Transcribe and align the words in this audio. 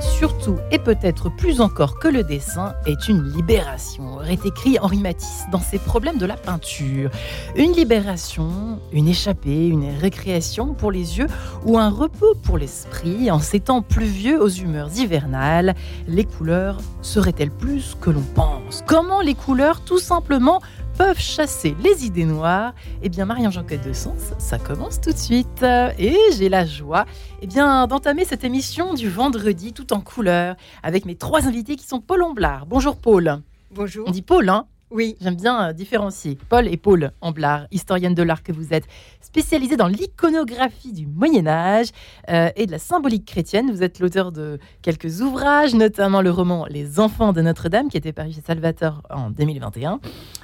Surtout 0.00 0.58
et 0.70 0.78
peut-être 0.78 1.28
plus 1.28 1.60
encore 1.60 1.98
que 1.98 2.08
le 2.08 2.24
dessin, 2.24 2.74
est 2.86 3.08
une 3.08 3.22
libération, 3.22 4.14
aurait 4.16 4.38
écrit 4.44 4.78
Henri 4.80 4.98
Matisse 4.98 5.44
dans 5.52 5.60
ses 5.60 5.78
problèmes 5.78 6.18
de 6.18 6.26
la 6.26 6.36
peinture. 6.36 7.10
Une 7.56 7.72
libération, 7.72 8.80
une 8.92 9.08
échappée, 9.08 9.68
une 9.68 9.96
récréation 10.00 10.74
pour 10.74 10.90
les 10.90 11.18
yeux 11.18 11.26
ou 11.64 11.78
un 11.78 11.90
repos 11.90 12.34
pour 12.42 12.58
l'esprit 12.58 13.30
en 13.30 13.38
ces 13.38 13.60
temps 13.60 13.82
pluvieux 13.82 14.40
aux 14.40 14.48
humeurs 14.48 14.90
hivernales. 14.96 15.74
Les 16.06 16.24
couleurs 16.24 16.78
seraient-elles 17.02 17.50
plus 17.50 17.96
que 18.00 18.10
l'on 18.10 18.24
pense? 18.34 18.82
Comment 18.86 19.20
les 19.20 19.34
couleurs? 19.34 19.80
Tout 19.80 19.98
simplement 19.98 20.60
peuvent 20.96 21.20
chasser 21.20 21.74
les 21.80 22.04
idées 22.06 22.24
noires 22.24 22.74
Eh 23.02 23.08
bien, 23.08 23.24
Marie-Jean 23.24 23.62
de 23.62 23.92
Sens, 23.92 24.32
ça 24.38 24.58
commence 24.58 25.00
tout 25.00 25.12
de 25.12 25.18
suite. 25.18 25.64
Et 25.98 26.16
j'ai 26.36 26.48
la 26.48 26.64
joie 26.64 27.04
eh 27.42 27.46
bien, 27.46 27.86
d'entamer 27.86 28.24
cette 28.24 28.44
émission 28.44 28.94
du 28.94 29.08
vendredi 29.08 29.72
tout 29.72 29.92
en 29.92 30.00
couleur 30.00 30.56
avec 30.82 31.04
mes 31.04 31.16
trois 31.16 31.46
invités 31.46 31.76
qui 31.76 31.86
sont 31.86 32.00
Paul 32.00 32.22
Omblard. 32.22 32.66
Bonjour 32.66 32.96
Paul. 32.96 33.40
Bonjour. 33.72 34.08
On 34.08 34.10
dit 34.10 34.22
Paul, 34.22 34.48
hein 34.48 34.66
Oui. 34.94 35.16
J'aime 35.20 35.34
bien 35.34 35.70
euh, 35.70 35.72
différencier. 35.72 36.38
Paul 36.48 36.68
et 36.68 36.76
Paul 36.76 37.10
Amblard, 37.20 37.66
historienne 37.72 38.14
de 38.14 38.22
l'art 38.22 38.44
que 38.44 38.52
vous 38.52 38.72
êtes, 38.72 38.84
spécialisée 39.20 39.76
dans 39.76 39.88
l'iconographie 39.88 40.92
du 40.92 41.08
Moyen 41.08 41.48
Âge 41.48 41.88
euh, 42.30 42.50
et 42.54 42.66
de 42.66 42.70
la 42.70 42.78
symbolique 42.78 43.24
chrétienne. 43.24 43.72
Vous 43.72 43.82
êtes 43.82 43.98
l'auteur 43.98 44.30
de 44.30 44.60
quelques 44.82 45.20
ouvrages, 45.20 45.74
notamment 45.74 46.22
le 46.22 46.30
roman 46.30 46.66
Les 46.70 47.00
Enfants 47.00 47.32
de 47.32 47.42
Notre-Dame, 47.42 47.88
qui 47.88 47.96
était 47.96 48.12
paru 48.12 48.30
chez 48.30 48.42
Salvator 48.42 49.02
en 49.10 49.30
2021. 49.30 49.98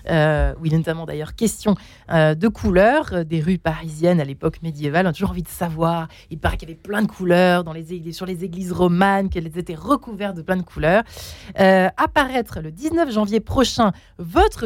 Euh, 0.08 0.54
où 0.58 0.66
il 0.66 0.74
est 0.74 0.78
notamment 0.78 1.06
d'ailleurs 1.06 1.36
question 1.36 1.76
euh, 2.10 2.34
de 2.34 2.48
couleurs 2.48 3.24
des 3.24 3.40
rues 3.40 3.58
parisiennes 3.58 4.20
à 4.20 4.24
l'époque 4.24 4.62
médiévale. 4.62 5.06
On 5.06 5.10
a 5.10 5.12
toujours 5.12 5.30
envie 5.30 5.44
de 5.44 5.48
savoir. 5.48 6.08
Il 6.30 6.40
paraît 6.40 6.56
qu'il 6.56 6.68
y 6.68 6.72
avait 6.72 6.80
plein 6.80 7.02
de 7.02 7.06
couleurs 7.06 7.62
dans 7.62 7.72
les 7.72 8.10
sur 8.12 8.26
les 8.26 8.42
églises 8.42 8.72
romanes, 8.72 9.28
qu'elles 9.28 9.58
étaient 9.58 9.76
recouvertes 9.76 10.36
de 10.36 10.42
plein 10.42 10.56
de 10.56 10.62
couleurs. 10.62 11.04
Apparaître 11.54 12.60
le 12.60 12.72
19 12.72 13.12
janvier 13.12 13.38
prochain 13.38 13.92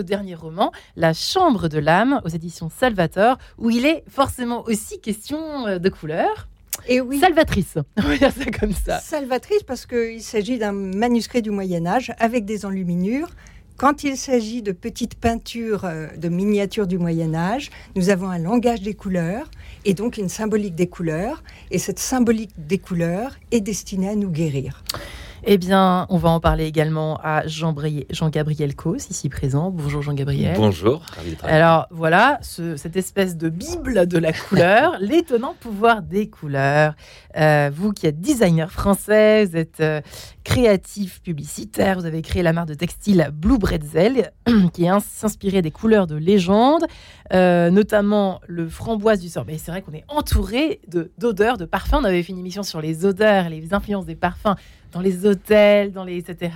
dernier 0.03 0.34
roman, 0.34 0.72
La 0.97 1.12
Chambre 1.12 1.69
de 1.69 1.78
l'âme, 1.78 2.20
aux 2.25 2.28
éditions 2.28 2.70
Salvator, 2.70 3.39
où 3.58 3.70
il 3.70 3.86
est 3.86 4.05
forcément 4.08 4.64
aussi 4.66 5.00
question 5.00 5.66
euh, 5.66 5.78
de 5.78 5.89
couleurs. 5.89 6.48
Et 6.89 7.00
oui. 7.00 7.19
Salvatrice, 7.20 7.78
on 7.97 8.03
va 8.03 8.16
dire 8.16 8.33
ça 8.33 8.50
comme 8.50 8.72
ça. 8.72 8.98
Salvatrice 9.00 9.62
parce 9.62 9.86
qu'il 9.86 10.22
s'agit 10.22 10.58
d'un 10.58 10.72
manuscrit 10.72 11.42
du 11.42 11.50
Moyen 11.50 11.86
Âge 11.86 12.12
avec 12.19 12.44
des 12.44 12.66
enluminures. 12.66 13.28
Quand 13.77 14.05
il 14.05 14.16
s'agit 14.16 14.62
de 14.62 14.72
petites 14.72 15.16
peintures, 15.16 15.84
euh, 15.84 16.09
de 16.16 16.28
miniatures 16.28 16.86
du 16.86 16.98
Moyen 16.98 17.34
Âge, 17.34 17.70
nous 17.97 18.11
avons 18.11 18.28
un 18.28 18.38
langage 18.38 18.83
des 18.83 18.94
couleurs 18.94 19.50
et 19.84 19.94
donc 19.94 20.16
une 20.16 20.28
symbolique 20.28 20.75
des 20.75 20.86
couleurs. 20.86 21.42
Et 21.70 21.78
cette 21.78 21.98
symbolique 21.98 22.53
des 22.56 22.78
couleurs 22.78 23.36
est 23.50 23.61
destinée 23.61 24.09
à 24.09 24.14
nous 24.14 24.31
guérir. 24.31 24.83
Eh 25.47 25.59
bien, 25.59 26.06
on 26.09 26.17
va 26.17 26.31
en 26.31 26.41
parler 26.41 26.64
également 26.64 27.19
à 27.23 27.47
Jean-Gabriel 27.47 28.70
Jean 28.70 28.75
Cos, 28.77 28.97
ici 29.11 29.28
présent. 29.28 29.70
Bonjour 29.70 30.00
Jean-Gabriel. 30.00 30.56
Bonjour, 30.56 31.03
Alors 31.42 31.87
voilà, 31.91 32.39
ce- 32.41 32.77
cette 32.77 32.97
espèce 32.97 33.37
de 33.37 33.50
bible 33.50 34.06
de 34.06 34.17
la 34.19 34.33
couleur, 34.33 34.97
l'étonnant 35.00 35.55
pouvoir 35.61 36.00
des 36.00 36.31
couleurs. 36.31 36.95
Euh, 37.37 37.70
vous 37.75 37.92
qui 37.92 38.06
êtes 38.06 38.20
designer 38.22 38.71
français, 38.72 39.44
vous 39.44 39.56
êtes 39.59 39.81
euh, 39.81 40.00
créatif 40.44 41.21
publicitaire, 41.21 41.99
vous 41.99 42.06
avez 42.06 42.22
créé 42.22 42.43
la 42.43 42.55
marque 42.55 42.69
de 42.69 42.75
textile 42.75 43.28
Blue 43.31 43.59
Bretzel, 43.59 44.32
qui 44.72 44.87
s'inspirait 45.00 45.61
des 45.62 45.71
couleurs 45.71 46.06
de 46.06 46.16
légende, 46.16 46.84
euh, 47.34 47.69
notamment 47.71 48.41
le 48.47 48.66
framboise 48.66 49.21
du 49.21 49.28
sort. 49.28 49.44
Mais 49.47 49.59
c'est 49.59 49.71
vrai 49.71 49.82
qu'on 49.82 49.93
est 49.93 50.05
entouré 50.09 50.81
de- 50.88 51.12
d'odeurs, 51.19 51.59
de, 51.59 51.66
parfums. 51.66 51.97
On 52.00 52.05
avait 52.05 52.22
fait 52.22 52.32
une 52.32 52.38
émission 52.38 52.62
sur 52.62 52.81
les 52.81 53.05
odeurs, 53.05 53.50
les 53.50 53.75
influences 53.75 54.06
des 54.06 54.16
parfums 54.16 54.55
dans 54.94 55.00
les 55.00 55.27
hôtels, 55.27 55.93
dans 55.93 56.05
les 56.05 56.19
etc., 56.19 56.53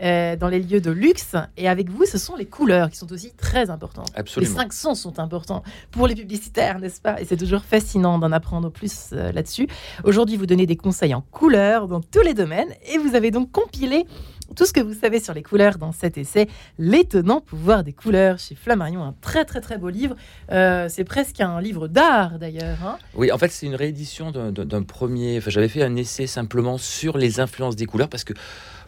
euh, 0.00 0.36
dans 0.36 0.48
les 0.48 0.60
lieux 0.60 0.80
de 0.80 0.90
luxe. 0.90 1.34
Et 1.56 1.68
avec 1.68 1.90
vous, 1.90 2.06
ce 2.06 2.18
sont 2.18 2.36
les 2.36 2.46
couleurs 2.46 2.88
qui 2.88 2.96
sont 2.96 3.12
aussi 3.12 3.32
très 3.36 3.68
importantes. 3.68 4.08
Absolument. 4.14 4.50
Les 4.50 4.56
cinq 4.56 4.72
sons 4.72 4.94
sont 4.94 5.18
importants 5.18 5.62
pour 5.90 6.06
les 6.06 6.14
publicitaires, 6.14 6.78
n'est-ce 6.78 7.00
pas? 7.00 7.20
Et 7.20 7.24
c'est 7.24 7.36
toujours 7.36 7.62
fascinant 7.62 8.18
d'en 8.18 8.32
apprendre 8.32 8.70
plus 8.70 9.10
euh, 9.12 9.32
là-dessus. 9.32 9.66
Aujourd'hui, 10.04 10.36
vous 10.36 10.46
donnez 10.46 10.66
des 10.66 10.76
conseils 10.76 11.14
en 11.14 11.20
couleurs 11.20 11.88
dans 11.88 12.00
tous 12.00 12.22
les 12.22 12.34
domaines 12.34 12.72
et 12.92 12.98
vous 12.98 13.14
avez 13.14 13.30
donc 13.30 13.50
compilé 13.50 14.06
tout 14.54 14.66
ce 14.66 14.72
que 14.72 14.80
vous 14.80 14.94
savez 14.94 15.20
sur 15.20 15.34
les 15.34 15.42
couleurs 15.42 15.78
dans 15.78 15.92
cet 15.92 16.18
essai, 16.18 16.48
L'étonnant 16.78 17.40
pouvoir 17.40 17.84
des 17.84 17.92
couleurs 17.92 18.38
chez 18.38 18.54
Flammarion, 18.54 19.02
un 19.02 19.14
très 19.20 19.44
très 19.44 19.60
très 19.60 19.78
beau 19.78 19.88
livre. 19.88 20.16
Euh, 20.52 20.88
c'est 20.88 21.04
presque 21.04 21.40
un 21.40 21.60
livre 21.60 21.88
d'art 21.88 22.38
d'ailleurs. 22.38 22.78
hein. 22.84 22.98
Oui, 23.14 23.30
en 23.32 23.38
fait, 23.38 23.50
c'est 23.50 23.66
une 23.66 23.74
réédition 23.74 24.30
d'un- 24.30 24.50
d'un 24.52 24.82
premier. 24.82 25.38
Enfin, 25.38 25.50
j'avais 25.50 25.68
fait 25.68 25.82
un 25.82 25.96
essai 25.96 26.26
simplement 26.26 26.78
sur 26.78 27.18
les 27.18 27.40
influences 27.40 27.76
des 27.76 27.86
couleurs 27.86 28.08
parce 28.08 28.24
que. 28.24 28.34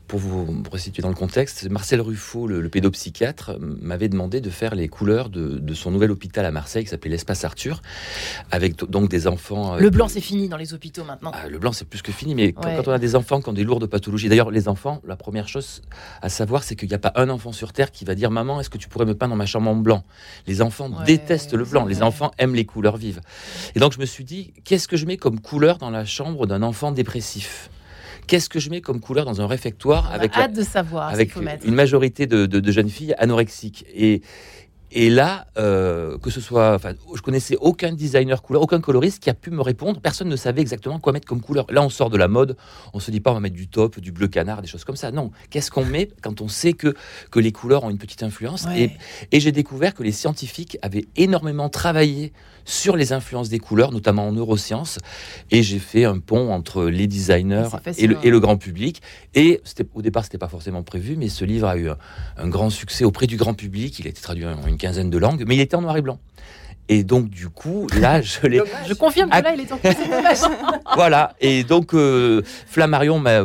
Pour 0.08 0.20
vous 0.20 0.62
resituer 0.70 1.02
dans 1.02 1.08
le 1.08 1.16
contexte, 1.16 1.68
Marcel 1.68 2.00
Ruffo, 2.00 2.46
le, 2.46 2.60
le 2.60 2.68
pédopsychiatre, 2.68 3.52
m'avait 3.58 4.08
demandé 4.08 4.40
de 4.40 4.50
faire 4.50 4.76
les 4.76 4.86
couleurs 4.86 5.30
de, 5.30 5.58
de 5.58 5.74
son 5.74 5.90
nouvel 5.90 6.12
hôpital 6.12 6.44
à 6.46 6.52
Marseille 6.52 6.84
qui 6.84 6.90
s'appelait 6.90 7.10
l'Espace 7.10 7.44
Arthur, 7.44 7.82
avec 8.52 8.76
donc 8.84 9.08
des 9.10 9.26
enfants. 9.26 9.74
euh, 9.74 9.80
Le 9.80 9.90
blanc, 9.90 10.06
c'est 10.06 10.20
fini 10.20 10.48
dans 10.48 10.56
les 10.58 10.74
hôpitaux 10.74 11.02
maintenant. 11.02 11.32
Ah, 11.34 11.48
le 11.48 11.58
blanc, 11.58 11.72
c'est 11.72 11.86
plus 11.88 12.02
que 12.02 12.12
fini, 12.12 12.36
mais 12.36 12.52
quand, 12.52 12.66
Ouais. 12.68 12.76
quand 12.76 12.86
on 12.86 12.92
a 12.92 13.00
des 13.00 13.16
enfants 13.16 13.40
qui 13.40 13.48
ont 13.48 13.52
des 13.52 13.64
lourdes 13.64 13.86
pathologies, 13.86 14.28
d'ailleurs, 14.28 14.52
les 14.52 14.68
enfants, 14.68 15.02
la 15.04 15.16
première 15.16 15.48
chose 15.48 15.82
à 16.22 16.28
savoir, 16.28 16.62
c'est 16.62 16.76
qu'il 16.76 16.88
n'y 16.88 16.94
a 16.94 16.98
pas 17.00 17.12
un 17.16 17.28
enfant 17.28 17.50
sur 17.50 17.72
Terre 17.72 17.90
qui 17.90 18.04
va 18.04 18.14
dire 18.14 18.30
Maman, 18.30 18.60
est-ce 18.60 18.70
que 18.70 18.78
tu 18.78 18.88
pourrais 18.88 19.06
me 19.06 19.14
peindre 19.16 19.34
ma 19.34 19.46
chambre 19.46 19.68
en 19.70 19.74
blanc? 19.74 20.04
Les 20.46 20.62
enfants 20.62 20.88
Ouais, 20.88 21.04
détestent 21.04 21.54
le 21.54 21.64
blanc, 21.64 21.84
les 21.84 22.04
enfants 22.04 22.30
aiment 22.38 22.54
les 22.54 22.64
couleurs 22.64 22.96
vives. 22.96 23.20
Et 23.74 23.80
donc, 23.80 23.92
je 23.92 23.98
me 23.98 24.06
suis 24.06 24.22
dit 24.24 24.52
Qu'est-ce 24.64 24.86
que 24.86 24.96
je 24.96 25.04
mets 25.04 25.16
comme 25.16 25.40
couleur 25.40 25.78
dans 25.78 25.90
la 25.90 26.04
chambre 26.04 26.46
d'un 26.46 26.62
enfant 26.62 26.92
dépressif? 26.92 27.70
Qu'est-ce 28.26 28.48
que 28.48 28.58
je 28.58 28.70
mets 28.70 28.80
comme 28.80 29.00
couleur 29.00 29.24
dans 29.24 29.40
un 29.40 29.46
réfectoire 29.46 30.10
avec, 30.12 30.32
hâte 30.36 30.52
de 30.52 30.62
savoir 30.62 31.10
une 31.68 31.74
majorité 31.74 32.26
de, 32.26 32.46
de- 32.46 32.60
de 32.60 32.72
jeunes 32.72 32.88
filles 32.88 33.14
anorexiques 33.18 33.84
et, 33.94 34.22
et 34.92 35.10
là, 35.10 35.46
euh, 35.58 36.16
que 36.18 36.30
ce 36.30 36.40
soit, 36.40 36.74
enfin, 36.74 36.94
je 37.14 37.20
connaissais 37.20 37.56
aucun 37.60 37.92
designer 37.92 38.40
couleur, 38.42 38.62
aucun 38.62 38.80
coloriste 38.80 39.22
qui 39.22 39.30
a 39.30 39.34
pu 39.34 39.50
me 39.50 39.60
répondre. 39.60 40.00
Personne 40.00 40.28
ne 40.28 40.36
savait 40.36 40.60
exactement 40.60 40.98
quoi 41.00 41.12
mettre 41.12 41.26
comme 41.26 41.40
couleur. 41.40 41.66
Là, 41.70 41.82
on 41.82 41.88
sort 41.90 42.10
de 42.10 42.16
la 42.16 42.28
mode. 42.28 42.56
On 42.94 43.00
se 43.00 43.10
dit 43.10 43.20
pas, 43.20 43.32
on 43.32 43.34
va 43.34 43.40
mettre 43.40 43.56
du 43.56 43.68
top, 43.68 43.98
du 44.00 44.12
bleu 44.12 44.28
canard, 44.28 44.62
des 44.62 44.68
choses 44.68 44.84
comme 44.84 44.96
ça. 44.96 45.10
Non. 45.10 45.30
Qu'est-ce 45.50 45.70
qu'on 45.70 45.84
met 45.84 46.08
quand 46.22 46.40
on 46.40 46.48
sait 46.48 46.72
que, 46.72 46.94
que 47.30 47.40
les 47.40 47.52
couleurs 47.52 47.84
ont 47.84 47.90
une 47.90 47.98
petite 47.98 48.22
influence? 48.22 48.64
Ouais. 48.64 48.96
Et, 49.32 49.36
et 49.36 49.40
j'ai 49.40 49.52
découvert 49.52 49.94
que 49.94 50.02
les 50.02 50.12
scientifiques 50.12 50.78
avaient 50.82 51.06
énormément 51.16 51.68
travaillé 51.68 52.32
sur 52.64 52.96
les 52.96 53.12
influences 53.12 53.48
des 53.48 53.60
couleurs, 53.60 53.92
notamment 53.92 54.26
en 54.26 54.32
neurosciences. 54.32 54.98
Et 55.52 55.62
j'ai 55.62 55.78
fait 55.78 56.04
un 56.04 56.18
pont 56.18 56.52
entre 56.52 56.86
les 56.86 57.06
designers 57.06 57.68
C'est 57.84 58.00
et 58.00 58.06
le, 58.08 58.16
et 58.24 58.30
le 58.30 58.40
grand 58.40 58.56
public. 58.56 59.02
Et 59.34 59.60
au 59.94 60.02
départ, 60.02 60.24
c'était 60.24 60.38
pas 60.38 60.48
forcément 60.48 60.82
prévu, 60.82 61.16
mais 61.16 61.28
ce 61.28 61.44
livre 61.44 61.68
a 61.68 61.76
eu 61.76 61.90
un, 61.90 61.98
un 62.36 62.48
grand 62.48 62.70
succès 62.70 63.04
auprès 63.04 63.28
du 63.28 63.36
grand 63.36 63.54
public. 63.54 64.00
Il 64.00 64.06
a 64.06 64.10
été 64.10 64.20
traduit 64.20 64.46
en 64.46 64.66
une 64.66 64.75
quinzaine 64.76 65.10
de 65.10 65.18
langues, 65.18 65.44
mais 65.46 65.56
il 65.56 65.60
était 65.60 65.76
en 65.76 65.82
noir 65.82 65.96
et 65.96 66.02
blanc. 66.02 66.18
Et 66.88 67.02
donc, 67.04 67.28
du 67.28 67.48
coup, 67.48 67.86
là, 68.00 68.20
je 68.22 68.46
l'ai. 68.46 68.62
Je 68.86 68.94
confirme 68.94 69.30
que 69.30 69.42
là, 69.42 69.54
il 69.54 69.60
est 69.60 69.72
en 69.72 69.78
voilà. 70.94 71.34
Et 71.40 71.64
donc, 71.64 71.94
euh, 71.94 72.42
Flammarion, 72.66 73.18
m'a- 73.18 73.44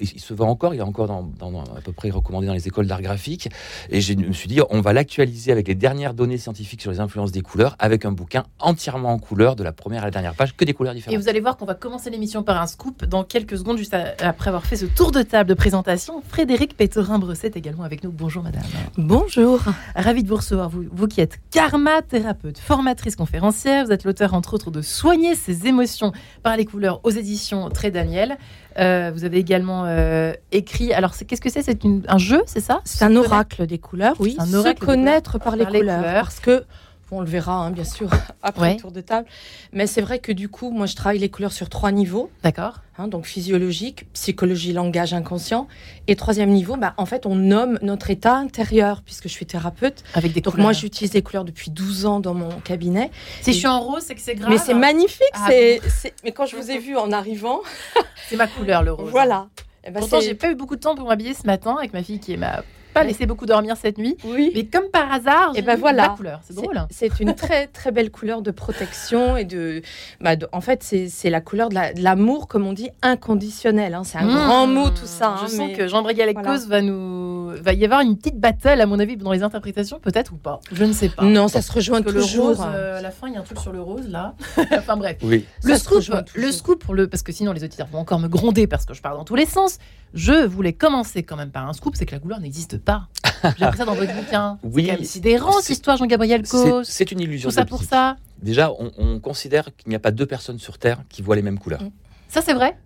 il 0.00 0.20
se 0.20 0.32
vend 0.34 0.48
encore. 0.48 0.74
Il 0.74 0.78
est 0.78 0.82
encore 0.82 1.06
dans, 1.06 1.22
dans- 1.38 1.62
à 1.62 1.80
peu 1.84 1.92
près 1.92 2.10
recommandé 2.10 2.46
dans 2.46 2.52
les 2.54 2.66
écoles 2.68 2.86
d'art 2.86 3.02
graphique. 3.02 3.48
Et 3.90 4.00
je 4.00 4.14
me 4.14 4.32
suis 4.32 4.48
dit, 4.48 4.60
on 4.70 4.80
va 4.80 4.92
l'actualiser 4.92 5.52
avec 5.52 5.68
les 5.68 5.74
dernières 5.74 6.14
données 6.14 6.38
scientifiques 6.38 6.80
sur 6.82 6.90
les 6.90 7.00
influences 7.00 7.32
des 7.32 7.42
couleurs, 7.42 7.76
avec 7.78 8.04
un 8.04 8.12
bouquin 8.12 8.44
entièrement 8.58 9.12
en 9.12 9.18
couleurs, 9.18 9.56
de 9.56 9.62
la 9.64 9.72
première 9.72 10.02
à 10.02 10.06
la 10.06 10.10
dernière 10.10 10.34
page, 10.34 10.56
que 10.56 10.64
des 10.64 10.72
couleurs 10.74 10.92
Et 10.92 10.96
différentes. 10.96 11.20
vous 11.20 11.28
allez 11.28 11.40
voir 11.40 11.56
qu'on 11.56 11.66
va 11.66 11.74
commencer 11.74 12.10
l'émission 12.10 12.42
par 12.42 12.60
un 12.60 12.66
scoop 12.66 13.04
dans 13.04 13.24
quelques 13.24 13.58
secondes, 13.58 13.78
juste 13.78 13.94
à- 13.94 14.14
après 14.20 14.48
avoir 14.48 14.64
fait 14.64 14.76
ce 14.76 14.86
tour 14.86 15.12
de 15.12 15.22
table 15.22 15.48
de 15.50 15.54
présentation. 15.54 16.22
Frédéric 16.28 16.76
Péterin-Bresset 16.76 17.52
également 17.54 17.82
avec 17.84 18.02
nous. 18.04 18.10
Bonjour 18.10 18.42
madame. 18.42 18.62
Bonjour. 18.96 19.60
Ravi 19.94 20.22
de 20.22 20.28
vous 20.28 20.36
recevoir, 20.36 20.68
vous, 20.68 20.84
vous 20.90 21.06
qui 21.08 21.20
êtes 21.20 21.38
karma 21.50 22.02
thérapeute, 22.02 22.58
formatrice 22.78 23.16
conférencière. 23.16 23.86
Vous 23.86 23.90
êtes 23.90 24.04
l'auteur, 24.04 24.34
entre 24.34 24.54
autres, 24.54 24.70
de 24.70 24.82
Soigner 24.82 25.34
ses 25.34 25.66
émotions 25.66 26.12
par 26.44 26.56
les 26.56 26.64
couleurs 26.64 27.00
aux 27.02 27.10
éditions 27.10 27.70
Très 27.70 27.90
Daniel. 27.90 28.38
Euh, 28.78 29.10
vous 29.12 29.24
avez 29.24 29.38
également 29.38 29.84
euh, 29.84 30.32
écrit. 30.52 30.92
Alors, 30.92 31.12
qu'est-ce 31.16 31.40
que 31.40 31.50
c'est? 31.50 31.62
C'est 31.62 31.80
un 32.06 32.18
jeu, 32.18 32.40
c'est 32.46 32.60
ça? 32.60 32.80
C'est 32.84 33.04
un 33.04 33.16
oracle 33.16 33.66
des 33.66 33.78
couleurs, 33.78 34.14
oui. 34.20 34.36
C'est 34.38 34.42
un 34.42 34.54
oracle 34.54 34.80
Se 34.80 34.86
connaître 34.86 35.40
par 35.40 35.56
les, 35.56 35.64
Par 35.64 35.72
les 35.72 35.80
couleurs, 35.80 35.98
couleurs. 35.98 36.22
Parce 36.22 36.38
que, 36.38 36.64
bon, 37.10 37.18
on 37.18 37.20
le 37.20 37.26
verra, 37.26 37.54
hein, 37.54 37.70
bien 37.70 37.84
sûr, 37.84 38.08
après 38.42 38.60
Ouais. 38.62 38.74
le 38.74 38.80
tour 38.80 38.92
de 38.92 39.00
table. 39.00 39.26
Mais 39.72 39.86
c'est 39.86 40.00
vrai 40.00 40.18
que 40.18 40.32
du 40.32 40.48
coup, 40.48 40.70
moi, 40.70 40.86
je 40.86 40.94
travaille 40.96 41.18
les 41.18 41.28
couleurs 41.28 41.52
sur 41.52 41.68
trois 41.68 41.92
niveaux. 41.92 42.30
D'accord. 42.42 42.80
hein, 42.98 43.06
donc 43.08 43.26
physiologique, 43.26 44.06
psychologie, 44.12 44.72
langage 44.72 45.14
inconscient. 45.14 45.68
Et 46.08 46.16
troisième 46.16 46.50
niveau, 46.50 46.76
bah, 46.76 46.94
en 46.96 47.06
fait, 47.06 47.26
on 47.26 47.34
nomme 47.36 47.78
notre 47.82 48.10
état 48.10 48.34
intérieur, 48.36 49.02
puisque 49.02 49.24
je 49.24 49.32
suis 49.32 49.46
thérapeute. 49.46 50.02
Avec 50.14 50.32
des 50.32 50.40
Donc 50.40 50.54
couleurs. 50.54 50.64
moi, 50.66 50.72
j'utilise 50.72 51.12
les 51.14 51.22
couleurs 51.22 51.44
depuis 51.44 51.70
12 51.70 52.06
ans 52.06 52.20
dans 52.20 52.34
mon 52.34 52.50
cabinet. 52.60 53.10
Si 53.42 53.52
je 53.52 53.58
suis 53.58 53.66
en 53.68 53.80
rose, 53.80 54.02
c'est 54.06 54.14
que 54.14 54.20
c'est 54.20 54.34
grave. 54.34 54.50
Mais 54.50 54.58
c'est 54.58 54.74
magnifique. 54.74 55.22
Ah 55.34 55.46
c'est, 55.48 55.80
Mais 56.24 56.32
quand 56.32 56.46
je 56.46 56.56
vous 56.56 56.70
ai 56.70 56.78
vu 56.78 56.96
en 56.96 57.12
arrivant, 57.12 57.60
C'est 58.28 58.36
ma 58.36 58.46
couleur, 58.46 58.82
le 58.82 58.92
rose. 58.92 59.10
voilà. 59.10 59.48
Ben, 59.84 59.94
Pourtant, 60.00 60.20
j'ai 60.20 60.34
pas 60.34 60.50
eu 60.50 60.54
beaucoup 60.54 60.76
de 60.76 60.80
temps 60.80 60.94
pour 60.94 61.08
m'habiller 61.08 61.32
ce 61.32 61.46
matin 61.46 61.76
avec 61.78 61.94
ma 61.94 62.02
fille 62.02 62.20
qui 62.20 62.34
est 62.34 62.36
ma 62.36 62.62
pas 62.94 63.04
laissé 63.04 63.26
beaucoup 63.26 63.46
dormir 63.46 63.76
cette 63.76 63.98
nuit. 63.98 64.16
Oui. 64.24 64.50
Mais 64.54 64.64
comme 64.66 64.88
par 64.92 65.10
hasard, 65.12 65.52
Et 65.54 65.58
j'ai 65.58 65.62
ben 65.62 65.74
vu 65.74 65.80
voilà. 65.80 66.02
la 66.04 66.08
couleur. 66.10 66.40
C'est 66.44 66.54
drôle. 66.56 66.76
hein. 66.76 66.88
C'est 66.90 67.20
une 67.20 67.34
très 67.34 67.66
très 67.68 67.92
belle 67.92 68.10
couleur 68.10 68.42
de 68.42 68.50
protection 68.50 69.36
et 69.36 69.44
de, 69.44 69.82
bah, 70.20 70.36
de- 70.36 70.48
en 70.52 70.60
fait 70.60 70.82
c'est 70.82 71.08
c'est 71.08 71.30
la 71.30 71.40
couleur 71.40 71.68
de 71.68 71.74
la- 71.74 71.92
de 71.92 72.02
l'amour 72.02 72.48
comme 72.48 72.66
on 72.66 72.72
dit 72.72 72.90
inconditionnel. 73.02 73.94
hein. 73.94 74.02
C'est 74.04 74.18
un 74.18 74.24
Mmh. 74.24 74.34
grand 74.34 74.66
mot 74.66 74.90
tout 74.90 75.06
ça. 75.06 75.36
Je 75.40 75.44
hein, 75.44 75.48
sens 75.48 75.58
mais- 75.68 75.72
que 75.74 75.88
Jean 75.88 76.02
Brigalecos 76.02 76.66
va 76.66 76.80
nous, 76.82 77.50
va 77.62 77.72
y 77.72 77.84
avoir 77.84 78.00
une 78.00 78.16
petite 78.16 78.38
battle 78.38 78.80
à 78.80 78.86
mon 78.86 78.98
avis 78.98 79.16
dans 79.16 79.32
les 79.32 79.42
interprétations, 79.42 79.98
peut-être 80.00 80.32
ou 80.32 80.36
pas. 80.36 80.60
Je 80.72 80.84
ne 80.84 80.92
sais 80.92 81.08
pas. 81.08 81.24
non, 81.24 81.48
ça 81.48 81.62
se 81.62 81.70
rejoint 81.72 82.02
Parce 82.02 82.12
que 82.14 82.18
le 82.18 82.24
toujours. 82.24 82.46
rose, 82.48 82.60
euh, 82.74 82.98
à 82.98 83.02
la 83.02 83.10
fin, 83.10 83.28
il 83.28 83.34
y 83.34 83.36
a 83.36 83.40
un 83.40 83.44
truc 83.44 83.58
sur 83.60 83.72
le 83.72 83.80
rose 83.80 84.08
là. 84.08 84.34
enfin 84.78 84.96
bref. 84.96 85.18
Oui. 85.22 85.44
Le 85.64 85.72
Ça 85.74 85.78
scoop, 85.78 85.98
toujours. 85.98 86.20
le 86.34 86.52
scoop 86.52 86.82
pour 86.84 86.94
le, 86.94 87.08
parce 87.08 87.22
que 87.22 87.32
sinon 87.32 87.52
les 87.52 87.64
auditeurs 87.64 87.86
vont 87.90 87.98
encore 87.98 88.18
me 88.18 88.28
gronder 88.28 88.66
parce 88.66 88.84
que 88.84 88.94
je 88.94 89.02
parle 89.02 89.16
dans 89.16 89.24
tous 89.24 89.34
les 89.34 89.46
sens. 89.46 89.78
Je 90.14 90.46
voulais 90.46 90.72
commencer 90.72 91.22
quand 91.22 91.36
même 91.36 91.50
par 91.50 91.68
un 91.68 91.74
scoop, 91.74 91.94
c'est 91.94 92.06
que 92.06 92.12
la 92.14 92.18
couleur 92.18 92.40
n'existe 92.40 92.77
pas. 92.78 93.08
J'ai 93.56 93.64
appris 93.64 93.78
ça 93.78 93.84
dans 93.84 93.94
votre 93.94 94.14
bouquin. 94.14 94.58
Oui, 94.64 94.90
c'est 94.98 95.04
sidérant 95.04 95.52
cette 95.60 95.70
histoire, 95.70 95.96
Jean-Gabriel 95.96 96.42
Cos. 96.46 96.84
c'est 96.84 97.12
une 97.12 97.20
illusion 97.20 97.48
Tout 97.50 97.54
ça 97.54 97.64
pour 97.64 97.82
ça. 97.82 98.16
Déjà, 98.42 98.70
on, 98.72 98.90
on 98.98 99.20
considère 99.20 99.66
qu'il 99.76 99.90
n'y 99.90 99.96
a 99.96 100.00
pas 100.00 100.10
deux 100.10 100.26
personnes 100.26 100.58
sur 100.58 100.78
Terre 100.78 101.02
qui 101.08 101.22
voient 101.22 101.36
les 101.36 101.42
mêmes 101.42 101.58
couleurs. 101.58 101.82
Mm. 101.82 101.90
Ça 102.28 102.42
c'est 102.42 102.54
vrai. 102.54 102.76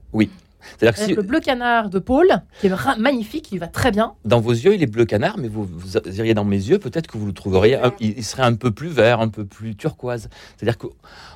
C'est-à-dire 0.79 0.99
que 0.99 1.05
si, 1.05 1.15
le 1.15 1.23
bleu 1.23 1.41
canard 1.41 1.91
de 1.91 1.99
Paul, 1.99 2.29
qui 2.61 2.69
est 2.69 2.99
magnifique, 2.99 3.51
il 3.53 3.59
va 3.59 3.67
très 3.67 3.91
bien. 3.91 4.15
dans 4.25 4.41
vos 4.41 4.53
yeux, 4.53 4.75
il 4.75 4.83
est 4.83 4.87
bleu 4.87 5.05
canard, 5.05 5.39
mais 5.39 5.49
vous, 5.49 5.65
vous 5.65 5.97
iriez 5.97 6.35
dans 6.35 6.45
mes 6.45 6.57
yeux, 6.57 6.79
peut-être 6.79 7.07
que 7.07 7.19
vous 7.19 7.27
le 7.27 7.33
trouveriez, 7.33 7.77
un- 7.77 7.93
il, 8.01 8.25
serait 8.25 8.43
un 8.43 8.55
peu 8.55 8.71
plus 8.71 8.89
vert, 8.89 9.21
un 9.21 9.29
peu 9.29 9.45
plus 9.45 9.75
turquoise. 9.75 10.29
C'est-à-dire 10.57 10.79
que, 10.79 10.87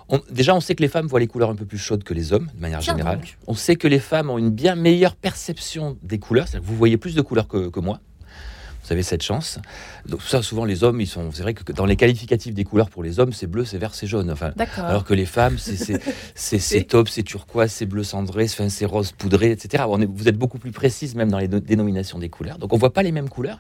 on- 0.09 0.21
déjà, 0.31 0.55
on 0.55 0.61
sait 0.61 0.75
que 0.75 0.83
les 0.83 0.89
femmes 0.89 1.07
voient 1.07 1.21
les 1.21 1.27
couleurs 1.27 1.51
un 1.51 1.57
peu 1.57 1.65
plus 1.65 1.79
chaudes 1.79 2.05
que 2.05 2.15
les 2.15 2.33
hommes, 2.33 2.49
de 2.55 2.61
manière 2.61 2.81
générale. 2.81 3.21
On 3.47 3.55
sait 3.55 3.77
que 3.77 3.89
les 3.89 3.99
femmes 3.99 4.31
ont 4.31 4.39
une 4.39 4.51
bien 4.51 4.75
meilleure 4.75 5.17
perception 5.17 5.97
des 6.03 6.19
couleurs, 6.19 6.47
c'est-à-dire 6.49 6.65
que 6.67 6.71
vous 6.71 6.79
voyez 6.79 6.97
plus 6.97 7.15
de 7.15 7.23
couleurs 7.23 7.49
que, 7.49 7.69
que 7.69 7.81
moi. 7.81 8.01
Vous 8.87 8.93
avez 8.93 9.03
cette 9.03 9.23
chance. 9.23 9.59
Donc 10.09 10.23
ça, 10.23 10.43
souvent, 10.43 10.65
les 10.65 10.85
hommes, 10.85 11.01
ils 11.01 11.09
sont. 11.09 11.31
C'est 11.33 11.43
vrai 11.43 11.55
que 11.55 11.73
dans 11.73 11.87
les 11.87 11.97
qualificatifs 11.97 12.55
des 12.55 12.63
couleurs 12.63 12.89
pour 12.89 13.03
les 13.03 13.19
hommes, 13.19 13.33
c'est 13.33 13.49
bleu, 13.49 13.65
c'est 13.65 13.79
vert, 13.79 13.95
c'est 13.95 14.07
jaune. 14.07 14.31
Enfin, 14.31 14.53
alors 14.79 15.03
que 15.05 15.13
les 15.15 15.27
femmes, 15.27 15.59
c'est- 16.35 16.85
taupe, 16.85 17.09
c'est 17.09 17.25
turquoise, 17.25 17.73
c'est 17.73 17.87
bleu 17.87 18.05
cendré, 18.05 18.47
c'est 18.47 18.85
rose 18.85 19.11
poudré, 19.13 19.51
etc. 19.51 19.85
On 19.89 20.01
est- 20.01 20.07
vous 20.07 20.29
êtes 20.29 20.39
beaucoup 20.39 20.59
plus 20.59 20.71
précise 20.71 21.15
même 21.17 21.31
dans 21.31 21.39
les 21.39 21.49
no- 21.49 21.59
dénominations 21.61 22.19
des 22.21 22.29
couleurs. 22.29 22.59
Donc 22.59 22.73
on 22.73 22.77
voit 22.77 22.93
pas 22.93 23.03
les 23.03 23.11
mêmes 23.13 23.29
couleurs. 23.29 23.59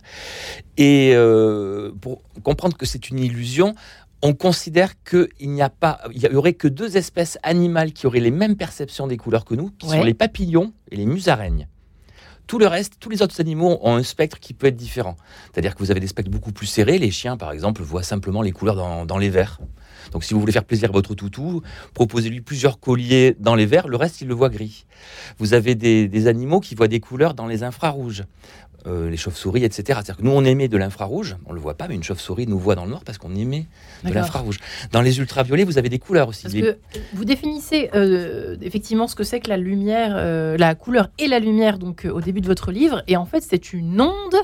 Et 0.76 1.12
euh, 1.14 1.90
pour 2.00 2.22
comprendre 2.44 2.76
que 2.76 2.86
c'est 2.86 3.10
une 3.10 3.18
illusion, 3.18 3.74
on 4.22 4.32
considère 4.32 4.92
qu'il 5.02 5.28
n'y 5.50 5.62
a 5.62 5.70
pas, 5.70 6.00
il 6.14 6.22
y 6.22 6.28
aurait 6.36 6.54
que 6.54 6.68
deux 6.68 6.96
espèces 6.96 7.36
animales 7.42 7.92
qui 7.92 8.06
auraient 8.06 8.20
les 8.20 8.30
mêmes 8.30 8.56
perceptions 8.56 9.06
des 9.06 9.16
couleurs 9.16 9.44
que 9.44 9.54
nous, 9.54 9.70
qui 9.70 9.86
Ouais. 9.88 9.98
sont 9.98 10.04
les 10.04 10.14
papillons 10.14 10.72
et 10.90 10.96
les 10.96 11.06
musaraignes. 11.06 11.66
Tout 12.46 12.58
le 12.58 12.66
reste, 12.68 12.94
tous 13.00 13.08
les 13.08 13.22
autres 13.22 13.40
animaux 13.40 13.78
ont 13.82 13.96
un 13.96 14.02
spectre 14.04 14.38
qui 14.38 14.54
peut 14.54 14.68
être 14.68 14.76
différent. 14.76 15.16
C'est-à-dire 15.52 15.74
que 15.74 15.80
vous 15.80 15.90
avez 15.90 15.98
des 15.98 16.06
spectres 16.06 16.30
beaucoup 16.30 16.52
plus 16.52 16.66
serrés. 16.66 16.98
Les 16.98 17.10
chiens, 17.10 17.36
par 17.36 17.50
exemple, 17.50 17.82
voient 17.82 18.04
simplement 18.04 18.40
les 18.40 18.52
couleurs 18.52 19.04
dans, 19.04 19.18
les 19.18 19.30
verres. 19.30 19.58
Donc, 20.12 20.22
si 20.22 20.32
vous 20.32 20.38
voulez 20.38 20.52
faire 20.52 20.64
plaisir 20.64 20.90
à 20.90 20.92
votre 20.92 21.14
toutou, 21.16 21.62
proposez-lui 21.94 22.40
plusieurs 22.40 22.78
colliers 22.78 23.36
dans 23.40 23.56
les 23.56 23.66
verres, 23.66 23.88
le 23.88 23.96
reste, 23.96 24.20
il 24.20 24.28
le 24.28 24.34
voit 24.34 24.48
gris. 24.48 24.86
Vous 25.38 25.54
avez 25.54 25.74
des 25.74 26.26
animaux 26.28 26.60
qui 26.60 26.76
voient 26.76 26.86
des 26.86 27.00
couleurs 27.00 27.34
dans 27.34 27.46
les 27.46 27.64
infrarouges. 27.64 28.22
Euh, 28.86 29.10
les 29.10 29.16
chauves-souris, 29.16 29.64
etc. 29.64 29.82
C'est-à-dire 29.86 30.16
que 30.18 30.22
nous, 30.22 30.30
on 30.30 30.44
émet 30.44 30.68
de 30.68 30.76
l'infrarouge, 30.76 31.36
on 31.46 31.52
le 31.52 31.58
voit 31.58 31.74
pas, 31.74 31.88
mais 31.88 31.96
une 31.96 32.04
chauve-souris 32.04 32.46
nous 32.46 32.58
voit 32.58 32.76
dans 32.76 32.84
le 32.84 32.90
noir 32.90 33.02
parce 33.04 33.18
qu'on 33.18 33.34
émet 33.34 33.66
de 34.04 34.12
l'infrarouge. 34.12 34.58
Dans 34.92 35.02
les 35.02 35.18
ultraviolets, 35.18 35.64
vous 35.64 35.76
avez 35.76 35.88
des 35.88 35.98
couleurs 35.98 36.28
aussi. 36.28 36.42
Parce 36.44 36.54
Les- 36.54 36.60
que 36.62 36.76
vous 37.12 37.24
définissez 37.24 37.90
euh, 37.96 38.56
effectivement 38.62 39.08
ce 39.08 39.16
que 39.16 39.24
c'est 39.24 39.40
que 39.40 39.48
la 39.48 39.56
lumière, 39.56 40.12
euh, 40.14 40.56
la 40.56 40.76
couleur 40.76 41.08
et 41.18 41.26
la 41.26 41.40
lumière 41.40 41.78
donc 41.78 42.06
au 42.08 42.20
début 42.20 42.40
de 42.40 42.46
votre 42.46 42.70
livre. 42.70 43.02
Et 43.08 43.16
en 43.16 43.26
fait, 43.26 43.40
c'est 43.42 43.72
une 43.72 44.00
onde 44.00 44.36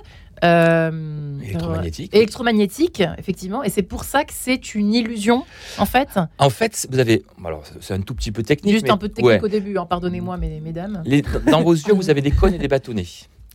euh, 0.44 1.38
Électromagnétique. 1.42 2.14
électromagnétique, 2.14 3.02
effectivement. 3.18 3.62
Et 3.62 3.70
c'est 3.70 3.82
pour 3.82 4.02
ça 4.02 4.24
que 4.24 4.32
c'est 4.34 4.74
une 4.74 4.92
illusion, 4.92 5.44
en 5.78 5.86
fait. 5.86 6.18
En 6.38 6.50
fait, 6.50 6.88
vous 6.90 6.98
avez. 6.98 7.22
Alors, 7.44 7.62
c'est 7.80 7.94
un 7.94 8.00
tout 8.00 8.14
petit 8.14 8.32
peu 8.32 8.42
technique. 8.42 8.72
Juste 8.74 8.86
mais- 8.86 8.90
un 8.92 8.96
peu 8.96 9.08
technique 9.08 9.26
ouais. 9.26 9.40
au 9.40 9.48
début, 9.48 9.78
hein, 9.78 9.86
pardonnez-moi, 9.88 10.36
mes- 10.36 10.60
mesdames. 10.60 11.02
Les- 11.04 11.22
dans 11.48 11.62
vos 11.62 11.74
yeux, 11.74 11.92
vous 11.94 12.10
avez 12.10 12.22
des 12.22 12.32
cônes 12.32 12.54
et 12.54 12.58
des 12.58 12.68
bâtonnets. 12.68 13.06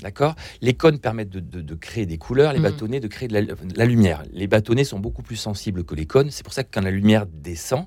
D'accord? 0.02 0.36
Les 0.62 0.76
cônes 0.76 1.00
permettent 1.00 1.30
de, 1.32 1.40
de- 1.40 1.62
de 1.62 1.76
créer 1.76 2.06
des 2.06 2.18
couleurs, 2.20 2.54
les 2.54 2.60
Mhm. 2.60 2.64
bâtonnets 2.66 3.00
de 3.00 3.08
créer 3.08 3.28
de 3.28 3.34
la, 3.34 3.42
de 3.42 3.56
la 3.76 3.86
lumière. 3.86 4.24
Les 4.32 4.46
bâtonnets 4.48 4.84
sont 4.84 5.00
beaucoup 5.00 5.24
plus 5.24 5.36
sensibles 5.38 5.84
que 5.84 5.96
les 5.96 6.06
cônes. 6.06 6.30
C'est 6.30 6.44
pour 6.44 6.54
ça 6.54 6.64
que 6.64 6.70
quand 6.72 6.82
la 6.82 6.92
lumière 6.92 7.26
descend, 7.26 7.86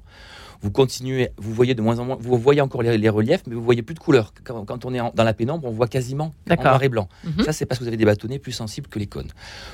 vous 0.62 0.70
continuez, 0.70 1.30
vous 1.38 1.54
voyez 1.54 1.74
de 1.74 1.80
moins 1.82 1.98
en 2.00 2.04
moins, 2.04 2.16
vous 2.20 2.36
voyez 2.38 2.60
encore 2.60 2.82
les, 2.82 2.98
les 2.98 3.08
reliefs, 3.08 3.42
mais 3.46 3.54
vous 3.54 3.62
voyez 3.62 3.82
plus 3.82 3.94
de 3.94 3.98
couleurs. 3.98 4.34
Quand, 4.44 4.64
quand 4.64 4.84
on 4.84 4.92
est 4.92 5.00
en- 5.00 5.12
dans 5.14 5.24
la 5.24 5.32
pénombre, 5.32 5.66
on 5.66 5.70
voit 5.70 5.88
quasiment 5.88 6.34
en 6.50 6.54
noir 6.62 6.82
et 6.82 6.88
blanc. 6.88 7.08
Mhm. 7.24 7.44
Ça, 7.44 7.52
c'est 7.52 7.64
parce 7.66 7.78
que 7.78 7.84
vous 7.84 7.88
avez 7.88 7.96
des 7.96 8.04
bâtonnets 8.04 8.38
plus 8.38 8.52
sensibles 8.52 8.88
que 8.88 8.98
les 8.98 9.06
cônes. 9.06 9.28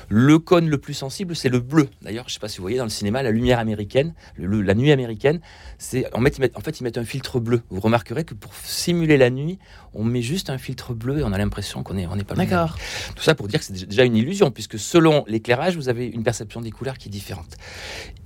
Le 0.09 0.39
cône 0.39 0.69
le 0.69 0.77
plus 0.77 0.93
sensible, 0.93 1.35
c'est 1.35 1.49
le 1.49 1.59
bleu. 1.59 1.89
D'ailleurs, 2.01 2.23
je 2.27 2.31
ne 2.31 2.33
sais 2.35 2.39
pas 2.39 2.47
si 2.47 2.57
vous 2.57 2.63
voyez 2.63 2.77
dans 2.77 2.83
le 2.85 2.89
cinéma, 2.89 3.21
la 3.23 3.31
lumière 3.31 3.59
américaine, 3.59 4.13
le- 4.37 4.47
le- 4.47 4.61
la 4.61 4.75
nuit 4.75 4.91
américaine, 4.91 5.41
c'est 5.77 6.05
en 6.15 6.21
fait, 6.21 6.37
ils 6.37 6.41
mettent, 6.41 6.57
en 6.57 6.61
fait, 6.61 6.79
ils 6.79 6.83
mettent 6.83 6.97
un 6.97 7.05
filtre 7.05 7.39
bleu. 7.39 7.61
Vous 7.69 7.81
remarquerez 7.81 8.23
que 8.23 8.33
pour 8.33 8.53
simuler 8.55 9.17
la 9.17 9.29
nuit, 9.29 9.59
on 9.93 10.03
met 10.03 10.21
juste 10.21 10.49
un 10.49 10.57
filtre 10.57 10.93
bleu 10.93 11.19
et 11.19 11.23
on 11.23 11.33
a 11.33 11.37
l'impression 11.37 11.83
qu'on 11.83 11.97
est, 11.97 12.07
on 12.07 12.15
n'est 12.15 12.23
pas 12.23 12.35
D'accord. 12.35 12.77
Tout 13.15 13.23
ça 13.23 13.35
pour 13.35 13.47
dire 13.47 13.59
que 13.59 13.65
c'est 13.65 13.73
déjà- 13.87 14.05
une 14.05 14.15
illusion, 14.15 14.51
puisque 14.51 14.79
selon 14.79 15.25
l'éclairage, 15.27 15.75
vous 15.75 15.89
avez 15.89 16.05
une 16.07 16.23
perception 16.23 16.61
des 16.61 16.71
couleurs 16.71 16.97
qui 16.97 17.09
est 17.09 17.11
différente. 17.11 17.57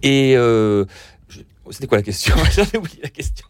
Et 0.03 0.33
euh, 0.37 0.85
c'était 1.69 1.87
quoi 1.87 1.97
la 1.97 2.03
question 2.03 2.35
J'avais 2.51 2.77
oublié 2.77 2.99
la 3.03 3.09
question. 3.09 3.45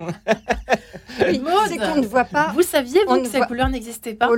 Oui, 1.20 1.42
c'est 1.68 1.78
qu'on 1.78 1.96
ne 2.02 2.06
voit 2.06 2.26
pas, 2.26 2.52
Vous 2.54 2.62
saviez, 2.62 3.00
vous, 3.06 3.14
on 3.14 3.16
que 3.18 3.22
ne 3.22 3.26
ces 3.30 3.38
voit- 3.38 3.48
couleurs 3.48 3.70
n'existaient 3.70 4.14
pas 4.14 4.30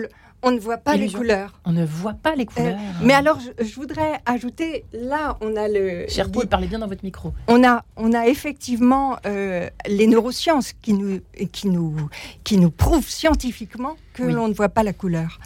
on 0.45 0.51
ne 0.51 0.59
voit 0.59 0.75
pas 0.75 0.97
les 0.97 1.09
couleurs. 1.09 1.53
On 1.63 1.71
ne 1.71 1.85
voit 1.85 2.15
pas 2.15 2.35
les 2.35 2.45
couleurs. 2.45 2.77
Mais 3.01 3.13
alors, 3.13 3.39
je, 3.39 3.63
je 3.63 3.75
voudrais 3.75 4.19
ajouter, 4.25 4.83
là, 4.91 5.37
on 5.39 5.55
a 5.55 5.69
le, 5.69 6.05
Cher 6.09 6.29
Paul, 6.29 6.47
parlez 6.47 6.67
bien 6.67 6.79
dans 6.79 6.87
votre 6.89 7.05
micro. 7.05 7.33
on 7.47 7.63
a, 7.63 7.85
on 7.95 8.11
a 8.11 8.27
effectivement 8.27 9.15
euh, 9.25 9.69
les 9.87 10.05
neurosciences 10.05 10.73
qui 10.73 10.91
nous, 10.95 11.21
qui 11.53 11.69
nous, 11.69 11.95
qui 12.43 12.57
nous 12.57 12.71
prouvent 12.71 13.07
scientifiquement 13.07 13.95
que 14.13 14.23
Oui. 14.23 14.33
l'on 14.33 14.49
ne 14.49 14.53
voit 14.53 14.67
pas 14.67 14.83
la 14.83 14.91
couleur. 14.91 15.39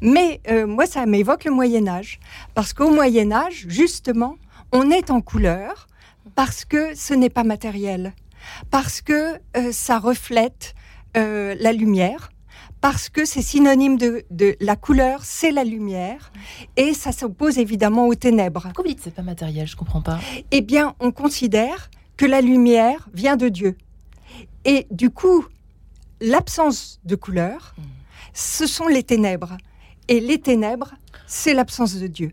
Mais 0.00 0.40
euh, 0.48 0.68
moi, 0.68 0.86
ça 0.86 1.04
m'évoque 1.04 1.42
le 1.46 1.50
Moyen 1.50 1.88
Âge, 1.88 2.20
parce 2.54 2.72
qu'au 2.72 2.90
Moyen 2.90 3.32
Âge, 3.32 3.64
justement, 3.66 4.36
on 4.70 4.88
est 4.92 5.10
en 5.10 5.20
couleur 5.20 5.88
parce 6.34 6.64
que 6.64 6.94
ce 6.94 7.14
n'est 7.14 7.30
pas 7.30 7.44
matériel, 7.44 8.12
parce 8.70 9.00
que 9.00 9.38
euh, 9.56 9.72
ça 9.72 9.98
reflète 9.98 10.74
euh, 11.16 11.54
la 11.58 11.72
lumière. 11.72 12.30
Parce 12.80 13.08
que 13.08 13.24
c'est 13.24 13.40
synonyme 13.40 13.96
de, 13.96 14.26
de 14.30 14.56
la 14.60 14.76
couleur, 14.76 15.24
c'est 15.24 15.52
la 15.52 15.64
lumière, 15.64 16.30
et 16.76 16.92
ça 16.92 17.12
s'oppose 17.12 17.56
évidemment 17.56 18.06
aux 18.08 18.14
ténèbres. 18.14 18.64
Pourquoi 18.64 18.82
vous 18.84 18.88
dites 18.88 18.98
que 18.98 19.04
c'est 19.04 19.14
pas 19.14 19.22
matériel? 19.22 19.66
Je 19.66 19.74
comprends 19.74 20.02
pas. 20.02 20.20
eh 20.50 20.60
bien, 20.60 20.94
on 21.00 21.10
considère 21.10 21.88
que 22.18 22.26
la 22.26 22.42
lumière 22.42 23.08
vient 23.14 23.36
de 23.36 23.48
Dieu. 23.48 23.78
Et 24.66 24.86
du 24.90 25.08
coup, 25.08 25.46
l'absence 26.20 27.00
de 27.06 27.16
couleur, 27.16 27.74
ce 28.34 28.66
sont 28.66 28.86
les 28.86 29.02
ténèbres. 29.02 29.56
Et 30.08 30.20
les 30.20 30.38
ténèbres, 30.38 30.92
c'est 31.26 31.54
l'absence 31.54 31.94
de 31.94 32.06
Dieu. 32.06 32.32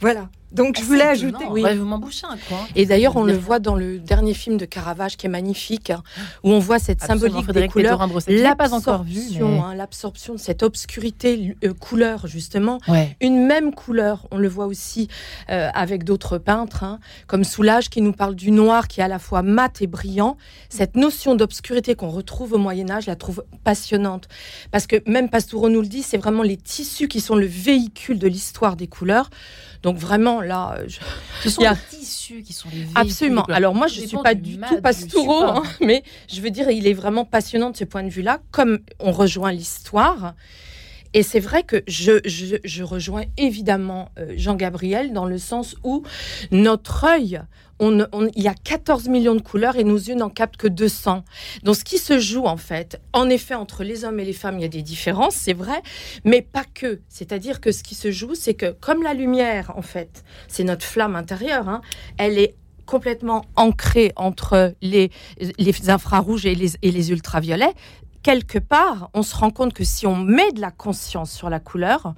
Voilà. 0.00 0.30
Donc, 0.54 0.78
je 0.78 0.84
voulais 0.84 1.02
ajouter. 1.02 1.44
Oui. 1.50 1.62
Ouais, 1.62 1.74
vous 1.76 1.84
m'en 1.84 1.98
bouchez 1.98 2.26
un 2.26 2.36
coin. 2.48 2.60
Et 2.74 2.86
d'ailleurs, 2.86 3.16
on 3.16 3.24
le 3.24 3.36
voit 3.36 3.58
dans 3.58 3.74
le 3.74 3.98
dernier 3.98 4.34
film 4.34 4.56
de 4.56 4.64
Caravage 4.64 5.16
qui 5.16 5.26
est 5.26 5.30
magnifique, 5.30 5.90
hein, 5.90 6.02
où 6.42 6.52
on 6.52 6.58
voit 6.60 6.78
cette 6.78 7.02
Absolument, 7.02 7.26
symbolique 7.26 7.46
des 7.46 7.52
Frédéric 7.68 7.72
couleurs. 7.72 8.08
L'absorption, 8.28 9.48
mais- 9.48 9.58
hein, 9.58 9.74
l'absorption 9.74 10.34
de 10.34 10.38
cette 10.38 10.62
obscurité 10.62 11.56
euh, 11.64 11.74
couleur, 11.74 12.26
justement. 12.26 12.78
Ouais. 12.88 13.16
Une 13.20 13.46
même 13.46 13.74
couleur, 13.74 14.26
on 14.30 14.38
le 14.38 14.48
voit 14.48 14.66
aussi 14.66 15.08
euh, 15.50 15.68
avec 15.74 16.04
d'autres 16.04 16.38
peintres, 16.38 16.84
hein, 16.84 16.98
comme 17.26 17.44
Soulage 17.44 17.90
qui 17.90 18.00
nous 18.00 18.12
parle 18.12 18.34
du 18.34 18.50
noir 18.50 18.88
qui 18.88 19.00
est 19.00 19.04
à 19.04 19.08
la 19.08 19.18
fois 19.18 19.42
mat 19.42 19.82
et 19.82 19.86
brillant. 19.86 20.36
Cette 20.68 20.96
notion 20.96 21.34
d'obscurité 21.34 21.94
qu'on 21.94 22.10
retrouve 22.10 22.52
au 22.52 22.58
Moyen 22.58 22.90
Âge, 22.90 23.04
je 23.04 23.10
la 23.10 23.16
trouve 23.16 23.44
passionnante. 23.64 24.28
Parce 24.70 24.86
que 24.86 24.96
même 25.10 25.28
Pastoureau 25.28 25.68
nous 25.68 25.80
le 25.80 25.86
dit, 25.88 26.02
c'est 26.02 26.16
vraiment 26.18 26.42
les 26.42 26.56
tissus 26.56 27.08
qui 27.08 27.20
sont 27.20 27.34
le 27.36 27.46
véhicule 27.46 28.18
de 28.18 28.28
l'histoire 28.28 28.76
des 28.76 28.86
couleurs. 28.86 29.30
Donc 29.82 29.96
vraiment, 29.96 30.40
là, 30.44 30.76
euh, 30.78 30.84
je- 30.88 30.98
Ce 31.42 31.50
sont 31.50 31.60
Il 31.62 31.64
y 31.64 31.66
a- 31.66 31.72
les 31.92 31.98
tissus 31.98 32.42
qui 32.42 32.52
sont 32.52 32.68
les 32.72 32.86
Absolument. 32.94 33.44
Alors 33.44 33.74
moi, 33.74 33.86
je 33.86 33.94
suis 34.00 34.06
dépend 34.06 34.22
pas 34.22 34.34
du 34.34 34.56
tout 34.58 35.20
support. 35.20 35.56
hein, 35.56 35.62
mais 35.80 36.02
je 36.32 36.40
veux 36.40 36.50
dire, 36.50 36.70
il 36.70 36.86
est 36.86 36.92
vraiment 36.94 37.24
passionnant 37.24 37.70
de 37.70 37.76
ce 37.76 37.84
point 37.84 38.02
de 38.02 38.10
vue-là, 38.10 38.40
comme 38.50 38.78
on 39.00 39.12
rejoint 39.12 39.52
l'histoire. 39.52 40.34
Et 41.16 41.22
c'est 41.22 41.38
vrai 41.40 41.62
que 41.62 41.84
je, 41.86 42.20
je, 42.24 42.56
je 42.64 42.82
rejoins 42.82 43.22
évidemment 43.36 44.10
euh, 44.18 44.34
Jean-Gabriel 44.36 45.12
dans 45.12 45.26
le 45.26 45.38
sens 45.38 45.76
où 45.84 46.02
notre 46.50 47.04
œil, 47.04 47.40
on, 47.80 48.06
il 48.34 48.42
y 48.42 48.48
a 48.48 48.54
14 48.54 49.08
millions 49.08 49.34
de 49.34 49.40
couleurs 49.40 49.76
et 49.76 49.84
nos 49.84 49.96
yeux 49.96 50.14
n'en 50.14 50.30
captent 50.30 50.56
que 50.56 50.68
200. 50.68 51.24
Donc 51.62 51.76
ce 51.76 51.84
qui 51.84 51.98
se 51.98 52.18
joue 52.18 52.44
en 52.44 52.56
fait, 52.56 53.00
en 53.12 53.28
effet, 53.28 53.54
entre 53.54 53.84
les 53.84 54.04
hommes 54.04 54.20
et 54.20 54.24
les 54.24 54.32
femmes, 54.32 54.58
il 54.58 54.62
y 54.62 54.66
a 54.66 54.68
des 54.68 54.82
différences, 54.82 55.34
c'est 55.34 55.52
vrai, 55.52 55.82
mais 56.24 56.42
pas 56.42 56.64
que. 56.64 57.00
C'est-à-dire 57.08 57.60
que 57.60 57.72
ce 57.72 57.82
qui 57.82 57.94
se 57.94 58.10
joue, 58.10 58.34
c'est 58.34 58.54
que 58.54 58.72
comme 58.72 59.02
la 59.02 59.14
lumière, 59.14 59.72
en 59.76 59.82
fait, 59.82 60.24
c'est 60.48 60.64
notre 60.64 60.84
flamme 60.84 61.16
intérieure, 61.16 61.68
hein, 61.68 61.80
elle 62.18 62.38
est 62.38 62.54
complètement 62.86 63.46
ancrée 63.56 64.12
entre 64.14 64.74
les, 64.82 65.10
infrarouges 65.88 66.44
et 66.44 66.54
les 66.54 67.10
ultraviolets. 67.10 67.72
Quelque 68.24 68.58
part, 68.58 69.10
on 69.14 69.22
se 69.22 69.36
rend 69.36 69.50
compte 69.50 69.74
que 69.74 69.84
si 69.84 70.06
on 70.06 70.16
met 70.16 70.50
de 70.52 70.60
la 70.60 70.70
conscience 70.72 71.30
sur 71.30 71.50
la 71.50 71.60
couleur, 71.60 72.14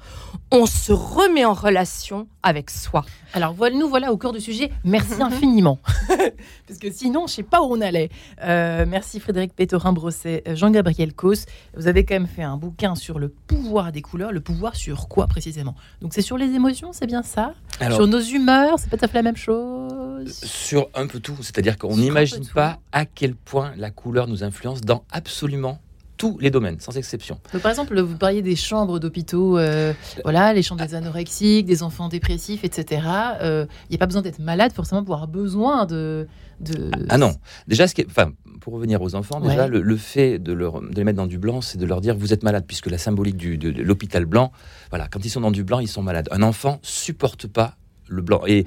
on 0.53 0.65
se 0.65 0.93
remet 0.93 1.45
en 1.45 1.53
relation 1.53 2.29
avec 2.45 2.71
soi. 2.71 3.05
Alors 3.35 3.53
voilà, 3.53 3.77
nous 3.77 3.89
voilà 3.89 4.13
au 4.13 4.17
cœur 4.17 4.33
du 4.33 4.41
sujet. 4.41 4.71
Merci 4.85 5.21
infiniment. 5.21 5.81
Parce 6.69 6.79
que 6.79 6.91
sinon, 6.93 7.27
je 7.27 7.35
sais 7.35 7.43
pas 7.43 7.61
où 7.61 7.75
on 7.77 7.81
allait. 7.81 8.09
Euh, 8.45 8.87
merci 8.89 9.19
Frédéric 9.19 9.55
Pétorin-Brosset, 9.57 10.45
euh, 10.47 10.55
Jean-Gabriel 10.55 11.13
Cos. 11.13 11.45
Vous 11.77 11.89
avez 11.89 12.05
quand 12.05 12.15
même 12.15 12.29
fait 12.29 12.45
un 12.45 12.57
bouquin 12.57 12.95
sur 12.95 13.19
le 13.19 13.29
pouvoir 13.29 13.91
des 13.91 14.01
couleurs. 14.01 14.31
Le 14.31 14.41
pouvoir 14.41 14.77
sur 14.77 15.09
quoi 15.09 15.27
précisément? 15.27 15.75
Donc 16.01 16.15
c'est 16.15 16.23
sur 16.23 16.39
les 16.39 16.47
émotions, 16.55 16.93
c'est 16.93 17.07
bien 17.07 17.25
ça? 17.25 17.53
Alors- 17.81 17.97
Sur 17.99 18.07
nos 18.07 18.21
humeurs, 18.21 18.79
c'est 18.79 18.89
pas 18.89 18.97
tout 18.97 19.05
à 19.05 19.09
fait 19.09 19.19
la 19.19 19.23
même 19.23 19.37
chose? 19.37 20.33
Sur 20.45 20.89
un 20.95 21.09
peu 21.09 21.19
tout, 21.19 21.37
c'est-à-dire 21.41 21.77
qu'on 21.77 21.97
n'imagine 21.97 22.47
pas 22.55 22.79
à 22.93 23.07
quel 23.07 23.35
point 23.35 23.73
la 23.77 23.91
couleur 23.91 24.29
nous 24.29 24.45
influence 24.45 24.81
dans 24.83 25.03
absolument 25.11 25.81
tous 26.17 26.39
les 26.39 26.51
domaines, 26.51 26.81
sans 26.81 26.97
exception. 26.97 27.39
Par 27.63 27.71
exemple, 27.71 28.01
vous 28.01 28.17
parliez 28.17 28.43
des 28.43 28.57
chambres 28.57 28.99
d'hôpitaux, 28.99 29.59
euh, 29.59 29.93
voilà, 30.25 30.53
les 30.55 30.63
chambres 30.63 30.85
des 30.87 30.95
anorexiques, 30.95 31.67
des 31.67 31.83
enfants 31.83 32.09
dépressifs, 32.09 32.65
etc. 32.65 33.03
Euh, 33.43 33.67
Il 33.89 33.93
n'y 33.93 33.97
a 33.97 33.99
pas 33.99 34.07
besoin 34.07 34.23
d'être 34.23 34.39
malade 34.39 34.73
forcément 34.73 35.05
pour 35.05 35.15
avoir 35.15 35.29
besoin 35.29 35.87
de... 35.87 36.27
de... 36.61 36.91
Ah 37.09 37.19
non, 37.19 37.33
déjà, 37.69 37.87
ce 37.87 37.95
qui 37.95 38.01
est- 38.03 38.07
enfin, 38.09 38.33
pour 38.61 38.73
revenir 38.75 39.01
aux 39.03 39.15
enfants, 39.15 39.41
déjà, 39.41 39.65
Ouais. 39.65 39.69
le, 39.69 39.81
le 39.83 39.97
fait 39.97 40.39
de, 40.39 40.53
leur, 40.53 40.81
de 40.81 40.95
les 40.95 41.05
mettre 41.05 41.19
dans 41.19 41.27
du 41.27 41.39
blanc, 41.39 41.61
c'est 41.61 41.79
de 41.79 41.87
leur 41.87 42.01
dire 42.01 42.17
vous 42.17 42.33
êtes 42.33 42.43
malade, 42.43 42.65
puisque 42.67 42.87
la 42.91 42.99
symbolique 42.99 43.37
du, 43.37 43.59
de, 43.59 43.71
de 43.71 43.83
l'hôpital 43.83 44.25
blanc, 44.25 44.53
voilà, 44.91 45.09
quand 45.09 45.25
ils 45.25 45.31
sont 45.31 45.41
dans 45.43 45.51
du 45.51 45.65
blanc, 45.65 45.79
ils 45.81 45.89
sont 45.89 46.03
malades. 46.03 46.29
Un 46.33 46.43
enfant 46.43 46.79
supporte 46.83 47.47
pas 47.47 47.77
le 48.09 48.23
blanc. 48.23 48.43
Et 48.47 48.65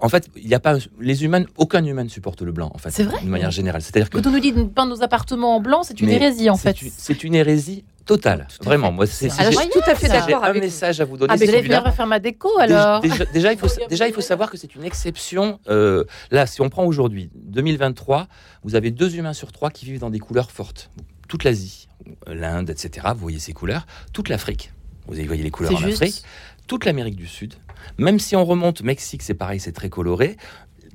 en 0.00 0.08
fait, 0.08 0.28
il 0.36 0.46
n'y 0.46 0.54
a 0.54 0.60
pas 0.60 0.76
les 1.00 1.24
humains, 1.24 1.44
aucun 1.56 1.84
humain 1.84 2.04
ne 2.04 2.08
supporte 2.08 2.42
le 2.42 2.52
blanc, 2.52 2.70
en 2.74 2.78
fait, 2.78 2.90
C'est 2.90 3.04
vrai 3.04 3.20
de 3.22 3.26
manière 3.28 3.50
générale. 3.50 3.82
C'est-à-dire 3.82 4.08
que 4.10 4.18
Quand 4.18 4.26
on 4.28 4.32
nous 4.32 4.40
dit 4.40 4.52
de 4.52 4.62
peindre 4.64 4.94
nos 4.96 5.02
appartements 5.02 5.56
en 5.56 5.60
blanc, 5.60 5.82
c'est 5.82 6.00
une 6.00 6.08
hérésie 6.10 6.48
en 6.50 6.56
c'est 6.56 6.76
fait. 6.78 6.82
une- 6.86 6.92
C'est 6.96 7.24
une 7.24 7.34
hérésie 7.34 7.84
totale, 8.06 8.48
vraiment. 8.62 8.88
fait. 8.88 8.94
Moi, 8.94 9.06
c'est 9.06 9.28
tout 9.28 9.80
à 9.86 9.94
fait 9.94 10.08
d'accord 10.08 10.42
un 10.44 10.52
vous. 10.52 10.60
message 10.60 11.00
à 11.00 11.04
vous 11.04 11.16
donner. 11.16 11.32
Ah, 11.32 11.36
mais 11.38 11.46
c'est 11.46 11.62
je 11.62 11.68
vais 11.68 11.76
refaire 11.78 12.06
ma 12.06 12.18
déco 12.18 12.48
alors. 12.58 13.00
Déjà, 13.00 13.24
déjà, 13.26 13.52
il 13.52 13.58
faut, 13.58 13.68
déjà, 13.88 14.08
il 14.08 14.14
faut 14.14 14.20
savoir 14.20 14.50
que 14.50 14.56
c'est 14.56 14.74
une 14.74 14.84
exception. 14.84 15.60
Euh, 15.68 16.04
là, 16.30 16.46
si 16.46 16.60
on 16.60 16.68
prend 16.70 16.84
aujourd'hui, 16.84 17.30
2023, 17.34 18.26
vous 18.64 18.74
avez 18.74 18.90
deux 18.90 19.16
humains 19.16 19.32
sur 19.34 19.52
trois 19.52 19.70
qui 19.70 19.84
vivent 19.84 20.00
dans 20.00 20.10
des 20.10 20.18
couleurs 20.18 20.50
fortes. 20.50 20.90
Toute 21.28 21.44
l'Asie, 21.44 21.88
l'Inde, 22.26 22.70
etc. 22.70 23.06
Vous 23.14 23.20
voyez 23.20 23.38
ces 23.38 23.52
couleurs. 23.52 23.86
Toute 24.12 24.28
l'Afrique, 24.28 24.72
vous 25.06 25.14
voyez 25.14 25.42
les 25.42 25.50
couleurs 25.50 25.74
en 25.74 25.76
juste. 25.76 26.02
Afrique. 26.02 26.22
Toute 26.66 26.84
l'Amérique 26.84 27.16
du 27.16 27.26
Sud. 27.28 27.54
Même 27.98 28.18
si 28.18 28.36
on 28.36 28.44
remonte 28.44 28.82
Mexique, 28.82 29.22
c'est 29.22 29.34
pareil, 29.34 29.60
c'est 29.60 29.72
très 29.72 29.88
coloré. 29.88 30.36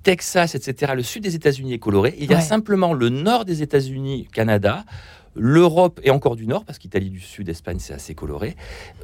Texas, 0.03 0.53
etc. 0.55 0.93
Le 0.95 1.01
sud 1.03 1.23
des 1.23 1.35
États-Unis 1.35 1.73
est 1.73 1.79
coloré. 1.79 2.15
Il 2.19 2.29
y 2.29 2.33
a 2.33 2.37
Ouais. 2.37 2.43
simplement 2.43 2.93
le 2.93 3.09
nord 3.09 3.43
des 3.45 3.61
États-Unis, 3.63 4.27
Canada, 4.31 4.85
l'Europe 5.35 5.99
et 6.03 6.11
encore 6.11 6.35
du 6.35 6.47
nord, 6.47 6.63
parce 6.63 6.77
qu'Italie 6.77 7.09
du 7.09 7.19
Sud, 7.19 7.49
Espagne, 7.49 7.79
c'est 7.79 7.93
assez 7.93 8.13
coloré. 8.15 8.55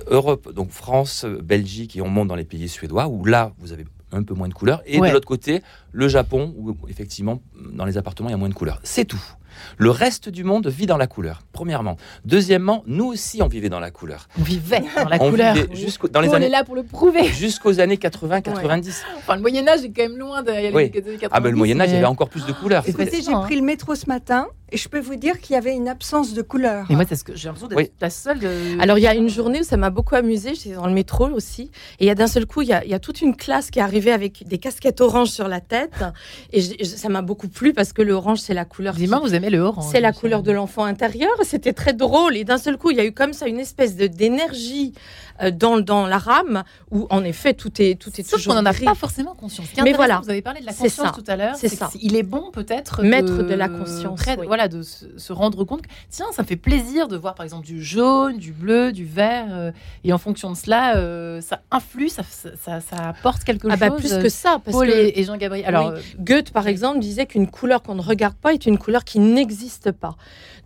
Europe, 0.07 0.53
donc 0.53 0.69
France, 0.71 1.25
Belgique, 1.25 1.95
et 1.97 2.01
on 2.01 2.07
monte 2.07 2.27
dans 2.27 2.35
les 2.35 2.45
pays 2.45 2.69
suédois, 2.69 3.07
où 3.07 3.25
là, 3.25 3.51
vous 3.57 3.73
avez 3.73 3.85
un 4.13 4.23
peu 4.23 4.33
moins 4.33 4.47
de 4.47 4.53
couleurs. 4.53 4.81
Et 4.85 4.99
Ouais. 4.99 5.09
de 5.09 5.13
l'autre 5.13 5.27
côté, 5.27 5.61
le 5.91 6.07
Japon, 6.07 6.53
où 6.57 6.75
effectivement, 6.87 7.41
dans 7.73 7.85
les 7.85 7.97
appartements, 7.97 8.29
il 8.29 8.33
y 8.33 8.35
a 8.35 8.37
moins 8.37 8.49
de 8.49 8.53
couleurs. 8.53 8.79
C'est 8.83 9.05
tout. 9.05 9.21
Le 9.77 9.89
reste 9.89 10.29
du 10.29 10.43
monde 10.43 10.67
vit 10.67 10.85
dans 10.85 10.97
la 10.97 11.07
couleur, 11.07 11.41
premièrement. 11.51 11.97
Deuxièmement, 12.25 12.83
nous 12.87 13.05
aussi, 13.05 13.41
on 13.41 13.47
vivait 13.47 13.69
dans 13.69 13.79
la 13.79 13.91
couleur. 13.91 14.27
On 14.39 14.43
vivait 14.43 14.83
dans 14.95 15.09
la 15.09 15.21
on 15.21 15.29
couleur. 15.29 15.55
dans 16.11 16.21
les 16.21 16.29
on 16.29 16.33
est 16.33 16.35
années, 16.35 16.49
là 16.49 16.63
pour 16.63 16.75
le 16.75 16.83
prouver. 16.83 17.25
jusqu'aux 17.25 17.79
années 17.79 17.95
80-90. 17.97 19.03
Enfin, 19.17 19.35
le 19.35 19.41
Moyen 19.41 19.67
Âge 19.67 19.83
est 19.83 19.91
quand 19.91 20.03
même 20.03 20.17
loin 20.17 20.41
derrière 20.43 20.73
Oui. 20.73 20.91
les 20.93 20.99
années 20.99 21.17
90. 21.17 21.29
Ah, 21.31 21.39
ben 21.39 21.49
le 21.51 21.57
Moyen-Âge, 21.57 21.89
il 21.89 21.93
y 21.95 21.97
avait 21.97 22.05
encore 22.05 22.29
plus 22.29 22.45
de 22.45 22.51
couleurs. 22.53 22.83
Facile, 22.85 23.23
j'ai 23.25 23.33
pris 23.43 23.55
le 23.55 23.61
métro 23.63 23.95
ce 23.95 24.07
matin 24.07 24.47
et 24.71 24.77
je 24.77 24.87
peux 24.89 24.99
vous 24.99 25.15
dire 25.15 25.39
qu'il 25.39 25.53
y 25.53 25.57
avait 25.57 25.73
une 25.75 25.87
absence 25.87 26.33
de 26.33 26.41
couleur. 26.41 26.85
Mais 26.89 26.95
moi, 26.95 27.05
c'est 27.07 27.15
ce 27.15 27.23
que 27.23 27.35
j'ai 27.35 27.47
l'impression 27.47 27.67
d'être 27.67 27.77
Oui. 27.77 27.91
la 27.99 28.09
seule. 28.09 28.39
de- 28.39 28.81
Alors, 28.81 28.97
il 28.97 29.01
y 29.01 29.07
a 29.07 29.15
une 29.15 29.29
journée 29.29 29.59
où 29.59 29.63
ça 29.63 29.77
m'a 29.77 29.89
beaucoup 29.89 30.15
amusé. 30.15 30.55
J'étais 30.55 30.75
dans 30.75 30.87
le 30.87 30.93
métro 30.93 31.27
aussi. 31.29 31.71
Et 31.99 32.05
il 32.05 32.07
y 32.07 32.09
a 32.09 32.15
d'un 32.15 32.27
seul 32.27 32.45
coup, 32.45 32.61
il 32.61 32.69
y, 32.69 32.73
a, 32.73 32.83
il 32.85 32.89
y 32.91 32.93
a 32.93 32.99
toute 32.99 33.21
une 33.21 33.35
classe 33.35 33.69
qui 33.71 33.79
est 33.79 33.81
arrivée 33.81 34.11
avec 34.11 34.47
des 34.47 34.57
casquettes 34.57 35.01
oranges 35.01 35.29
sur 35.29 35.47
la 35.47 35.61
tête. 35.61 36.03
Et 36.53 36.61
je- 36.61 36.73
je- 36.79 36.85
ça 36.85 37.09
m'a 37.09 37.21
beaucoup 37.21 37.47
plu 37.49 37.73
parce 37.73 37.93
que 37.93 38.01
le 38.01 38.13
orange, 38.13 38.39
c'est 38.39 38.53
la 38.53 38.65
couleur. 38.65 38.93
qui- 38.95 39.01
Dis-moi, 39.01 39.19
vous 39.19 39.33
aimez 39.35 39.49
le 39.49 39.59
orange. 39.59 39.85
C'est 39.91 39.99
la 40.01 40.13
couleur 40.13 40.43
de 40.43 40.51
l'enfant 40.51 40.83
intérieur. 40.85 41.31
C'était 41.43 41.73
très 41.73 41.93
drôle. 41.93 42.35
Et 42.37 42.43
d'un 42.43 42.57
seul 42.57 42.77
coup, 42.77 42.91
il 42.91 42.97
y 42.97 43.01
a 43.01 43.05
eu 43.05 43.11
comme 43.13 43.33
ça 43.33 43.47
une 43.47 43.59
espèce 43.59 43.95
de 43.95 44.07
d'énergie 44.07 44.93
dans, 45.49 45.79
dans 45.79 46.05
la 46.05 46.19
rame 46.19 46.63
où, 46.91 47.07
en 47.09 47.23
effet, 47.23 47.55
tout 47.55 47.71
est, 47.81 47.99
tout 47.99 48.11
est 48.19 48.29
toujours 48.29 48.53
qu'on 48.53 48.61
n'en 48.61 48.69
a 48.69 48.73
pas 48.73 48.93
forcément 48.93 49.33
conscience. 49.33 49.67
Mais 49.83 49.93
voilà. 49.93 50.19
Vous 50.23 50.29
avez 50.29 50.43
parlé 50.43 50.59
de 50.61 50.65
la 50.67 50.73
conscience 50.73 51.07
ça. 51.07 51.11
tout 51.15 51.23
à 51.25 51.35
l'heure. 51.35 51.55
C'est 51.55 51.69
ça. 51.69 51.89
Il 51.99 52.15
est 52.15 52.21
bon 52.23 52.51
peut-être 52.51 53.01
Mettre 53.01 53.37
de, 53.37 53.43
de 53.43 53.53
la 53.55 53.69
conscience, 53.69 54.19
près- 54.21 54.37
oui. 54.37 54.45
Voilà, 54.45 54.67
de 54.67 54.83
se, 54.83 55.05
se 55.17 55.33
rendre 55.33 55.63
compte. 55.63 55.81
que, 55.81 55.89
Tiens, 56.09 56.27
ça 56.33 56.43
me 56.43 56.47
fait 56.47 56.55
plaisir 56.57 57.07
de 57.07 57.17
voir 57.17 57.33
par 57.33 57.43
exemple 57.45 57.65
du 57.65 57.81
jaune, 57.83 58.37
du 58.37 58.51
bleu, 58.51 58.91
du 58.91 59.05
vert. 59.05 59.47
euh, 59.49 59.71
et 60.03 60.13
en 60.13 60.17
fonction 60.17 60.51
de 60.51 60.57
cela, 60.57 60.97
euh, 60.97 61.39
ça 61.41 61.61
influe, 61.71 62.09
ça, 62.09 62.23
ça, 62.23 62.81
ça 62.81 63.09
apporte 63.09 63.43
quelque 63.45 63.67
Ah 63.71 63.77
bah 63.77 63.87
chose. 63.87 63.99
plus 63.99 64.17
que 64.21 64.29
ça, 64.29 64.59
parce 64.63 64.75
Paul 64.75 64.87
que 64.87 64.93
et, 64.93 65.19
et 65.19 65.23
Jean-Gabriel. 65.23 65.65
Alors, 65.65 65.87
euh, 65.87 65.99
Goethe, 66.19 66.51
par 66.51 66.67
exemple, 66.67 66.99
disait 66.99 67.25
qu'une 67.25 67.47
couleur 67.49 67.81
qu'on 67.81 67.95
ne 67.95 68.01
regarde 68.01 68.35
pas 68.35 68.53
est 68.53 68.65
une 68.65 68.77
couleur 68.77 69.03
qui 69.05 69.19
n'existe 69.19 69.91
pas. 69.91 70.15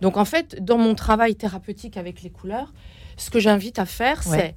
Donc, 0.02 0.18
en 0.18 0.26
fait, 0.26 0.64
dans 0.64 0.78
mon 0.78 0.96
travail 0.96 1.36
thérapeutique 1.36 1.98
avec 1.98 2.22
les 2.24 2.30
couleurs, 2.30 2.74
ce 3.18 3.30
que 3.30 3.40
j'invite 3.40 3.80
à 3.80 3.86
faire, 3.86 4.22
Ouais. 4.28 4.38
c'est 4.38 4.56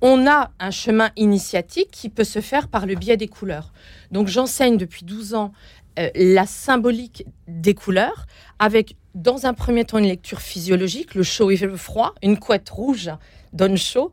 on 0.00 0.26
a 0.26 0.50
un 0.60 0.70
chemin 0.70 1.10
initiatique 1.16 1.90
qui 1.90 2.10
peut 2.10 2.24
se 2.24 2.40
faire 2.40 2.68
par 2.68 2.84
le 2.84 2.94
biais 2.94 3.16
des 3.16 3.28
couleurs. 3.28 3.72
Donc, 4.10 4.28
j'enseigne 4.28 4.76
depuis 4.76 5.02
12 5.04 5.32
ans 5.34 5.52
euh, 5.98 6.10
la 6.14 6.44
symbolique 6.44 7.24
des 7.48 7.72
couleurs 7.74 8.26
avec, 8.58 8.96
dans 9.14 9.46
un 9.46 9.54
premier 9.54 9.84
temps, 9.86 9.96
une 9.96 10.04
lecture 10.06 10.42
physiologique, 10.42 11.14
le 11.14 11.22
chaud 11.22 11.50
et 11.50 11.56
le 11.56 11.76
froid. 11.78 12.14
Une 12.22 12.38
couette 12.38 12.68
rouge 12.68 13.10
donne 13.54 13.78
chaud. 13.78 14.12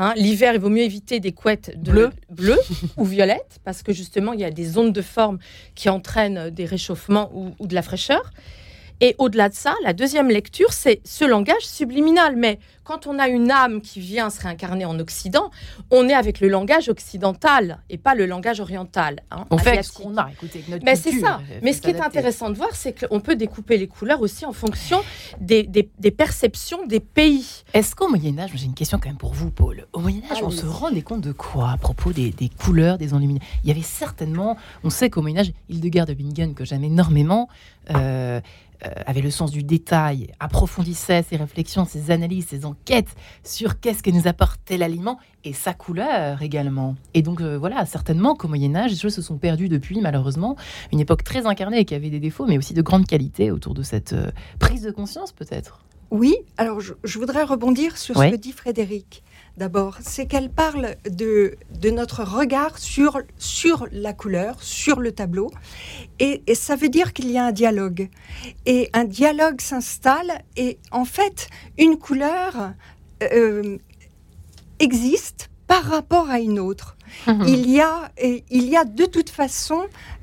Hein, 0.00 0.12
L'hiver, 0.16 0.54
il 0.54 0.60
vaut 0.60 0.70
mieux 0.70 0.82
éviter 0.82 1.20
des 1.20 1.32
couettes 1.32 1.72
de 1.80 2.10
Bleues. 2.30 2.58
ou 2.96 3.04
violettes, 3.04 3.60
parce 3.62 3.84
que 3.84 3.92
justement, 3.92 4.32
il 4.32 4.40
y 4.40 4.44
a 4.44 4.50
des 4.50 4.76
ondes 4.76 4.92
de 4.92 5.02
forme 5.02 5.38
qui 5.76 5.88
entraînent 5.88 6.50
des 6.50 6.64
réchauffements 6.64 7.30
ou, 7.32 7.54
ou 7.60 7.66
de 7.68 7.74
la 7.76 7.82
fraîcheur. 7.82 8.30
Et 9.00 9.14
au-delà 9.18 9.48
de 9.48 9.54
ça, 9.54 9.74
la 9.84 9.92
deuxième 9.92 10.28
lecture, 10.28 10.72
c'est 10.72 11.00
ce 11.04 11.24
langage 11.24 11.62
subliminal. 11.62 12.34
Mais 12.36 12.58
quand 12.84 13.06
on 13.06 13.18
a 13.18 13.28
une 13.28 13.50
âme 13.50 13.80
qui 13.80 14.00
vient 14.00 14.28
se 14.30 14.40
réincarner 14.40 14.84
en 14.84 14.98
Occident, 14.98 15.50
on 15.90 16.08
est 16.08 16.14
avec 16.14 16.40
le 16.40 16.48
langage 16.48 16.88
occidental 16.88 17.78
et 17.90 17.98
pas 17.98 18.14
le 18.14 18.26
langage 18.26 18.60
oriental. 18.60 19.20
hein, 19.30 19.44
on 19.50 19.58
fait 19.58 19.70
avec 19.70 19.84
ce 19.84 19.90
asiatique. 19.90 20.06
qu'on 20.06 20.16
a. 20.16 20.30
Écoutez, 20.32 20.58
avec 20.58 20.68
notre 20.68 20.84
Mais 20.84 20.96
c'est 20.96 21.12
ça. 21.20 21.38
faut 21.46 21.54
Mais 21.62 21.72
ce 21.72 21.80
qui 21.82 21.90
est 21.90 22.00
intéressant 22.00 22.50
de 22.50 22.56
voir, 22.56 22.70
c'est 22.74 23.06
qu'on 23.06 23.20
peut 23.20 23.36
découper 23.36 23.76
les 23.78 23.86
couleurs 23.88 24.20
aussi 24.20 24.44
en 24.46 24.52
fonction 24.52 25.00
des, 25.40 25.62
des- 25.64 25.90
des 25.98 26.10
perceptions 26.10 26.86
des 26.86 27.00
pays. 27.00 27.62
Est-ce 27.74 27.94
qu'au 27.94 28.08
Moyen-Âge, 28.08 28.50
j'ai 28.54 28.64
une 28.66 28.74
question 28.74 28.98
quand 28.98 29.08
même 29.08 29.18
pour 29.18 29.34
vous, 29.34 29.50
Paul. 29.50 29.86
Au 29.92 30.00
Moyen-Âge, 30.00 30.38
on 30.42 30.48
Allez. 30.48 30.56
se 30.56 30.66
rendait 30.66 31.02
compte 31.02 31.20
de 31.20 31.32
quoi 31.32 31.70
à 31.70 31.76
propos 31.76 32.12
des, 32.12 32.30
des 32.30 32.48
couleurs, 32.48 32.98
des 32.98 33.14
enluminés? 33.14 33.40
Il 33.64 33.68
y 33.68 33.70
avait 33.70 33.82
certainement, 33.82 34.56
on 34.82 34.90
sait 34.90 35.10
qu'au 35.10 35.20
Moyen-Âge, 35.22 35.52
Hildegard 35.68 36.06
de 36.06 36.14
Bingen, 36.14 36.54
que 36.54 36.64
j'aime 36.64 36.84
énormément, 36.84 37.48
euh, 37.90 37.94
euh, 37.98 38.40
avait 38.80 39.20
le 39.20 39.30
sens 39.30 39.50
du 39.50 39.62
détail, 39.62 40.32
approfondissait 40.40 41.22
ses 41.22 41.36
réflexions, 41.36 41.84
ses 41.84 42.10
analyses, 42.10 42.46
ses 42.48 42.64
enquêtes 42.64 43.14
sur 43.44 43.80
qu'est-ce 43.80 44.02
que 44.02 44.10
nous 44.10 44.28
apportait 44.28 44.76
l'aliment 44.76 45.18
et 45.44 45.52
sa 45.52 45.74
couleur 45.74 46.42
également. 46.42 46.96
Et 47.14 47.22
donc 47.22 47.40
euh, 47.40 47.58
voilà, 47.58 47.86
certainement 47.86 48.34
qu'au 48.34 48.48
Moyen-Âge, 48.48 48.90
les 48.90 48.96
choses 48.96 49.14
se 49.14 49.22
sont 49.22 49.38
perdues 49.38 49.68
depuis, 49.68 50.00
malheureusement. 50.00 50.56
Une 50.92 51.00
époque 51.00 51.24
très 51.24 51.46
incarnée 51.46 51.84
qui 51.84 51.94
avait 51.94 52.10
des 52.10 52.20
défauts, 52.20 52.46
mais 52.46 52.58
aussi 52.58 52.74
de 52.74 52.82
grandes 52.82 53.06
qualités 53.06 53.50
autour 53.50 53.74
de 53.74 53.82
cette 53.82 54.12
euh, 54.12 54.30
prise 54.58 54.82
de 54.82 54.90
conscience, 54.90 55.32
peut-être. 55.32 55.80
Oui, 56.10 56.36
alors 56.56 56.80
je, 56.80 56.94
je 57.04 57.18
voudrais 57.18 57.44
rebondir 57.44 57.98
sur 57.98 58.16
ce 58.16 58.30
que 58.30 58.36
dit 58.36 58.52
Frédéric. 58.52 59.22
D'abord, 59.58 59.98
c'est 60.00 60.26
qu'elle 60.26 60.50
parle 60.50 60.94
de, 61.10 61.56
de 61.80 61.90
notre 61.90 62.22
regard 62.22 62.78
sur, 62.78 63.20
sur 63.38 63.88
la 63.90 64.12
couleur, 64.12 64.62
sur 64.62 65.00
le 65.00 65.10
tableau. 65.10 65.50
Et, 66.20 66.44
et 66.46 66.54
ça 66.54 66.76
veut 66.76 66.88
dire 66.88 67.12
qu'il 67.12 67.28
y 67.28 67.38
a 67.38 67.46
un 67.46 67.50
dialogue. 67.50 68.08
Et 68.66 68.88
un 68.92 69.02
dialogue 69.02 69.60
s'installe. 69.60 70.44
Et 70.56 70.78
en 70.92 71.04
fait, 71.04 71.48
une 71.76 71.98
couleur 71.98 72.72
euh, 73.24 73.78
existe 74.78 75.50
par 75.66 75.82
rapport 75.82 76.30
à 76.30 76.38
une 76.38 76.60
autre. 76.60 76.96
Il 77.26 77.68
y 77.68 77.80
a, 77.80 78.12
et 78.16 78.44
il 78.50 78.68
y 78.68 78.76
a 78.76 78.84
de 78.84 79.06
toute 79.06 79.30
façon, 79.30 79.80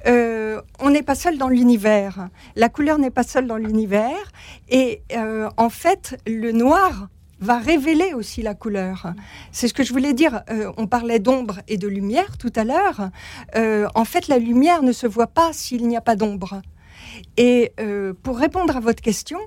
euh, 0.08 0.62
on 0.80 0.92
n'est 0.92 1.04
pas 1.04 1.16
seul 1.16 1.38
dans 1.38 1.50
l'univers. 1.50 2.30
La 2.56 2.70
couleur 2.70 3.00
n'est 3.00 3.12
pas 3.12 3.24
seule 3.24 3.48
dans 3.48 3.58
l'univers. 3.58 4.32
Et 4.70 5.02
euh, 5.14 5.50
en 5.58 5.70
fait, 5.70 6.18
le 6.26 6.54
noir 6.54 7.10
va 7.40 7.58
révéler 7.58 8.14
aussi 8.14 8.42
la 8.42 8.54
couleur. 8.54 9.14
C'est 9.52 9.68
ce 9.68 9.74
que 9.74 9.84
je 9.84 9.92
voulais 9.92 10.14
dire. 10.14 10.42
Euh, 10.50 10.72
on 10.78 10.88
parlait 10.88 11.20
d'ombre 11.20 11.60
et 11.68 11.78
de 11.78 11.88
lumière 11.88 12.38
tout 12.38 12.54
à 12.56 12.64
l'heure. 12.64 13.10
Euh, 13.56 13.88
en 13.96 14.06
fait, 14.06 14.28
la 14.28 14.40
lumière 14.40 14.84
ne 14.84 14.92
se 14.92 15.08
voit 15.08 15.28
pas 15.28 15.52
s'il 15.54 15.88
n'y 15.88 15.98
a 15.98 16.02
pas 16.02 16.16
d'ombre. 16.16 16.62
Et 17.38 17.72
euh, 17.80 18.14
pour 18.24 18.38
répondre 18.38 18.76
à 18.76 18.80
votre 18.80 19.02
question, 19.02 19.40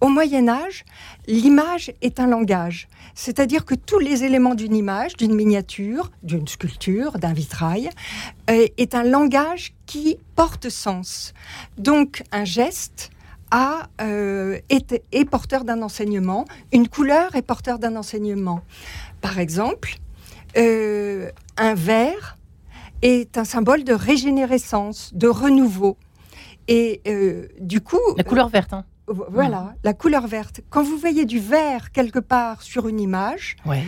au 0.00 0.08
Moyen 0.08 0.48
Âge, 0.48 0.84
l'image 1.26 1.92
est 2.02 2.20
un 2.20 2.26
langage. 2.26 2.88
C'est-à-dire 3.14 3.64
que 3.64 3.74
tous 3.74 3.98
les 3.98 4.24
éléments 4.24 4.54
d'une 4.54 4.76
image, 4.76 5.16
d'une 5.16 5.34
miniature, 5.34 6.10
d'une 6.22 6.46
sculpture, 6.46 7.18
d'un 7.18 7.32
vitrail, 7.32 7.90
est 8.48 8.94
un 8.94 9.02
langage 9.02 9.72
qui 9.86 10.18
porte 10.36 10.68
sens. 10.68 11.32
Donc 11.78 12.22
un 12.30 12.44
geste 12.44 13.10
a, 13.50 13.88
euh, 14.00 14.58
est, 14.68 15.02
est 15.12 15.24
porteur 15.24 15.64
d'un 15.64 15.82
enseignement, 15.82 16.44
une 16.72 16.88
couleur 16.88 17.34
est 17.36 17.42
porteur 17.42 17.78
d'un 17.78 17.96
enseignement. 17.96 18.60
Par 19.20 19.38
exemple, 19.38 19.94
euh, 20.56 21.30
un 21.56 21.74
vert 21.74 22.36
est 23.02 23.38
un 23.38 23.44
symbole 23.44 23.84
de 23.84 23.92
régénérescence, 23.92 25.12
de 25.14 25.28
renouveau. 25.28 25.96
Et 26.68 27.00
euh, 27.06 27.46
du 27.60 27.80
coup, 27.80 28.00
La 28.16 28.24
couleur 28.24 28.48
verte. 28.48 28.72
Hein. 28.72 28.84
vo- 29.06 29.26
voilà, 29.30 29.74
la 29.84 29.92
couleur 29.94 30.26
verte. 30.26 30.60
Quand 30.70 30.82
vous 30.82 30.96
voyez 30.98 31.24
du 31.24 31.38
vert 31.38 31.92
quelque 31.92 32.18
part 32.18 32.62
sur 32.62 32.88
une 32.88 32.98
image, 33.00 33.56
Ouais. 33.64 33.84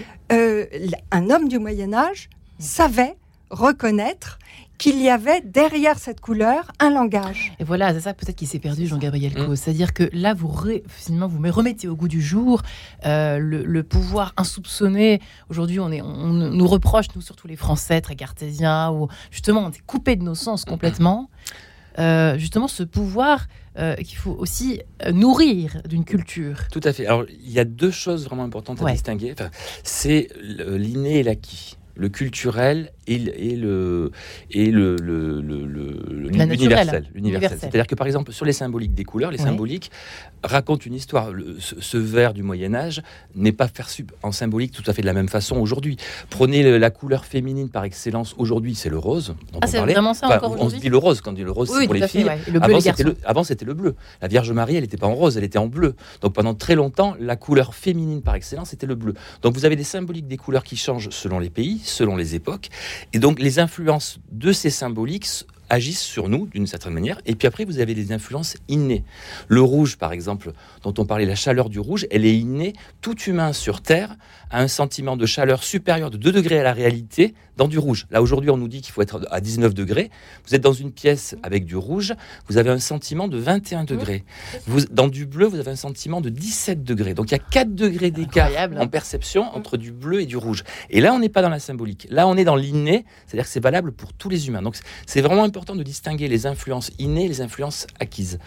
un 1.11 1.31
homme 1.31 1.49
du 1.49 1.59
Moyen 1.59 1.93
Âge 1.95 2.29
savait 2.61 3.17
reconnaître 3.50 4.38
qu'il 4.79 5.03
y 5.03 5.09
avait 5.11 5.41
derrière 5.43 5.99
cette 5.99 6.21
couleur 6.21 6.71
un 6.79 6.91
langage. 6.91 7.53
Et 7.59 7.65
voilà, 7.65 7.93
c'est 7.93 8.01
ça 8.01 8.15
peut-être 8.15 8.37
qui 8.37 8.47
s'est 8.47 8.61
perdu, 8.61 8.87
Jean-Gabriel 8.87 9.33
Mm. 9.37 9.47
Cause. 9.47 9.59
C'est-à-dire 9.59 9.93
que 9.93 10.09
là, 10.13 10.35
vous, 10.35 10.49
ré- 10.49 10.85
finalement, 10.89 11.27
vous 11.27 11.41
me 11.41 11.51
remettez 11.51 11.89
au 11.89 11.97
goût 11.97 12.09
du 12.09 12.23
jour 12.23 12.63
euh, 13.05 13.39
le, 13.39 13.65
le 13.65 13.83
pouvoir 13.83 14.33
insoupçonné. 14.37 15.21
Aujourd'hui, 15.51 15.81
on, 15.81 15.91
est, 15.91 16.01
on 16.01 16.29
nous 16.33 16.67
reproche, 16.69 17.07
nous, 17.17 17.21
surtout 17.23 17.49
les 17.49 17.57
Français, 17.57 18.01
très 18.01 18.15
cartésiens, 18.17 18.91
ou 18.93 19.09
justement, 19.31 19.65
on 19.67 19.71
est 19.71 19.83
coupé 19.87 20.15
de 20.17 20.23
nos 20.23 20.35
sens 20.37 20.65
complètement. 20.65 21.29
Euh, 21.99 22.39
justement, 22.39 22.69
ce 22.69 22.85
pouvoir 22.85 23.47
euh, 23.77 23.97
qu'il 23.97 24.17
faut 24.19 24.31
aussi 24.39 24.81
nourrir 25.13 25.83
d'une 25.89 26.05
culture. 26.05 26.61
Tout 26.71 26.81
à 26.85 26.93
fait. 26.93 27.07
Alors, 27.07 27.25
il 27.29 27.51
y 27.51 27.59
a 27.59 27.65
deux 27.65 27.91
choses 27.91 28.25
vraiment 28.25 28.45
importantes 28.45 28.81
à 28.81 28.85
Ouais. 28.85 28.93
distinguer. 28.93 29.33
Enfin, 29.33 29.51
c'est 29.83 30.29
l'inné 30.41 31.19
et 31.19 31.23
l'acquis. 31.25 31.77
Le 31.97 32.09
culturel 32.09 32.93
et 33.09 33.19
le, 33.19 33.33
et 33.41 33.57
le, 33.57 34.11
et 34.50 34.71
le. 34.71 34.97
Universel. 37.15 37.59
C'est-à-dire 37.59 37.87
que, 37.87 37.95
par 37.95 38.07
exemple, 38.07 38.33
sur 38.33 38.45
les 38.45 38.53
symboliques 38.53 38.95
des 38.95 39.05
couleurs, 39.05 39.31
les 39.31 39.38
symboliques 39.38 39.91
racontent 40.43 40.85
une 40.85 40.95
histoire. 40.95 41.31
Ce, 41.59 41.81
ce 41.81 41.97
vert 41.97 42.35
du 42.35 42.43
Moyen-Âge 42.43 43.03
n'est 43.35 43.53
pas 43.53 43.69
perçu 43.69 44.07
en 44.23 44.33
symbolique 44.33 44.73
tout 44.73 44.88
à 44.88 44.93
fait 44.93 45.03
de 45.03 45.07
la 45.07 45.12
même 45.12 45.29
façon 45.29 45.57
aujourd'hui. 45.57 45.97
Prenez 46.31 46.79
la 46.79 46.91
couleur 46.91 47.25
féminine 47.25 47.69
par 47.71 47.85
excellence. 47.85 48.35
Aujourd'hui, 48.38 48.75
c'est 48.75 48.91
le 48.91 48.99
rose. 48.99 49.35
Ah, 49.61 49.67
c'est 49.67 49.81
vraiment 49.81 50.15
ça 50.15 50.27
Enfin, 50.27 50.37
encore 50.37 50.57
on 50.61 50.69
se 50.71 50.77
dit 50.77 50.88
le 50.88 50.97
rose. 50.97 51.21
Quand 51.21 51.31
on 51.31 51.35
dit 51.35 51.45
le 51.45 51.50
rose, 51.50 51.71
c'est 51.73 51.85
pour 51.87 51.95
les 51.95 52.00
fait. 52.03 52.09
filles. 52.09 52.25
ouais. 52.25 52.38
Le 52.47 52.53
bleu, 52.61 52.62
Avant 53.25 53.45
c'était, 53.45 53.65
le, 53.65 53.73
le 53.73 53.75
bleu. 53.75 53.95
La 54.21 54.29
Vierge 54.29 54.50
Marie, 54.53 54.77
elle 54.77 54.83
n'était 54.83 54.97
pas 54.97 55.07
en 55.07 55.15
rose, 55.15 55.37
elle 55.37 55.45
était 55.45 55.59
en 55.59 55.67
bleu. 55.67 55.95
Donc 56.21 56.35
pendant 56.35 56.55
très 56.55 56.75
longtemps, 56.75 57.15
la 57.21 57.37
couleur 57.37 57.75
féminine 57.75 58.23
par 58.23 58.35
excellence, 58.35 58.71
c'était 58.71 58.87
le 58.87 58.95
bleu. 58.95 59.15
Donc 59.43 59.55
vous 59.55 59.65
avez 59.65 59.77
des 59.77 59.85
symboliques 59.85 60.27
des 60.29 60.37
couleurs 60.37 60.65
qui 60.65 60.77
changent 60.77 61.09
selon 61.11 61.38
les 61.38 61.50
pays, 61.50 61.81
selon 61.85 62.17
les 62.17 62.35
époques. 62.35 62.69
Et 63.12 63.19
donc 63.19 63.40
les 63.40 63.59
influences 63.59 64.19
de 64.31 64.52
ces 64.52 64.71
symboliques 64.71 65.45
agissent 65.71 66.00
sur 66.00 66.28
nous 66.28 66.47
d'une 66.47 66.67
certaine 66.67 66.93
manière. 66.93 67.21
Et 67.26 67.35
puis 67.35 67.47
après, 67.47 67.64
vous 67.64 67.78
avez 67.78 67.95
des 67.95 68.12
influences 68.12 68.57
innées. 68.69 69.05
Le 69.49 69.61
rouge, 69.61 69.97
par 69.97 70.12
exemple, 70.12 70.52
dont 70.83 70.95
on 70.99 71.05
parlait, 71.05 71.26
la 71.26 71.35
chaleur 71.35 71.69
du 71.69 71.78
rouge, 71.78 72.07
elle 72.11 72.25
est 72.25 72.37
innée. 72.37 72.73
Tout 73.00 73.19
humain 73.23 73.52
sur 73.52 73.83
Terre 73.83 74.17
a 74.50 74.62
un 74.62 74.69
sentiment 74.69 75.17
de 75.17 75.26
chaleur 75.26 75.62
supérieur 75.62 76.11
de 76.11 76.17
2 76.17 76.33
degrés 76.33 76.59
à 76.59 76.62
la 76.62 76.73
réalité 76.73 77.35
dans 77.59 77.69
du 77.69 77.79
rouge. 77.79 78.07
Là, 78.11 78.23
aujourd'hui, 78.23 78.50
on 78.50 78.57
nous 78.57 78.69
dit 78.69 78.81
qu'il 78.81 78.93
faut 78.93 79.03
être 79.03 79.27
à 79.31 79.41
19 79.41 79.75
degrés. 79.75 80.11
Vous 80.47 80.55
êtes 80.55 80.62
dans 80.62 80.73
une 80.73 80.93
pièce 80.93 81.37
avec 81.43 81.67
du 81.67 81.77
rouge, 81.77 82.15
vous 82.49 82.57
avez 82.57 82.71
un 82.71 82.79
sentiment 82.79 83.29
de 83.29 83.37
21 83.37 83.85
degrés. 83.85 84.25
Vous, 84.67 84.87
dans 84.87 85.09
du 85.09 85.27
bleu, 85.27 85.47
vous 85.47 85.59
avez 85.59 85.73
un 85.73 85.77
sentiment 85.77 86.21
de 86.21 86.31
17 86.31 86.85
degrés. 86.85 87.15
Donc 87.15 87.31
il 87.31 87.33
y 87.33 87.35
a 87.35 87.41
4 87.41 87.75
degrés 87.75 88.11
d'écart 88.11 88.50
en 88.79 88.87
perception 88.87 89.43
entre 89.55 89.77
du 89.77 89.93
bleu 89.93 90.23
et 90.23 90.27
du 90.27 90.37
rouge. 90.37 90.62
Et 90.88 91.00
là, 91.00 91.12
on 91.12 91.19
n'est 91.19 91.29
pas 91.29 91.43
dans 91.43 91.49
la 91.49 91.59
symbolique. 91.59 92.07
Là, 92.11 92.29
on 92.29 92.37
est 92.37 92.45
dans 92.45 92.57
l'inné, 92.57 93.05
c'est-à-dire 93.27 93.45
que 93.45 93.50
c'est 93.50 93.61
valable 93.61 93.93
pour 93.93 94.12
tous 94.12 94.29
les 94.29 94.47
humains. 94.47 94.62
Donc 94.62 94.77
c'est 95.07 95.21
vraiment 95.21 95.43
important 95.43 95.75
de 95.75 95.83
distinguer 95.83 96.29
les 96.29 96.47
influences 96.47 96.93
innées 96.99 97.25
et 97.25 97.29
les 97.29 97.41
influences 97.41 97.88
acquises. 97.99 98.38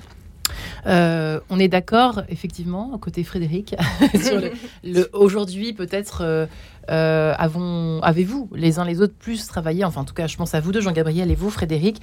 Euh, 0.87 1.39
on 1.49 1.59
est 1.59 1.67
d'accord, 1.67 2.23
effectivement, 2.29 2.97
côté 2.99 3.23
Frédéric, 3.23 3.75
sur 4.23 4.39
le, 4.39 4.51
le- 4.83 5.09
aujourd'hui 5.13 5.73
peut-être. 5.73 6.21
euh, 6.23 6.45
euh, 6.89 7.33
avons, 7.37 8.01
avez-vous 8.01 8.49
les 8.55 8.79
uns 8.79 8.85
les 8.85 9.01
autres 9.01 9.13
plus 9.13 9.45
travaillé, 9.47 9.85
enfin 9.85 10.01
en 10.01 10.03
tout 10.03 10.15
cas 10.15 10.25
je 10.25 10.35
pense 10.35 10.55
à 10.55 10.59
vous 10.59 10.71
deux, 10.71 10.81
Jean-Gabriel 10.81 11.29
et 11.29 11.35
vous 11.35 11.51
Frédéric, 11.51 12.01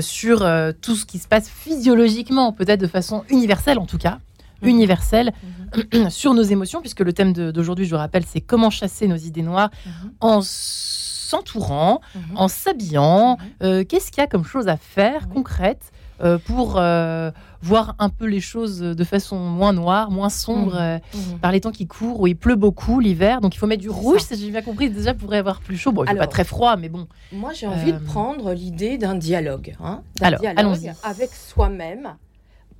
sur 0.00 0.44
tout 0.82 0.96
ce 0.96 1.06
qui 1.06 1.18
se 1.18 1.28
passe 1.28 1.48
physiologiquement, 1.48 2.52
peut-être 2.52 2.80
de 2.80 2.88
façon 2.88 3.22
universelle 3.30 3.78
en 3.78 3.86
tout 3.86 3.98
cas, 3.98 4.18
Mhm. 4.62 4.68
universelle, 4.68 5.32
sur 6.08 6.34
nos 6.34 6.42
émotions, 6.42 6.80
puisque 6.80 7.00
le 7.00 7.12
thème 7.12 7.32
d'aujourd'hui, 7.34 7.84
je 7.84 7.90
vous 7.90 7.98
rappelle, 7.98 8.24
c'est 8.26 8.40
comment 8.40 8.70
chasser 8.70 9.06
nos 9.06 9.16
idées 9.16 9.42
noires 9.42 9.70
Mhm. 9.86 10.10
en 10.20 10.40
s'entourant, 10.42 12.00
Mhm. 12.14 12.22
en 12.36 12.48
s'habillant. 12.48 13.36
Mhm. 13.36 13.46
Euh, 13.62 13.84
Qu'est-ce 13.84 14.10
qu'il 14.10 14.20
y 14.22 14.24
a 14.24 14.26
comme 14.26 14.44
chose 14.44 14.68
à 14.68 14.76
faire 14.76 15.28
concrète 15.28 15.92
euh, 16.22 16.38
pour 16.38 16.76
euh, 16.78 17.30
voir 17.66 17.96
un 17.98 18.08
peu 18.08 18.26
les 18.26 18.40
choses 18.40 18.78
de 18.80 19.04
façon 19.04 19.38
moins 19.38 19.72
noire, 19.72 20.10
moins 20.10 20.28
sombre 20.30 20.74
Mhm. 20.74 20.80
euh, 20.80 20.98
Mhm. 21.14 21.38
par 21.40 21.52
les 21.52 21.60
temps 21.60 21.72
qui 21.72 21.86
courent 21.86 22.20
où 22.20 22.26
il 22.26 22.36
pleut 22.36 22.54
beaucoup 22.56 23.00
l'hiver. 23.00 23.40
Donc 23.40 23.54
il 23.54 23.58
faut 23.58 23.66
mettre 23.66 23.82
du 23.82 23.90
rouge, 23.90 24.20
si 24.20 24.36
j'ai 24.36 24.50
bien 24.50 24.62
compris, 24.62 24.88
déjà 24.90 25.14
pour 25.14 25.32
avoir 25.34 25.60
plus 25.60 25.76
chaud. 25.76 25.92
Bon, 25.92 26.04
il 26.04 26.08
fait 26.08 26.14
pas 26.14 26.20
Alors- 26.22 26.32
très 26.32 26.44
froid, 26.44 26.76
mais 26.76 26.88
bon. 26.88 27.06
Moi, 27.32 27.52
j'ai 27.52 27.66
envie 27.66 27.90
Euh, 27.90 27.98
de 27.98 28.04
prendre 28.04 28.52
l'idée 28.52 28.98
d'un 28.98 29.14
dialogue. 29.16 29.74
hein, 29.82 30.02
d'un 30.20 30.26
Alors, 30.28 30.40
dialogue 30.40 30.58
allons-y. 30.60 30.92
avec 31.02 31.30
soi-même 31.34 32.14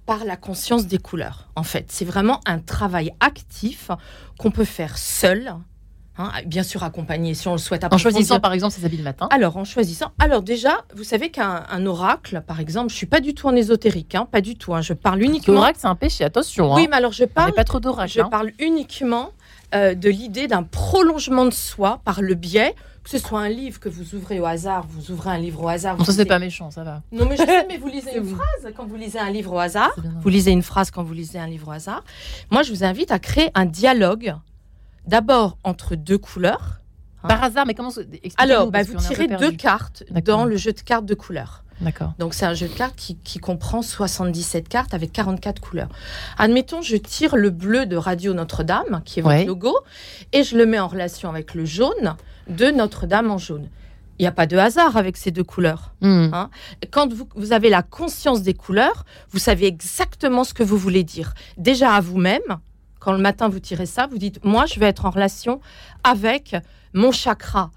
par 0.06 0.24
la 0.24 0.36
conscience 0.36 0.86
des 0.86 0.98
couleurs. 0.98 1.48
En 1.56 1.64
fait, 1.64 1.86
c'est 1.90 2.04
vraiment 2.04 2.40
un 2.46 2.58
travail 2.60 3.12
actif 3.20 3.90
qu'on 4.38 4.50
peut 4.52 4.64
faire 4.64 4.98
seul, 4.98 5.54
hein, 6.18 6.30
bien 6.46 6.62
sûr 6.62 6.82
accompagné 6.84 7.34
si 7.34 7.48
on 7.48 7.52
le 7.52 7.58
souhaite. 7.58 7.84
En 7.90 7.98
choisissant 7.98 8.40
par 8.40 8.52
exemple 8.52 8.74
ses 8.74 8.84
habits 8.84 8.96
le 8.98 9.02
matin. 9.04 9.28
Alors, 9.30 9.56
en 9.56 9.64
choisissant. 9.64 10.12
Alors, 10.18 10.42
déjà, 10.42 10.84
vous 10.94 11.04
savez 11.04 11.30
qu'un 11.30 11.64
un 11.70 11.86
oracle, 11.86 12.42
par 12.46 12.60
exemple, 12.60 12.90
je 12.90 12.96
suis 12.96 13.06
pas 13.06 13.20
du 13.20 13.34
tout 13.34 13.46
en 13.48 13.54
ésotérique, 13.56 14.14
hein, 14.14 14.26
pas 14.30 14.40
du 14.40 14.56
tout. 14.56 14.74
hein, 14.74 14.80
je 14.82 14.92
parle 14.92 15.22
uniquement. 15.22 15.54
L'oracle, 15.54 15.78
c'est 15.80 15.86
un 15.88 15.94
péché, 15.94 16.24
attention. 16.24 16.74
Oui, 16.74 16.84
hein. 16.84 16.86
mais 16.90 16.96
alors 16.96 17.12
je 17.12 17.24
parle 17.24 17.52
pas 17.52 17.64
trop 17.64 17.80
d'oracle. 17.80 18.12
je 18.12 18.22
parle 18.22 18.52
uniquement 18.58 19.30
euh, 19.74 19.94
de 19.94 20.08
l'idée 20.08 20.46
d'un 20.46 20.62
prolongement 20.62 21.44
de 21.44 21.50
soi 21.50 22.00
par 22.04 22.22
le 22.22 22.34
biais, 22.34 22.74
que 23.02 23.10
ce 23.10 23.18
soit 23.18 23.40
un 23.40 23.48
livre 23.48 23.78
que 23.78 23.88
vous 23.88 24.14
ouvrez 24.16 24.40
au 24.40 24.46
hasard, 24.46 24.84
vous 24.88 25.12
ouvrez 25.12 25.30
un 25.30 25.38
livre 25.38 25.62
au 25.62 25.68
hasard. 25.68 25.96
Vous 25.96 26.04
ça, 26.04 26.12
c'est 26.12 26.24
pas 26.24 26.38
méchant, 26.40 26.70
ça 26.72 26.82
va. 26.82 27.02
Non, 27.12 27.24
mais 27.28 27.36
je 27.36 27.42
sais, 27.44 27.66
mais 27.68 27.76
vous 27.76 27.86
lisez 27.96 28.16
une 28.16 28.24
vous. 28.24 28.34
phrase 28.36 28.72
quand 28.76 28.84
vous 28.86 28.96
lisez 28.96 29.18
un 29.20 29.30
livre 29.30 29.52
au 29.52 29.58
hasard. 29.58 29.92
Vous 30.22 30.28
lisez 30.28 30.50
une 30.50 30.62
phrase 30.62 30.90
quand 30.90 31.04
vous 31.04 31.14
lisez 31.14 31.38
un 31.38 31.46
livre 31.46 31.68
au 31.68 31.72
hasard. 31.72 32.02
Moi, 32.50 32.62
je 32.64 32.70
vous 32.72 32.82
invite 32.84 33.12
à 33.12 33.18
créer 33.20 33.50
un 33.54 33.64
dialogue, 33.64 34.34
d'abord 35.06 35.58
entre 35.64 35.94
deux 35.96 36.18
couleurs. 36.18 36.80
Par 37.26 37.42
hasard, 37.42 37.66
mais 37.66 37.74
comment 37.74 37.90
Alors, 38.36 38.70
bah, 38.70 38.84
vous 38.84 38.94
tirez 38.94 39.26
deux 39.26 39.50
cartes 39.50 40.04
dans 40.24 40.44
le 40.44 40.56
jeu 40.56 40.72
de 40.72 40.80
cartes 40.80 41.06
de 41.06 41.14
couleurs. 41.14 41.64
D'accord. 41.80 42.14
Donc 42.20 42.34
c'est 42.34 42.46
un 42.46 42.54
jeu 42.54 42.68
de 42.68 42.72
cartes 42.72 42.94
qui, 42.96 43.16
qui 43.16 43.38
comprend 43.40 43.82
77 43.82 44.68
cartes 44.68 44.94
avec 44.94 45.12
44 45.12 45.60
couleurs. 45.60 45.88
Admettons, 46.38 46.82
je 46.82 46.96
tire 46.96 47.36
le 47.36 47.50
bleu 47.50 47.84
de 47.84 47.96
Radio 47.96 48.32
Notre-Dame, 48.32 49.02
qui 49.04 49.18
est 49.18 49.22
votre 49.22 49.34
Ouais. 49.36 49.44
logo, 49.44 49.76
et 50.32 50.42
je 50.44 50.56
le 50.56 50.66
mets 50.66 50.78
en 50.78 50.86
relation 50.88 51.28
avec 51.28 51.54
le 51.54 51.64
jaune 51.64 52.16
de 52.48 52.66
Notre-Dame 52.70 53.30
en 53.30 53.38
jaune. 53.38 53.68
Il 54.18 54.22
n'y 54.22 54.28
a 54.28 54.32
pas 54.32 54.46
de 54.46 54.56
hasard 54.56 54.96
avec 54.96 55.18
ces 55.18 55.30
deux 55.30 55.44
couleurs. 55.44 55.92
Hmm. 56.00 56.30
Hein. 56.32 56.48
Quand 56.90 57.12
vous, 57.12 57.28
vous 57.34 57.52
avez 57.52 57.68
la 57.68 57.82
conscience 57.82 58.40
des 58.42 58.54
couleurs, 58.54 59.04
vous 59.30 59.38
savez 59.38 59.66
exactement 59.66 60.44
ce 60.44 60.54
que 60.54 60.62
vous 60.62 60.78
voulez 60.78 61.04
dire. 61.04 61.34
Déjà 61.58 61.92
à 61.92 62.00
vous-même, 62.00 62.40
quand 63.06 63.12
le 63.12 63.18
matin 63.18 63.48
vous 63.48 63.60
tirez 63.60 63.86
ça, 63.86 64.08
vous 64.08 64.18
dites, 64.18 64.44
moi 64.44 64.66
je 64.66 64.80
vais 64.80 64.86
être 64.86 65.04
en 65.06 65.10
relation 65.10 65.60
avec 66.02 66.56
mon 66.92 67.12
chakra 67.12 67.70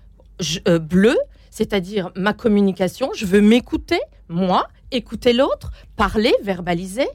euh, 0.68 0.80
bleu, 0.80 1.16
c'est-à-dire 1.52 2.10
ma 2.16 2.34
communication. 2.34 3.12
Je 3.16 3.28
veux 3.28 3.40
m'écouter, 3.40 4.00
moi, 4.28 4.68
écouter 4.90 5.34
l'autre, 5.34 5.70
parler, 5.96 6.34
verbaliser, 6.42 7.08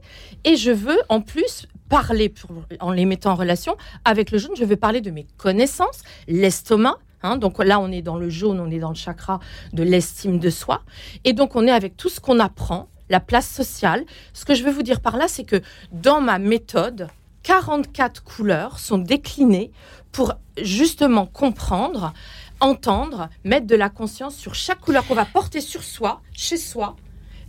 et 0.45 0.55
je 0.55 0.71
veux 0.71 0.99
en 1.09 1.23
plus 1.23 1.67
parler, 1.89 2.33
en 2.79 2.93
les 2.93 3.05
mettant 3.05 3.33
en 3.33 3.35
relation 3.35 3.77
avec 4.05 4.31
le 4.31 4.39
jaune, 4.39 4.55
je 4.57 4.65
veux 4.65 4.77
parler 4.77 5.01
de 5.01 5.11
mes 5.11 5.27
connaissances, 5.37 6.03
l'estomac. 6.29 6.99
hein. 7.25 7.37
donc 7.37 7.59
là, 7.65 7.81
on 7.81 7.91
est 7.91 8.03
dans 8.03 8.17
le 8.17 8.29
jaune, 8.29 8.61
on 8.61 8.71
est 8.71 8.79
dans 8.79 8.91
le 8.91 8.95
chakra 8.95 9.41
de 9.73 9.83
l'estime 9.83 10.39
de 10.39 10.51
soi. 10.51 10.83
Et 11.25 11.33
donc, 11.33 11.57
on 11.57 11.67
est 11.67 11.73
avec 11.73 11.97
tout 11.97 12.09
ce 12.09 12.21
qu'on 12.21 12.39
apprend, 12.39 12.89
la 13.11 13.19
place 13.19 13.49
sociale. 13.49 14.05
Ce 14.35 14.45
que 14.45 14.55
je 14.55 14.63
veux 14.63 14.71
vous 14.71 14.85
dire 14.85 15.01
par 15.01 15.17
là, 15.17 15.27
c'est 15.27 15.45
que 15.45 15.61
dans 15.91 16.21
ma 16.21 16.39
méthode, 16.39 17.09
44 17.45 18.25
couleurs 18.25 18.79
sont 18.79 18.99
déclinées 18.99 19.71
pour 20.11 20.35
justement 20.61 21.27
comprendre, 21.27 22.13
entendre, 22.59 23.29
mettre 23.45 23.67
de 23.67 23.77
la 23.77 23.91
conscience 23.91 24.35
sur 24.35 24.55
chaque 24.55 24.81
couleur 24.81 25.07
qu'on 25.07 25.15
va 25.15 25.27
porter 25.27 25.61
sur 25.61 25.85
soi, 25.85 26.23
chez 26.33 26.57
soi 26.57 26.97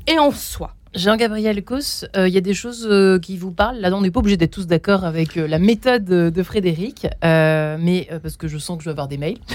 et 0.08 0.19
en 0.19 0.31
soi. 0.31 0.75
Jean-Gabriel 0.95 1.62
Cos, 1.63 2.05
euh, 2.15 2.27
il 2.27 2.34
y 2.34 2.38
a 2.38 2.41
des 2.41 2.53
choses 2.53 2.88
euh, 2.89 3.19
qui 3.19 3.38
vous 3.38 3.51
parlent. 3.51 3.79
Là, 3.79 3.93
on 3.93 4.01
n'est 4.01 4.12
pas 4.12 4.21
obligé 4.21 4.38
d'être 4.38 4.51
tous 4.51 4.65
d'accord 4.65 5.03
avec 5.03 5.36
euh, 5.36 5.45
la 5.45 5.60
méthode 5.60 6.05
de, 6.05 6.43
Frédéric, 6.43 7.08
euh, 7.23 7.77
mais 7.79 8.08
euh, 8.12 8.19
parce 8.19 8.38
que 8.38 8.47
je 8.47 8.58
sens 8.58 8.77
que 8.77 8.84
je 8.84 8.89
vais 8.89 8.93
avoir 8.93 9.10
des 9.10 9.17
mails, 9.17 9.39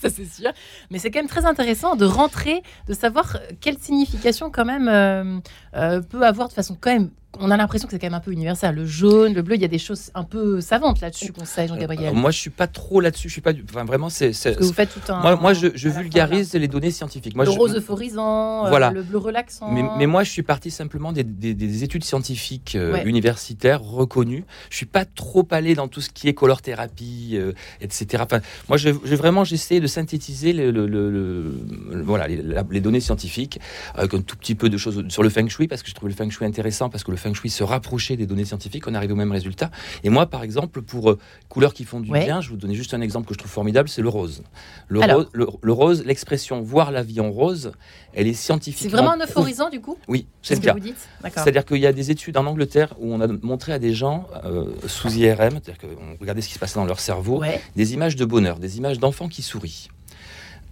ça 0.00 0.08
c'est 0.08 0.24
sûr. 0.24 0.50
Mais 0.90 0.98
c'est 0.98 1.10
quand 1.10 1.18
même 1.18 1.28
très 1.28 1.44
intéressant 1.44 1.94
de 1.94 2.06
rentrer, 2.06 2.62
de 2.88 2.94
savoir 2.94 3.38
quelle 3.60 3.78
signification 3.78 4.50
quand 4.50 4.64
même 4.64 4.88
euh, 4.88 5.38
euh, 5.76 6.00
peut 6.00 6.22
avoir 6.22 6.48
de 6.48 6.54
façon 6.54 6.76
quand 6.80 6.90
même 6.92 7.10
on 7.40 7.50
a 7.50 7.56
l'impression 7.56 7.86
que 7.86 7.92
c'est 7.92 7.98
quand 7.98 8.06
même 8.06 8.14
un 8.14 8.20
peu 8.20 8.32
universel. 8.32 8.74
Le 8.74 8.86
jaune, 8.86 9.34
le 9.34 9.42
bleu, 9.42 9.54
il 9.56 9.60
y 9.60 9.64
a 9.64 9.68
des 9.68 9.78
choses 9.78 10.10
un 10.14 10.24
peu 10.24 10.60
savantes 10.62 11.00
là-dessus, 11.00 11.30
conseil 11.32 11.68
Jean-Gabriel. 11.68 12.14
moi, 12.14 12.30
je 12.30 12.38
suis 12.38 12.50
pas 12.50 12.66
trop 12.66 13.00
là-dessus. 13.00 13.28
Je 13.28 13.32
suis 13.34 13.40
pas. 13.42 13.52
du- 13.52 13.64
Enfin, 13.68 13.84
vraiment, 13.84 14.08
c'est. 14.08 14.32
vous 14.58 14.72
faites 14.72 14.92
tout 14.92 15.12
un. 15.12 15.20
Moi, 15.20 15.36
moi, 15.36 15.52
je, 15.52 15.68
je 15.74 15.88
vulgarise 15.90 16.54
les 16.54 16.68
données 16.68 16.90
scientifiques. 16.90 17.36
Moi, 17.36 17.44
le 17.44 17.52
je- 17.52 17.58
rose 17.58 17.76
euphorisant, 17.76 18.64
euh, 18.66 18.68
Voilà. 18.70 18.90
le 18.90 19.02
bleu 19.02 19.18
relaxant. 19.18 19.70
Mais, 19.70 19.84
mais 19.98 20.06
moi, 20.06 20.24
je 20.24 20.30
suis 20.30 20.42
parti 20.42 20.70
simplement 20.70 21.12
des, 21.12 21.22
des- 21.22 21.54
des 21.54 21.84
études 21.84 22.02
scientifiques 22.04 22.74
euh, 22.76 22.92
Ouais. 22.94 23.04
universitaires 23.04 23.82
reconnues. 23.82 24.44
Je 24.70 24.76
suis 24.76 24.86
pas 24.86 25.04
trop 25.04 25.46
allé 25.50 25.74
dans 25.74 25.86
tout 25.88 26.00
ce 26.00 26.08
qui 26.08 26.28
est 26.28 26.34
color 26.34 26.62
thérapie, 26.62 27.32
euh, 27.34 27.52
etc. 27.82 28.22
Enfin, 28.24 28.40
moi, 28.68 28.78
je- 28.78 28.90
j'ai 29.04 29.16
vraiment 29.16 29.44
j'essaie 29.44 29.80
de 29.80 29.86
synthétiser 29.86 30.52
le, 30.54 30.70
le- 30.70 32.02
voilà, 32.04 32.26
les, 32.26 32.36
la- 32.42 32.64
les 32.70 32.80
données 32.80 33.00
scientifiques 33.00 33.60
avec 33.94 34.14
un 34.14 34.22
tout 34.22 34.36
petit 34.36 34.54
peu 34.54 34.68
de 34.70 34.78
choses 34.78 35.04
sur 35.08 35.22
le 35.22 35.28
feng 35.28 35.48
shui 35.48 35.68
parce 35.68 35.82
que 35.82 35.88
je 35.90 35.94
trouvais 35.94 36.10
le 36.10 36.16
feng 36.16 36.30
shui 36.30 36.44
intéressant 36.46 36.88
parce 36.88 37.04
que 37.04 37.10
le 37.10 37.16
feng 37.18 37.34
shui 37.34 37.50
se 37.50 37.62
rapprochait 37.62 38.16
des 38.16 38.26
données 38.26 38.44
scientifiques. 38.46 38.86
On 38.88 38.94
arrive 38.94 39.12
au 39.12 39.16
même 39.16 39.32
résultat. 39.32 39.70
Et 40.04 40.08
moi, 40.08 40.26
par 40.26 40.42
exemple, 40.42 40.80
pour 40.82 41.10
euh, 41.10 41.18
couleurs 41.48 41.74
qui 41.74 41.84
font 41.84 42.00
du 42.00 42.10
Ouais. 42.10 42.24
bien, 42.24 42.40
je 42.40 42.48
vais 42.48 42.54
vous 42.54 42.60
donner 42.60 42.74
juste 42.74 42.94
un 42.94 43.00
exemple 43.02 43.26
que 43.28 43.34
je 43.34 43.38
trouve 43.38 43.50
formidable, 43.50 43.88
c'est 43.88 44.00
le 44.02 44.08
rose. 44.08 44.42
Le, 44.88 45.02
Alors. 45.02 45.16
rose, 45.18 45.28
le, 45.32 45.46
le 45.60 45.72
rose, 45.72 46.04
l'expression 46.06 46.62
voir 46.62 46.90
la 46.90 47.02
vie 47.02 47.20
en 47.20 47.30
rose, 47.30 47.72
elle 48.14 48.26
est 48.26 48.32
scientifiquement 48.32 48.90
C'est 48.90 48.96
vraiment 48.96 49.12
un 49.12 49.24
euphorisant 49.24 49.68
du 49.68 49.80
coup? 49.80 49.98
Oui, 50.08 50.26
c'est 50.42 50.56
ce 50.56 50.60
que 50.60 50.70
vous 50.70 50.78
dites? 50.80 51.08
C'est-à-dire 51.34 51.64
qu'il 51.64 51.78
y 51.78 51.86
a 51.86 51.92
des 51.92 52.10
études 52.10 52.36
en 52.36 52.46
Angleterre 52.46 52.94
où 52.98 53.12
on 53.12 53.20
a 53.20 53.26
montré 53.42 53.72
à 53.72 53.78
des 53.78 53.92
gens 53.92 54.26
euh, 54.44 54.66
sous 54.86 55.12
IRM, 55.12 55.50
c'est-à-dire 55.62 55.78
qu'on 55.78 56.16
regardait 56.20 56.40
ce 56.40 56.48
qui 56.48 56.54
se 56.54 56.58
passait 56.58 56.76
dans 56.78 56.84
leur 56.86 57.00
cerveau, 57.00 57.40
Ouais. 57.40 57.60
des 57.76 57.94
images 57.94 58.16
de 58.16 58.24
bonheur, 58.24 58.58
des 58.58 58.78
images 58.78 58.98
d'enfants 58.98 59.28
qui 59.28 59.42
sourient. 59.42 59.88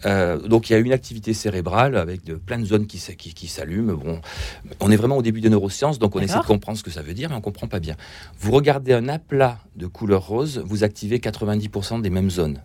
Euh, 0.05 0.39
donc 0.39 0.69
il 0.69 0.75
y 0.75 0.77
a 0.77 0.79
une 0.79 0.93
activité 0.93 1.33
cérébrale 1.33 1.97
avec 1.97 2.25
de, 2.25 2.35
plein 2.35 2.59
de 2.59 2.65
zones 2.65 2.87
qui, 2.87 2.99
qui, 3.17 3.35
qui 3.35 3.47
s'allument. 3.47 3.95
Bon, 3.95 4.21
on 4.81 4.91
est 4.91 4.97
vraiment 4.97 5.17
au 5.17 5.23
début 5.23 5.41
des 5.41 5.51
neurosciences, 5.51 5.99
donc 5.99 6.15
on 6.17 6.21
essaie 6.21 6.39
de 6.39 6.45
comprendre 6.45 6.79
ce 6.79 6.83
que 6.83 6.91
ça 6.91 7.03
veut 7.03 7.15
dire, 7.15 7.31
mais 7.31 7.37
on 7.37 7.41
comprend 7.41 7.67
pas 7.67 7.81
bien. 7.81 7.97
Vous 8.39 8.53
regardez 8.53 8.93
un 8.93 9.09
aplat 9.09 9.59
de 9.77 9.87
couleur 9.87 10.27
rose, 10.27 10.63
vous 10.65 10.85
activez 10.85 11.19
90% 11.19 12.03
des 12.03 12.11
mêmes 12.11 12.31
zones. 12.31 12.61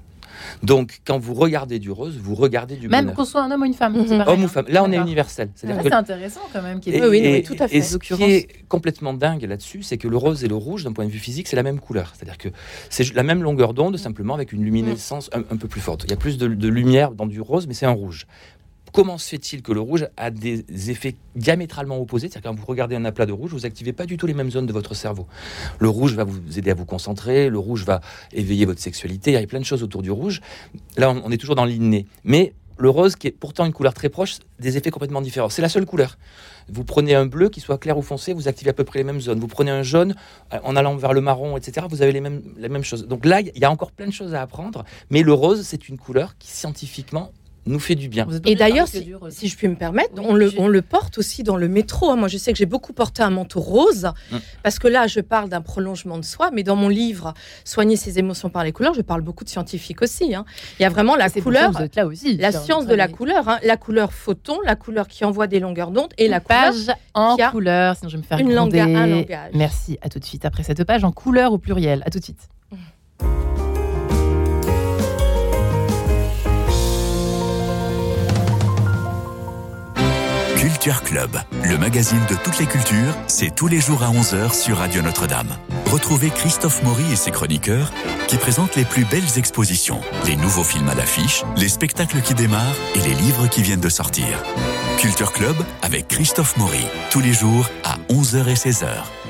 Donc 0.63 1.01
quand 1.05 1.19
vous 1.19 1.33
regardez 1.33 1.79
du 1.79 1.91
rose, 1.91 2.17
vous 2.21 2.35
regardez 2.35 2.75
du 2.75 2.87
Même 2.87 3.05
bonheur. 3.05 3.15
qu'on 3.15 3.25
soit 3.25 3.41
un 3.43 3.51
homme 3.51 3.61
ou 3.61 3.65
une 3.65 3.73
femme. 3.73 3.93
Mhm. 3.97 4.05
pareil, 4.17 4.23
Homme 4.27 4.41
ou 4.41 4.45
hein. 4.45 4.47
femme. 4.47 4.65
Là, 4.69 4.83
on 4.83 4.91
est 4.91 4.97
universel. 4.97 5.49
Ah, 5.51 5.53
C'est 5.55 5.67
que 5.89 5.93
intéressant 5.93 6.41
quand 6.53 6.61
même. 6.61 6.79
ait 6.85 6.89
et, 6.89 7.01
Oui, 7.01 7.07
oui, 7.09 7.17
et- 7.19 7.33
oui, 7.33 7.43
tout 7.43 7.55
à 7.59 7.67
fait. 7.67 7.77
et 7.77 7.81
ce 7.81 7.97
qui 7.97 8.13
est 8.23 8.47
complètement 8.67 9.13
dingue 9.13 9.43
là-dessus, 9.43 9.83
c'est 9.83 9.97
que 9.97 10.07
le 10.07 10.17
rose 10.17 10.43
et 10.43 10.47
le 10.47 10.55
rouge, 10.55 10.83
d'un 10.83 10.93
point 10.93 11.05
de 11.05 11.11
vue 11.11 11.19
physique, 11.19 11.47
c'est 11.47 11.55
la 11.55 11.63
même 11.63 11.79
couleur. 11.79 12.13
C'est-à-dire 12.15 12.37
que 12.37 12.49
c'est 12.89 13.13
la 13.13 13.23
même 13.23 13.43
longueur 13.43 13.73
d'onde, 13.73 13.97
simplement 13.97 14.33
avec 14.35 14.51
une 14.53 14.63
luminescence 14.63 15.29
un, 15.33 15.39
un 15.39 15.57
peu 15.57 15.67
plus 15.67 15.81
forte. 15.81 16.03
Il 16.05 16.09
y 16.09 16.13
a 16.13 16.17
plus 16.17 16.37
de, 16.37 16.47
de 16.47 16.67
lumière 16.67 17.11
dans 17.11 17.25
du 17.25 17.41
rose, 17.41 17.67
mais 17.67 17.73
c'est 17.73 17.85
un 17.85 17.91
rouge. 17.91 18.25
Comment 18.91 19.17
se 19.17 19.29
fait-il 19.29 19.61
que 19.61 19.71
le 19.71 19.79
rouge 19.79 20.07
a 20.17 20.31
des 20.31 20.65
effets 20.89 21.15
diamétralement 21.35 21.99
opposés 21.99 22.27
C'est-à-dire 22.27 22.51
quand 22.51 22.59
vous 22.59 22.65
regardez 22.65 22.95
un 22.95 23.05
aplat 23.05 23.25
de 23.25 23.31
rouge, 23.31 23.51
vous 23.51 23.65
activez 23.65 23.93
pas 23.93 24.05
du 24.05 24.17
tout 24.17 24.27
les 24.27 24.33
mêmes 24.33 24.51
zones 24.51 24.65
de 24.65 24.73
votre 24.73 24.93
cerveau. 24.95 25.27
Le 25.79 25.87
rouge 25.87 26.13
va 26.13 26.25
vous 26.25 26.59
aider 26.59 26.71
à 26.71 26.73
vous 26.73 26.85
concentrer, 26.85 27.49
le 27.49 27.59
rouge 27.59 27.85
va 27.85 28.01
éveiller 28.33 28.65
votre 28.65 28.81
sexualité, 28.81 29.31
il 29.31 29.39
y 29.39 29.43
a 29.43 29.47
plein 29.47 29.59
de 29.59 29.65
choses 29.65 29.83
autour 29.83 30.01
du 30.01 30.11
rouge. 30.11 30.41
Là, 30.97 31.09
on, 31.09 31.31
est 31.31 31.37
toujours 31.37 31.55
dans 31.55 31.63
l'inné. 31.63 32.05
Mais 32.25 32.53
le 32.77 32.89
rose, 32.89 33.15
qui 33.15 33.27
est 33.27 33.31
pourtant 33.31 33.65
une 33.65 33.73
couleur 33.73 33.93
très 33.93 34.09
proche, 34.09 34.39
des 34.59 34.75
effets 34.75 34.89
complètement 34.89 35.21
différents. 35.21 35.49
C'est 35.49 35.61
la 35.61 35.69
seule 35.69 35.85
couleur. 35.85 36.17
Vous 36.67 36.83
prenez 36.83 37.15
un 37.15 37.25
bleu, 37.25 37.49
qui 37.49 37.59
soit 37.59 37.77
clair 37.77 37.97
ou 37.97 38.01
foncé, 38.01 38.33
vous 38.33 38.47
activez 38.47 38.71
à 38.71 38.73
peu 38.73 38.83
près 38.83 38.99
les 38.99 39.05
mêmes 39.05 39.21
zones. 39.21 39.39
Vous 39.39 39.47
prenez 39.47 39.71
un 39.71 39.83
jaune, 39.83 40.15
euh, 40.53 40.59
en 40.63 40.75
allant 40.75 40.95
vers 40.95 41.13
le 41.13 41.21
marron, 41.21 41.57
etc., 41.57 41.85
vous 41.89 42.01
avez 42.01 42.11
les 42.11 42.21
mêmes, 42.21 42.41
les 42.57 42.69
mêmes 42.69 42.83
choses. 42.83 43.07
Donc 43.07 43.25
là, 43.25 43.41
il 43.41 43.57
y 43.57 43.65
a 43.65 43.71
encore 43.71 43.91
plein 43.91 44.07
de 44.07 44.13
choses 44.13 44.33
à 44.33 44.41
apprendre. 44.41 44.83
Mais 45.09 45.21
le 45.21 45.31
rose, 45.31 45.61
c'est 45.63 45.87
une 45.89 45.97
couleur 45.97 46.37
qui, 46.39 46.49
scientifiquement, 46.49 47.31
nous 47.67 47.79
fait 47.79 47.93
du 47.95 48.09
bien. 48.09 48.27
Et 48.45 48.55
d'ailleurs, 48.55 48.87
si, 48.87 49.47
je 49.47 49.55
puis 49.55 49.67
me 49.67 49.75
permettre, 49.75 50.09
Oui, 50.17 50.23
on, 50.27 50.33
le, 50.33 50.49
j'ai- 50.49 50.59
on 50.59 50.67
le 50.67 50.81
porte 50.81 51.19
aussi 51.19 51.43
dans 51.43 51.57
le 51.57 51.67
métro. 51.67 52.09
hein. 52.09 52.15
Moi, 52.15 52.27
je 52.27 52.37
sais 52.37 52.51
que 52.51 52.57
j'ai 52.57 52.65
beaucoup 52.65 52.91
porté 52.91 53.21
un 53.21 53.29
manteau 53.29 53.59
rose, 53.59 54.11
Mm. 54.31 54.37
parce 54.63 54.79
que 54.79 54.87
là, 54.87 55.05
je 55.05 55.19
parle 55.19 55.47
d'un 55.49 55.61
prolongement 55.61 56.17
de 56.17 56.25
soi, 56.25 56.49
mais 56.51 56.63
dans 56.63 56.75
mon 56.75 56.89
livre 56.89 57.33
Soigner 57.63 57.95
ses 57.97 58.17
émotions 58.17 58.49
par 58.49 58.63
les 58.63 58.71
couleurs, 58.71 58.93
je 58.95 59.01
parle 59.01 59.21
beaucoup 59.21 59.43
de 59.43 59.49
scientifiques 59.49 60.01
aussi. 60.01 60.33
hein. 60.33 60.43
Il 60.79 60.83
y 60.83 60.85
a 60.85 60.89
vraiment 60.89 61.15
la 61.15 61.29
couleur, 61.29 61.71
vous 61.71 61.81
êtes 61.81 61.95
là 61.95 62.07
aussi. 62.07 62.35
la 62.37 62.51
science 62.51 62.87
de 62.87 62.95
la 62.95 63.07
couleur, 63.07 63.47
hein. 63.47 63.59
la 63.63 63.77
couleur 63.77 64.11
photon, 64.11 64.57
la 64.65 64.75
couleur 64.75 65.07
qui 65.07 65.23
envoie 65.23 65.45
des 65.47 65.59
longueurs 65.59 65.91
d'onde, 65.91 66.11
et 66.17 66.27
la 66.27 66.39
couleur 66.39 66.61
page 66.71 66.95
en 67.13 67.35
qui 67.35 67.41
a 67.43 67.51
couleur, 67.51 67.95
sinon 67.95 68.09
je 68.09 68.15
vais 68.17 68.21
me 68.23 68.27
faire 68.27 68.39
une 68.39 68.53
langue, 68.53 68.71
gronder. 68.73 68.95
un 68.95 69.05
langage. 69.07 69.51
Merci, 69.53 69.99
à 70.01 70.09
tout 70.09 70.17
de 70.19 70.25
suite. 70.25 70.45
Après 70.45 70.63
cette 70.63 70.83
page 70.83 71.03
en 71.03 71.11
couleur 71.11 71.53
au 71.53 71.59
pluriel, 71.59 72.01
à 72.05 72.09
tout 72.09 72.17
de 72.19 72.23
suite. 72.23 72.49
Culture 80.81 81.03
Club, 81.03 81.39
le 81.63 81.77
magazine 81.77 82.25
de 82.27 82.33
toutes 82.33 82.57
les 82.57 82.65
cultures, 82.65 83.13
c'est 83.27 83.53
tous 83.53 83.67
les 83.67 83.79
jours 83.79 84.01
à 84.01 84.09
11h 84.09 84.51
sur 84.51 84.77
Radio 84.77 85.03
Notre-Dame. 85.03 85.55
Retrouvez 85.91 86.31
Christophe 86.31 86.81
Maury 86.81 87.03
et 87.13 87.15
ses 87.15 87.29
chroniqueurs 87.29 87.91
qui 88.27 88.37
présentent 88.37 88.75
les 88.75 88.83
plus 88.83 89.05
belles 89.05 89.37
expositions, 89.37 90.01
les 90.25 90.35
nouveaux 90.35 90.63
films 90.63 90.89
à 90.89 90.95
l'affiche, 90.95 91.43
les 91.55 91.69
spectacles 91.69 92.21
qui 92.21 92.33
démarrent 92.33 92.75
et 92.95 93.07
les 93.07 93.13
livres 93.13 93.45
qui 93.45 93.61
viennent 93.61 93.79
de 93.79 93.89
sortir. 93.89 94.25
Culture 94.97 95.33
Club 95.33 95.55
avec 95.83 96.07
Christophe 96.07 96.57
Maury, 96.57 96.87
tous 97.11 97.19
les 97.19 97.33
jours 97.33 97.69
à 97.83 97.97
11h 98.11 98.47
et 98.47 98.55
16h. 98.55 99.20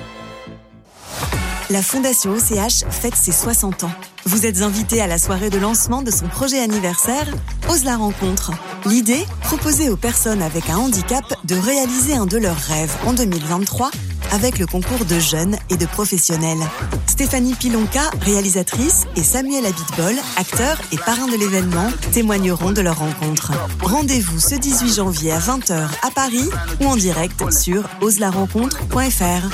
La 1.71 1.81
Fondation 1.81 2.31
OCH 2.31 2.83
fête 2.89 3.15
ses 3.15 3.31
60 3.31 3.85
ans. 3.85 3.91
Vous 4.25 4.45
êtes 4.45 4.61
invité 4.61 4.99
à 4.99 5.07
la 5.07 5.17
soirée 5.17 5.49
de 5.49 5.57
lancement 5.57 6.01
de 6.01 6.11
son 6.11 6.27
projet 6.27 6.59
anniversaire, 6.59 7.25
Ose 7.69 7.85
la 7.85 7.95
rencontre. 7.95 8.51
L'idée, 8.85 9.25
proposer 9.43 9.87
aux 9.87 9.95
personnes 9.95 10.41
avec 10.41 10.69
un 10.69 10.75
handicap 10.75 11.23
de 11.45 11.55
réaliser 11.55 12.13
un 12.13 12.25
de 12.25 12.37
leurs 12.37 12.57
rêves 12.57 12.93
en 13.05 13.13
2023 13.13 13.89
avec 14.33 14.59
le 14.59 14.67
concours 14.67 15.05
de 15.05 15.17
jeunes 15.17 15.55
et 15.69 15.77
de 15.77 15.85
professionnels. 15.85 16.59
Stéphanie 17.07 17.53
Pilonka, 17.53 18.09
réalisatrice, 18.19 19.05
et 19.15 19.23
Samuel 19.23 19.65
Abitbol, 19.65 20.15
acteur 20.35 20.77
et 20.91 20.97
parrain 20.97 21.27
de 21.27 21.37
l'événement, 21.37 21.89
témoigneront 22.11 22.71
de 22.71 22.81
leur 22.81 22.99
rencontre. 22.99 23.53
Rendez-vous 23.81 24.41
ce 24.41 24.55
18 24.55 24.95
janvier 24.95 25.31
à 25.31 25.39
20h 25.39 25.87
à 26.01 26.11
Paris 26.13 26.49
ou 26.81 26.87
en 26.87 26.97
direct 26.97 27.49
sur 27.49 27.87
oselarencontre.fr. 28.01 29.47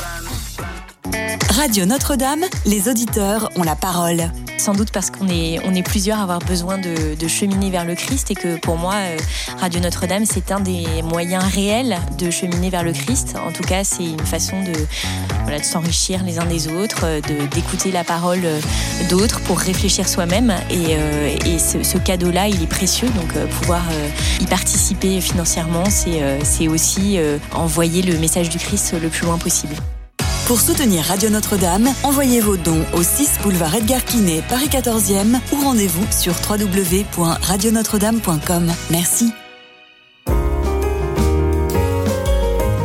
Radio 1.58 1.86
Notre-Dame, 1.86 2.44
les 2.66 2.88
auditeurs 2.88 3.50
ont 3.56 3.64
la 3.64 3.76
parole. 3.76 4.32
Sans 4.58 4.74
doute 4.74 4.92
parce 4.92 5.10
qu'on 5.10 5.28
est, 5.28 5.60
on 5.66 5.74
est 5.74 5.82
plusieurs 5.82 6.20
à 6.20 6.24
avoir 6.24 6.40
besoin 6.40 6.78
de, 6.78 7.28
cheminer 7.28 7.70
vers 7.70 7.84
le 7.84 7.96
Christ 7.96 8.32
et 8.32 8.36
que 8.36 8.58
pour 8.58 8.78
moi, 8.78 8.94
euh, 8.94 9.18
Radio 9.60 9.80
Notre-Dame, 9.80 10.26
c'est 10.26 10.52
un 10.52 10.60
des 10.60 10.86
moyens 11.04 11.44
réels 11.44 11.98
de 12.18 12.30
cheminer 12.30 12.70
vers 12.70 12.84
le 12.84 12.94
Christ. 12.94 13.36
En 13.44 13.52
tout 13.52 13.64
cas, 13.64 13.84
c'est 13.84 14.04
une 14.04 14.20
façon 14.20 14.62
de, 14.64 14.74
s'enrichir 15.64 16.24
les 16.24 16.38
uns 16.38 16.46
des 16.46 16.68
autres, 16.68 17.06
euh, 17.06 17.22
de, 17.22 17.48
d'écouter 17.48 17.92
la 17.92 18.04
parole 18.04 18.42
euh, 18.44 18.60
d'autres 19.10 19.42
pour 19.42 19.58
réfléchir 19.58 20.08
soi-même. 20.08 20.54
Et, 20.70 21.58
ce, 21.58 21.98
cadeau-là, 21.98 22.48
il 22.48 22.62
est 22.62 22.68
précieux. 22.68 23.10
Donc, 23.10 23.34
pouvoir 23.50 23.84
y 24.40 24.46
participer 24.46 25.20
financièrement, 25.22 25.86
c'est, 25.90 26.68
aussi 26.68 27.18
envoyer 27.52 28.04
le 28.04 28.18
message 28.20 28.50
du 28.50 28.60
Christ 28.60 28.94
le 29.02 29.10
plus 29.10 29.26
loin 29.26 29.38
possible. 29.38 29.76
Pour 30.48 30.60
soutenir 30.62 31.04
Radio 31.04 31.30
Notre-Dame, 31.30 31.90
envoyez 32.06 32.40
vos 32.40 32.56
dons 32.56 32.86
au 32.94 33.04
6 33.04 33.40
boulevard 33.44 33.76
Edgar 33.76 34.02
Quinet, 34.06 34.42
Paris 34.48 34.68
14e 34.68 35.38
ou 35.52 35.58
rendez-vous 35.62 36.10
sur 36.10 36.32
www.radionotre-dame.com. 36.50 38.72
Merci. 38.90 39.34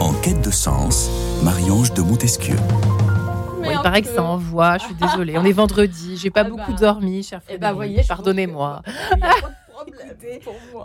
En 0.01 0.13
quête 0.23 0.41
de 0.41 0.51
sens, 0.51 1.09
Marie-Ange 1.45 1.95
de 1.95 2.03
Montesquieu. 2.03 2.57
Bon, 2.57 3.71
il 3.71 3.81
paraît 3.81 4.03
que 4.03 4.09
ça 4.09 4.25
envoie, 4.25 4.79
je 4.79 4.87
suis 4.87 4.95
désolée. 4.97 5.39
On 5.39 5.45
est 5.45 5.53
vendredi, 5.53 6.17
j'ai 6.17 6.31
pas 6.31 6.43
Eh 6.45 6.51
beaucoup 6.51 6.73
ben, 6.73 6.79
dormi, 6.81 7.23
cher 7.23 7.39
Eh 7.45 7.51
Frédéric. 7.53 7.61
ben, 7.61 7.73
voyez, 7.75 8.03
Pardonnez-moi. 8.09 8.83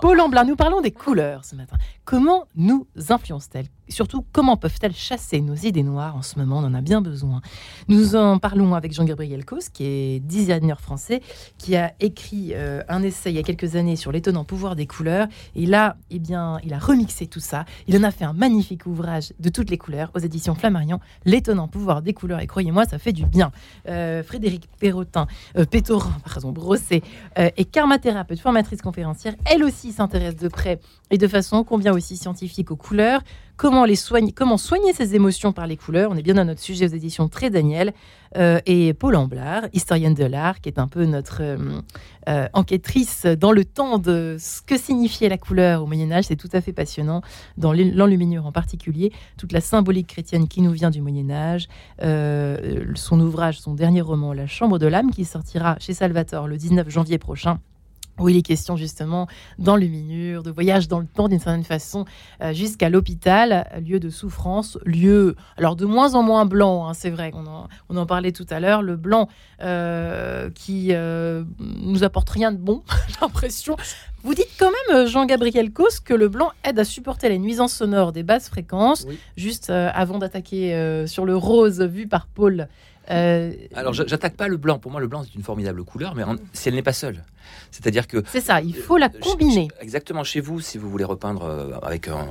Paul 0.02 0.22
Amblin, 0.22 0.44
nous 0.44 0.56
parlons 0.56 0.82
des 0.82 0.92
couleurs 0.92 1.44
ce 1.44 1.56
matin. 1.56 1.78
Comment 2.06 2.46
nous 2.56 2.86
influencent-elles 3.10 3.66
Surtout, 3.90 4.26
comment 4.32 4.58
peuvent-elles 4.58 4.96
chasser 4.96 5.42
nos 5.42 5.56
idées 5.56 5.84
noires 5.84 6.16
en 6.16 6.22
ce 6.22 6.38
moment? 6.40 6.60
On 6.60 6.66
en 6.66 6.74
a 6.74 6.82
bien 6.82 7.02
besoin. 7.02 7.42
Nous 7.88 8.16
en 8.16 8.38
parlons 8.38 8.76
avec 8.76 8.94
Jean-Gabriel 8.94 9.46
Cos, 9.46 9.70
qui 9.74 9.86
est 9.86 10.20
designer 10.20 10.80
français, 10.82 11.22
qui 11.58 11.76
a 11.76 11.94
écrit 12.00 12.52
euh, 12.54 12.84
un 12.90 13.04
essai 13.04 13.32
il 13.32 13.36
y 13.36 13.40
a 13.40 13.44
quelques 13.44 13.76
années 13.76 13.96
sur 13.96 14.12
l'étonnant 14.12 14.44
pouvoir 14.44 14.76
des 14.76 14.88
couleurs. 14.88 15.28
Et 15.56 15.66
là, 15.66 15.98
eh 16.10 16.20
bien, 16.20 16.60
il 16.64 16.74
a 16.74 16.80
remixé 16.80 17.28
tout 17.28 17.40
ça. 17.40 17.66
Il 17.88 17.98
en 17.98 18.04
a 18.04 18.12
fait 18.12 18.26
un 18.26 18.34
magnifique 18.34 18.86
ouvrage 18.86 19.34
de 19.40 19.50
toutes 19.50 19.70
les 19.70 19.78
couleurs 19.78 20.12
aux 20.16 20.20
éditions 20.20 20.56
Flammarion, 20.56 21.00
L'étonnant 21.26 21.68
pouvoir 21.68 22.02
des 22.02 22.14
couleurs. 22.14 22.40
Et 22.40 22.48
croyez-moi, 22.48 22.86
ça 22.86 23.00
fait 23.00 23.14
du 23.14 23.26
bien. 23.26 23.52
Euh, 23.88 24.24
Frédéric 24.24 24.68
Perrotin, 24.80 25.28
euh, 25.58 25.66
Pétorin, 25.66 26.18
pardon, 26.26 26.52
Brosset, 26.52 27.02
euh, 27.38 27.50
et 27.58 27.66
karmathérapeute, 27.66 28.40
formatrice 28.40 28.82
conférencière, 28.82 29.36
elle 29.46 29.64
aussi, 29.64 29.92
s'intéresse 29.92 30.36
de 30.36 30.48
près 30.48 30.80
et 31.12 31.18
de 31.18 31.28
façon 31.28 31.64
combien 31.64 31.94
aussi 31.94 32.18
scientifique 32.18 32.72
aux 32.72 32.76
couleurs? 32.76 33.22
Comment, 33.58 33.86
les 33.86 33.96
soigner, 33.96 34.32
comment 34.34 34.58
soigner 34.58 34.94
ses 34.94 35.16
émotions 35.16 35.52
par 35.52 35.66
les 35.66 35.78
couleurs 35.78 36.12
On 36.12 36.16
est 36.16 36.22
bien 36.22 36.36
dans 36.36 36.46
notre 36.46 36.62
sujet 36.62 36.86
aux 36.86 36.96
éditions 36.96 37.28
Très 37.28 37.50
Daniel. 37.50 37.92
Euh, 38.38 38.60
et 38.68 38.94
Paul 38.94 39.16
Amblard, 39.16 39.64
historienne 39.74 40.14
de 40.14 40.26
l'art, 40.26 40.62
qui 40.62 40.70
est 40.70 40.78
un 40.78 40.88
peu 40.88 41.06
notre 41.06 41.42
euh, 41.42 41.82
euh, 42.30 42.48
enquêtrice 42.54 43.26
dans 43.26 43.52
le 43.52 43.66
temps 43.66 43.98
de 43.98 44.38
ce 44.40 44.62
que 44.62 44.78
signifiait 44.78 45.28
la 45.28 45.40
couleur 45.40 45.82
au 45.82 45.88
Moyen 45.88 46.12
Âge. 46.12 46.26
C'est 46.26 46.36
tout 46.36 46.50
à 46.54 46.62
fait 46.62 46.72
passionnant, 46.72 47.22
dans 47.58 47.74
l'enluminure 47.74 48.46
en 48.46 48.52
particulier, 48.52 49.12
toute 49.38 49.52
la 49.52 49.62
symbolique 49.62 50.08
chrétienne 50.08 50.48
qui 50.48 50.62
nous 50.62 50.72
vient 50.72 50.92
du 50.92 51.02
Moyen 51.02 51.32
Âge. 51.32 51.68
son 52.00 53.20
ouvrage, 53.20 53.60
son 53.60 53.74
dernier 53.74 54.02
roman, 54.02 54.34
La 54.34 54.46
Chambre 54.46 54.78
de 54.78 54.86
l'âme, 54.86 55.10
qui 55.10 55.26
sortira 55.26 55.78
chez 55.80 55.96
Salvatore 55.96 56.48
le 56.48 56.58
19 56.58 56.88
janvier 56.90 57.18
prochain 57.18 57.58
où 58.20 58.30
il 58.30 58.38
est 58.38 58.42
question 58.42 58.76
justement 58.76 59.28
d'enluminure, 59.60 60.44
de 60.44 60.52
voyage 60.52 60.88
dans 60.88 61.00
le 61.00 61.08
temps 61.08 61.28
d'une 61.28 61.40
certaine 61.40 61.64
façon, 61.64 62.06
euh, 62.42 62.54
jusqu'à 62.54 62.90
l'hôpital, 62.90 63.68
lieu 63.86 64.00
de 64.00 64.10
souffrance, 64.10 64.78
lieu, 64.86 65.36
alors 65.58 65.76
de 65.76 65.86
moins 65.86 66.16
en 66.16 66.24
moins 66.24 66.46
blanc, 66.46 66.88
hein, 66.88 66.94
c'est 66.94 67.10
vrai, 67.10 67.32
on 67.34 67.46
en, 67.46 67.68
on 67.90 67.98
en, 67.98 68.06
parlait 68.06 68.32
tout 68.32 68.46
à 68.50 68.60
l'heure, 68.60 68.82
le 68.82 68.96
blanc 68.96 69.28
euh, 69.62 70.50
qui 70.54 70.90
euh, 70.92 71.44
nous 71.60 72.04
apporte 72.04 72.30
rien 72.30 72.52
de 72.52 72.58
bon, 72.58 72.84
j'ai 73.08 73.16
l'impression. 73.22 73.76
Vous 74.24 74.34
dites 74.34 74.50
quand 74.60 74.72
même, 74.72 74.98
euh, 74.98 75.08
Jean-Gabriel 75.08 75.72
Cos, 75.72 76.00
que 76.04 76.14
le 76.14 76.28
blanc 76.28 76.52
aide 76.64 76.80
à 76.80 76.86
supporter 76.86 77.30
les 77.30 77.40
nuisances 77.40 77.74
sonores 77.74 78.12
des 78.12 78.24
basses 78.24 78.50
fréquences, 78.50 79.08
juste 79.36 79.70
avant 79.70 80.18
d'attaquer 80.18 81.06
sur 81.08 81.26
le 81.26 81.36
rose 81.36 81.82
vu 81.82 82.08
par 82.08 82.28
Paul. 82.28 82.68
Alors, 83.10 83.94
j'attaque 83.94 84.36
pas 84.36 84.48
le 84.48 84.58
blanc. 84.58 84.80
Pour 84.80 84.92
moi, 84.92 85.02
le 85.02 85.08
blanc, 85.08 85.24
c'est 85.24 85.36
une 85.36 85.44
formidable 85.44 85.84
couleur, 85.84 86.16
mais 86.16 86.24
si 86.54 86.70
elle 86.70 86.76
n'est 86.76 86.84
pas 86.84 86.94
seule. 86.94 87.24
C'est-à-dire 87.72 88.08
que. 88.08 88.24
C'est 88.28 88.42
ça, 88.42 88.62
il 88.62 88.76
faut 88.76 88.98
la 88.98 89.10
combiner. 89.10 89.68
exactement, 89.80 90.24
chez 90.24 90.42
vous, 90.42 90.60
si 90.60 90.78
vous 90.78 90.90
voulez 90.90 91.04
repeindre 91.04 91.44
euh, 91.44 91.80
avec 91.82 92.08
un, 92.08 92.28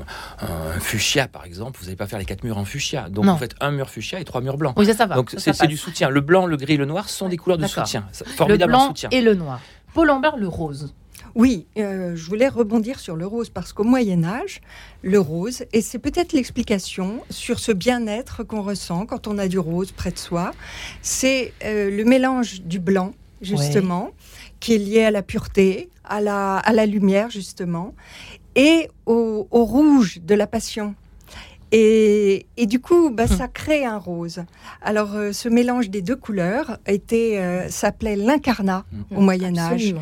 fuchsia, 0.78 1.28
par 1.28 1.44
exemple, 1.44 1.78
vous 1.78 1.86
n'allez 1.86 1.96
pas 1.96 2.06
faire 2.06 2.18
les 2.18 2.24
quatre 2.24 2.44
murs 2.44 2.58
en 2.58 2.64
fuchsia. 2.64 3.08
Donc, 3.08 3.24
vous 3.24 3.36
faites 3.36 3.54
un 3.60 3.70
mur 3.70 3.88
fuchsia 3.88 4.20
et 4.20 4.24
trois 4.24 4.40
murs 4.40 4.58
blancs. 4.58 4.74
Oui, 4.76 4.86
ça, 4.86 4.94
ça 4.94 5.06
va. 5.06 5.14
Donc, 5.14 5.34
c'est 5.36 5.66
du 5.66 5.76
soutien. 5.76 6.10
Le 6.10 6.20
blanc, 6.20 6.46
le 6.46 6.56
gris, 6.56 6.76
le 6.76 6.86
noir 6.86 7.08
sont 7.08 7.28
des 7.28 7.36
couleurs 7.36 7.58
de 7.58 7.66
soutien. 7.66 8.06
Formidable 8.36 8.72
le 8.72 8.78
blanc 8.78 8.94
et 9.10 9.20
le 9.20 9.34
noir. 9.34 9.60
Paul 9.94 10.08
Lambert, 10.08 10.36
le 10.36 10.48
rose. 10.48 10.92
Oui, 11.36 11.66
euh, 11.76 12.16
je 12.16 12.24
voulais 12.24 12.48
rebondir 12.48 12.98
sur 12.98 13.14
le 13.14 13.26
rose 13.26 13.50
parce 13.50 13.74
qu'au 13.74 13.84
Moyen 13.84 14.24
Âge, 14.24 14.62
le 15.02 15.20
rose, 15.20 15.66
et 15.74 15.82
c'est 15.82 15.98
peut-être 15.98 16.32
l'explication 16.32 17.20
sur 17.28 17.58
ce 17.58 17.72
bien-être 17.72 18.42
qu'on 18.42 18.62
ressent 18.62 19.04
quand 19.04 19.26
on 19.26 19.36
a 19.36 19.46
du 19.46 19.58
rose 19.58 19.92
près 19.92 20.10
de 20.10 20.18
soi, 20.18 20.52
c'est 21.02 21.52
euh, 21.62 21.90
le 21.90 22.04
mélange 22.06 22.62
du 22.62 22.78
blanc, 22.78 23.12
justement, 23.42 24.12
qui 24.60 24.76
est 24.76 24.78
lié 24.78 25.04
à 25.04 25.10
la 25.10 25.22
pureté, 25.22 25.90
à 26.04 26.22
la, 26.22 26.56
à 26.56 26.72
la 26.72 26.86
lumière, 26.86 27.28
justement, 27.28 27.94
et 28.54 28.88
au, 29.04 29.46
rouge 29.50 30.20
de 30.22 30.34
la 30.34 30.46
passion. 30.46 30.94
Et, 31.72 32.46
et, 32.56 32.66
du 32.66 32.80
coup, 32.80 33.10
bah, 33.10 33.24
hum. 33.24 33.36
ça 33.36 33.48
crée 33.48 33.84
un 33.84 33.98
rose. 33.98 34.44
Alors, 34.82 35.14
euh, 35.14 35.32
ce 35.32 35.48
mélange 35.48 35.90
des 35.90 36.02
deux 36.02 36.16
couleurs 36.16 36.78
était, 36.86 37.38
euh, 37.38 37.68
s'appelait 37.68 38.16
l'incarnat 38.16 38.84
hum. 38.92 39.18
au 39.18 39.20
Moyen 39.20 39.56
Âge. 39.58 39.94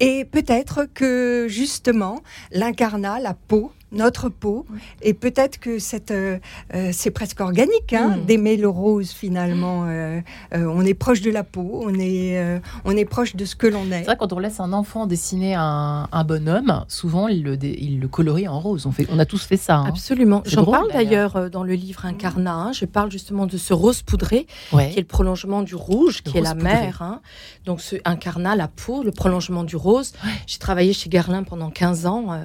Et 0.00 0.24
peut-être 0.24 0.86
que 0.92 1.46
justement, 1.48 2.20
l'incarnat, 2.50 3.20
la 3.20 3.34
peau, 3.34 3.72
notre 3.92 4.28
peau. 4.28 4.66
Et 5.02 5.14
peut-être 5.14 5.58
que 5.58 5.78
cette, 5.78 6.10
euh, 6.10 6.38
euh, 6.74 6.90
c'est 6.92 7.10
presque 7.10 7.40
organique 7.40 7.92
hein, 7.92 8.16
mm. 8.16 8.24
d'aimer 8.24 8.56
le 8.56 8.68
rose 8.68 9.10
finalement. 9.10 9.84
Euh, 9.86 10.20
on 10.52 10.84
est 10.84 10.94
proche 10.94 11.20
de 11.20 11.30
la 11.30 11.44
peau, 11.44 11.82
on 11.84 11.94
est, 11.94 12.60
on 12.84 12.96
est 12.96 13.04
proche 13.04 13.36
de 13.36 13.44
ce 13.44 13.54
que 13.54 13.66
l'on 13.66 13.86
est. 13.86 14.00
C'est 14.00 14.04
vrai 14.04 14.16
quand 14.18 14.32
on 14.32 14.38
laisse 14.38 14.60
un 14.60 14.72
enfant 14.72 15.06
dessiner 15.06 15.54
un, 15.56 16.24
bonhomme, 16.24 16.84
souvent 16.88 17.28
il 17.28 17.42
le, 17.42 17.58
il 17.62 18.00
le 18.00 18.08
colorie 18.08 18.48
en 18.48 18.60
rose. 18.60 18.86
On, 18.86 18.92
fait, 18.92 19.06
on 19.10 19.18
a 19.18 19.24
tous 19.24 19.44
fait 19.44 19.56
ça. 19.56 19.76
Hein. 19.76 19.86
Absolument. 19.88 20.42
J'en 20.46 20.64
parle 20.64 20.90
d'ailleurs 20.92 21.50
dans 21.50 21.64
le 21.64 21.74
livre 21.74 22.04
Incarnat. 22.06 22.52
Hein. 22.52 22.72
je 22.72 22.84
parle 22.84 23.10
justement 23.10 23.46
de 23.46 23.56
ce 23.56 23.74
rose 23.74 24.02
poudré 24.02 24.46
qui 24.70 24.76
est 24.76 24.96
le 24.96 25.04
prolongement 25.04 25.62
du 25.62 25.74
rouge, 25.74 26.22
qui 26.22 26.38
est 26.38 26.42
la 26.42 26.54
mer. 26.54 27.20
Donc 27.64 27.80
ce 27.80 27.96
Incarnat, 28.04 28.56
la 28.56 28.68
peau, 28.68 29.02
le 29.02 29.10
prolongement 29.10 29.64
du 29.64 29.76
rose. 29.76 30.12
J'ai 30.46 30.58
travaillé 30.58 30.92
chez 30.92 31.08
Guerlain 31.10 31.42
pendant 31.42 31.70
15 31.70 32.06
ans 32.06 32.40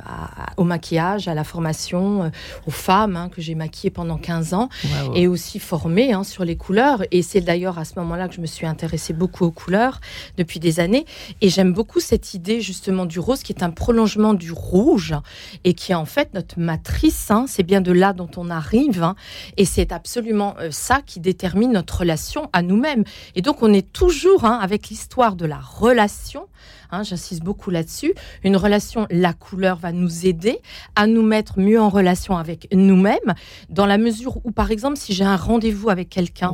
au 0.57 0.63
maquillage, 0.63 1.27
à 1.27 1.33
la 1.37 1.43
formation 1.43 2.23
euh, 2.23 2.29
aux 2.65 2.71
femmes 2.71 3.15
hein, 3.15 3.29
que 3.29 3.41
j'ai 3.41 3.55
maquillées 3.55 3.91
pendant 3.91 4.17
15 4.17 4.53
ans 4.53 4.69
et 5.15 5.27
aussi 5.27 5.59
formée 5.59 6.11
hein, 6.11 6.23
sur 6.23 6.43
les 6.43 6.57
couleurs. 6.57 7.03
Et 7.11 7.21
c'est 7.21 7.41
d'ailleurs 7.41 7.77
à 7.77 7.85
ce 7.85 7.93
moment-là 7.99 8.27
que 8.27 8.35
je 8.35 8.41
me 8.41 8.47
suis 8.47 8.65
intéressée 8.65 9.13
beaucoup 9.13 9.45
aux 9.45 9.51
couleurs 9.51 10.01
depuis 10.37 10.59
des 10.59 10.79
années. 10.79 11.05
Et 11.41 11.49
j'aime 11.49 11.73
beaucoup 11.73 11.99
cette 11.99 12.33
idée 12.33 12.59
justement 12.59 13.05
du 13.05 13.19
rose 13.19 13.43
qui 13.43 13.53
est 13.53 13.63
un 13.63 13.69
prolongement 13.69 14.33
du 14.33 14.51
rouge 14.51 15.15
et 15.63 15.73
qui 15.73 15.91
est 15.91 15.95
en 15.95 16.05
fait 16.05 16.33
notre 16.33 16.59
matrice. 16.59 17.29
Hein. 17.29 17.45
c'est 17.47 17.63
bien 17.63 17.81
de 17.81 17.91
là 17.91 18.13
dont 18.13 18.29
on 18.35 18.49
arrive. 18.49 19.13
et 19.57 19.65
c'est 19.65 19.91
absolument 19.91 20.55
euh, 20.59 20.69
ça 20.71 21.01
qui 21.05 21.19
détermine 21.19 21.71
notre 21.71 21.99
relation 21.99 22.49
à 22.51 22.61
nous-mêmes. 22.63 23.03
Et 23.35 23.41
donc 23.43 23.61
on 23.61 23.71
est 23.71 23.93
toujours 23.93 24.43
avec 24.45 24.89
l'histoire 24.89 25.35
de 25.35 25.45
la 25.45 25.59
relation 25.59 26.47
Hein, 26.91 27.03
j'insiste 27.03 27.43
beaucoup 27.43 27.69
là-dessus. 27.69 28.13
Une 28.43 28.57
relation, 28.57 29.07
la 29.09 29.33
couleur 29.33 29.77
va 29.77 29.91
nous 29.91 30.25
aider 30.25 30.59
à 30.95 31.07
nous 31.07 31.21
mettre 31.23 31.59
mieux 31.59 31.79
en 31.79 31.89
relation 31.89 32.37
avec 32.37 32.67
nous-mêmes, 32.73 33.33
dans 33.69 33.85
la 33.85 33.97
mesure 33.97 34.37
où, 34.45 34.51
par 34.51 34.71
exemple, 34.71 34.97
si 34.97 35.13
j'ai 35.13 35.23
un 35.23 35.35
rendez-vous 35.35 35.89
avec 35.89 36.09
quelqu'un, 36.09 36.53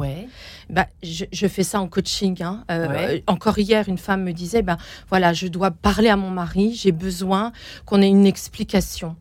bah, 0.70 0.88
je, 1.04 1.48
fais 1.48 1.64
ça 1.64 1.80
en 1.80 1.88
coaching. 1.88 2.42
Hein. 2.42 2.64
Euh, 2.72 3.20
encore 3.28 3.60
hier, 3.60 3.88
une 3.88 3.98
femme 3.98 4.24
me 4.24 4.34
disait, 4.34 4.62
ben 4.62 4.78
voilà, 5.10 5.34
je 5.34 5.48
dois 5.48 5.72
parler 5.72 6.10
à 6.10 6.16
mon 6.16 6.30
mari, 6.30 6.74
j'ai 6.74 6.92
besoin 6.92 7.52
qu'on 7.86 8.02
ait 8.02 8.10
une 8.10 8.26
explication. 8.26 9.16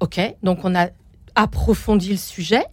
Ok, 0.00 0.20
donc 0.42 0.64
on 0.64 0.74
a 0.74 0.88
approfondi 1.34 2.10
le 2.10 2.16
sujet. 2.16 2.64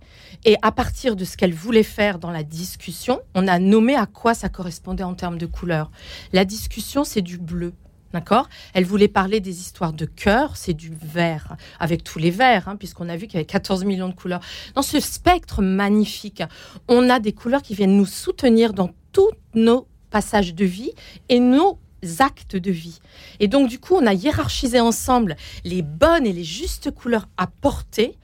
Et 0.46 0.58
à 0.62 0.72
partir 0.72 1.16
de 1.16 1.24
ce 1.24 1.38
qu'elle 1.38 1.54
voulait 1.54 1.84
faire 1.84 2.20
dans 2.20 2.32
la 2.32 2.44
discussion, 2.44 3.22
on 3.34 3.48
a 3.48 3.60
nommé 3.60 3.96
à 3.96 4.06
quoi 4.06 4.34
ça 4.34 4.50
correspondait 4.50 5.04
en 5.04 5.14
termes 5.14 5.38
de 5.38 5.46
couleur. 5.46 5.90
La 6.34 6.44
discussion, 6.44 7.04
c'est 7.04 7.22
du 7.22 7.38
bleu. 7.38 7.74
D'accord? 8.14 8.48
Elle 8.74 8.86
voulait 8.86 9.08
parler 9.08 9.40
des 9.40 9.60
histoires 9.60 9.92
de 9.92 10.06
cœur, 10.06 10.56
c'est 10.56 10.74
du 10.74 10.94
vert, 11.02 11.56
avec 11.80 12.04
tous 12.04 12.20
les 12.20 12.30
verts, 12.30 12.68
hein, 12.68 12.76
puisqu'on 12.76 13.10
a 13.10 13.16
vu 13.16 13.26
qu'il 13.26 13.36
y 13.36 13.38
avait 13.38 13.46
14 13.46 13.86
millions 13.86 14.08
de 14.08 14.14
couleurs. 14.14 14.42
Dans 14.76 14.84
ce 14.84 15.00
spectre 15.00 15.64
magnifique, 15.64 16.44
on 16.88 17.10
a 17.10 17.20
des 17.20 17.34
couleurs 17.34 17.64
qui 17.64 17.74
viennent 17.74 17.98
nous 17.98 18.06
soutenir 18.06 18.74
dans 18.74 18.92
tous 19.12 19.32
nos 19.56 19.88
passages 20.12 20.54
de 20.54 20.64
vie 20.64 20.92
et 21.30 21.40
nos 21.40 21.80
actes 22.20 22.56
de 22.56 22.72
vie. 22.72 23.00
Et 23.40 23.48
donc, 23.48 23.68
du 23.68 23.80
coup, 23.80 23.96
on 23.96 24.06
a 24.06 24.14
hiérarchisé 24.14 24.80
ensemble 24.80 25.36
les 25.64 25.82
bonnes 25.82 26.28
et 26.28 26.34
les 26.34 26.44
justes 26.44 26.92
couleurs 26.92 27.28
à 27.38 27.48
porter 27.48 28.18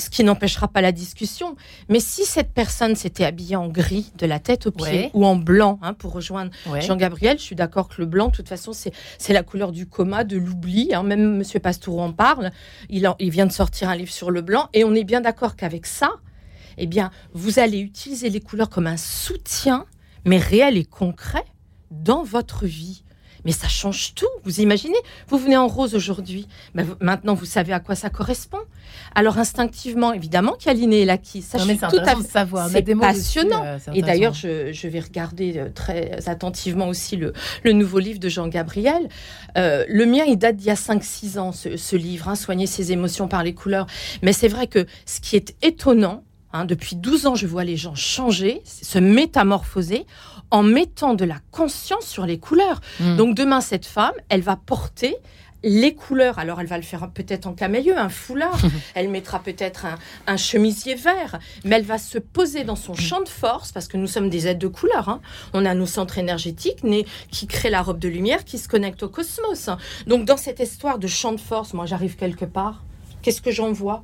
ce 0.00 0.10
qui 0.10 0.24
n'empêchera 0.24 0.66
pas 0.66 0.80
la 0.80 0.90
discussion. 0.90 1.54
Mais 1.88 2.00
si 2.00 2.24
cette 2.24 2.52
personne 2.52 2.96
s'était 2.96 3.24
habillée 3.24 3.54
en 3.54 3.68
gris 3.68 4.12
de 4.16 4.26
la 4.26 4.40
tête 4.40 4.66
aux 4.66 4.72
pieds 4.72 5.10
ou 5.14 5.24
en 5.24 5.36
blanc, 5.36 5.78
hein, 5.82 5.94
pour 5.94 6.12
rejoindre 6.12 6.50
Jean-Gabriel, 6.80 7.38
je 7.38 7.44
suis 7.44 7.56
d'accord 7.56 7.88
que 7.88 8.00
le 8.00 8.06
blanc, 8.06 8.28
de 8.28 8.32
toute 8.32 8.48
façon, 8.48 8.72
c'est 8.72 9.32
la 9.32 9.42
couleur 9.42 9.70
du 9.70 9.86
coma, 9.86 10.24
de 10.24 10.36
l'oubli. 10.36 10.92
Hein. 10.92 11.04
Même 11.04 11.36
Monsieur 11.36 11.60
Pastoureau 11.60 12.00
en 12.00 12.12
parle. 12.12 12.50
Il, 12.88 13.08
il 13.20 13.30
vient 13.30 13.46
de 13.46 13.52
sortir 13.52 13.88
un 13.88 13.96
livre 13.96 14.12
sur 14.12 14.30
le 14.30 14.40
blanc. 14.40 14.68
Et 14.74 14.82
on 14.82 14.94
est 14.94 15.04
bien 15.04 15.20
d'accord 15.20 15.54
qu'avec 15.54 15.86
ça, 15.86 16.10
eh 16.78 16.86
bien, 16.86 17.10
vous 17.32 17.58
allez 17.58 17.78
utiliser 17.78 18.30
les 18.30 18.40
couleurs 18.40 18.70
comme 18.70 18.86
un 18.86 18.96
soutien, 18.96 19.86
mais 20.24 20.38
réel 20.38 20.76
et 20.76 20.84
concret, 20.84 21.44
dans 21.90 22.22
votre 22.22 22.66
vie. 22.66 23.04
Mais 23.44 23.52
ça 23.52 23.68
change 23.68 24.14
tout. 24.14 24.26
Vous 24.44 24.60
imaginez 24.60 24.98
Vous 25.28 25.38
venez 25.38 25.56
en 25.56 25.66
rose 25.66 25.94
aujourd'hui. 25.94 26.46
Ben, 26.74 26.86
maintenant, 27.00 27.34
vous 27.34 27.44
savez 27.44 27.72
à 27.72 27.80
quoi 27.80 27.94
ça 27.94 28.10
correspond. 28.10 28.58
Alors, 29.14 29.38
instinctivement, 29.38 30.12
évidemment 30.12 30.52
qu'il 30.52 30.68
y 30.68 30.70
a 30.70 30.74
l'inné 30.74 31.00
et 31.00 31.04
l'acquis. 31.04 31.42
Ça, 31.42 31.58
c'est 31.58 31.76
tout 31.76 32.00
à 32.00 32.22
savoir. 32.22 32.68
C'est 32.68 32.82
passionnant. 32.94 33.64
Euh, 33.64 33.78
et 33.94 34.02
d'ailleurs, 34.02 34.34
je, 34.34 34.88
vais 34.88 35.00
regarder 35.00 35.54
euh, 35.56 35.68
très 35.74 36.28
attentivement 36.28 36.88
aussi 36.88 37.16
le, 37.16 37.32
nouveau 37.72 37.98
livre 37.98 38.18
de 38.18 38.28
Jean 38.28 38.48
Gabriel. 38.48 39.08
Euh, 39.56 39.84
le 39.88 40.06
mien, 40.06 40.24
il 40.26 40.36
date 40.36 40.56
d'il 40.56 40.66
y 40.66 40.70
a 40.70 40.74
5-6 40.74 41.38
ans, 41.38 41.52
ce, 41.52 41.96
livre, 41.96 42.28
hein, 42.28 42.34
Soigner 42.34 42.66
ses 42.66 42.92
émotions 42.92 43.28
par 43.28 43.42
les 43.42 43.54
couleurs. 43.54 43.86
Mais 44.22 44.32
c'est 44.32 44.48
vrai 44.48 44.66
que 44.66 44.86
ce 45.06 45.20
qui 45.20 45.36
est 45.36 45.54
étonnant, 45.62 46.24
hein, 46.52 46.64
depuis 46.64 46.96
12 46.96 47.26
ans, 47.26 47.34
je 47.34 47.46
vois 47.46 47.64
les 47.64 47.76
gens 47.76 47.94
changer, 47.94 48.62
se 48.64 48.98
métamorphoser 48.98 50.06
en 50.50 50.62
mettant 50.62 51.14
de 51.14 51.24
la 51.24 51.38
conscience 51.50 52.06
sur 52.06 52.26
les 52.26 52.38
couleurs. 52.38 52.80
Hmm. 52.98 53.16
Donc 53.16 53.34
demain, 53.34 53.60
cette 53.60 53.86
femme, 53.86 54.14
elle 54.28 54.42
va 54.42 54.56
porter 54.56 55.16
les 55.62 55.94
couleurs. 55.94 56.38
Alors, 56.38 56.60
elle 56.60 56.66
va 56.66 56.76
le 56.76 56.82
faire 56.82 57.10
peut-être 57.10 57.46
en 57.46 57.52
camailleux, 57.52 57.98
un 57.98 58.08
foulard. 58.08 58.58
elle 58.94 59.08
mettra 59.08 59.40
peut-être 59.40 59.86
un, 60.26 60.36
chemisier 60.36 60.94
vert. 60.94 61.38
Mais 61.64 61.76
elle 61.76 61.84
va 61.84 61.98
se 61.98 62.18
poser 62.18 62.64
dans 62.64 62.76
son 62.76 62.94
champ 62.94 63.20
de 63.20 63.28
force, 63.28 63.72
parce 63.72 63.88
que 63.88 63.96
nous 63.96 64.06
sommes 64.06 64.30
des 64.30 64.46
êtres 64.46 64.58
de 64.58 64.68
couleur. 64.68 65.08
Hein. 65.08 65.20
On 65.52 65.64
a 65.64 65.74
nos 65.74 65.86
centres 65.86 66.18
énergétiques 66.18 66.84
qui 67.30 67.46
créent 67.46 67.70
la 67.70 67.82
robe 67.82 67.98
de 67.98 68.08
lumière, 68.08 68.44
qui 68.44 68.58
se 68.58 68.68
connectent 68.68 69.02
au 69.02 69.08
cosmos. 69.08 69.70
Donc, 70.06 70.24
dans 70.24 70.36
cette 70.36 70.60
histoire 70.60 70.98
de 70.98 71.06
champ 71.06 71.32
de 71.32 71.40
force, 71.40 71.74
moi, 71.74 71.86
j'arrive 71.86 72.16
quelque 72.16 72.44
part. 72.44 72.82
Qu'est-ce 73.22 73.42
que 73.42 73.50
j'en 73.50 73.72
vois? 73.72 74.02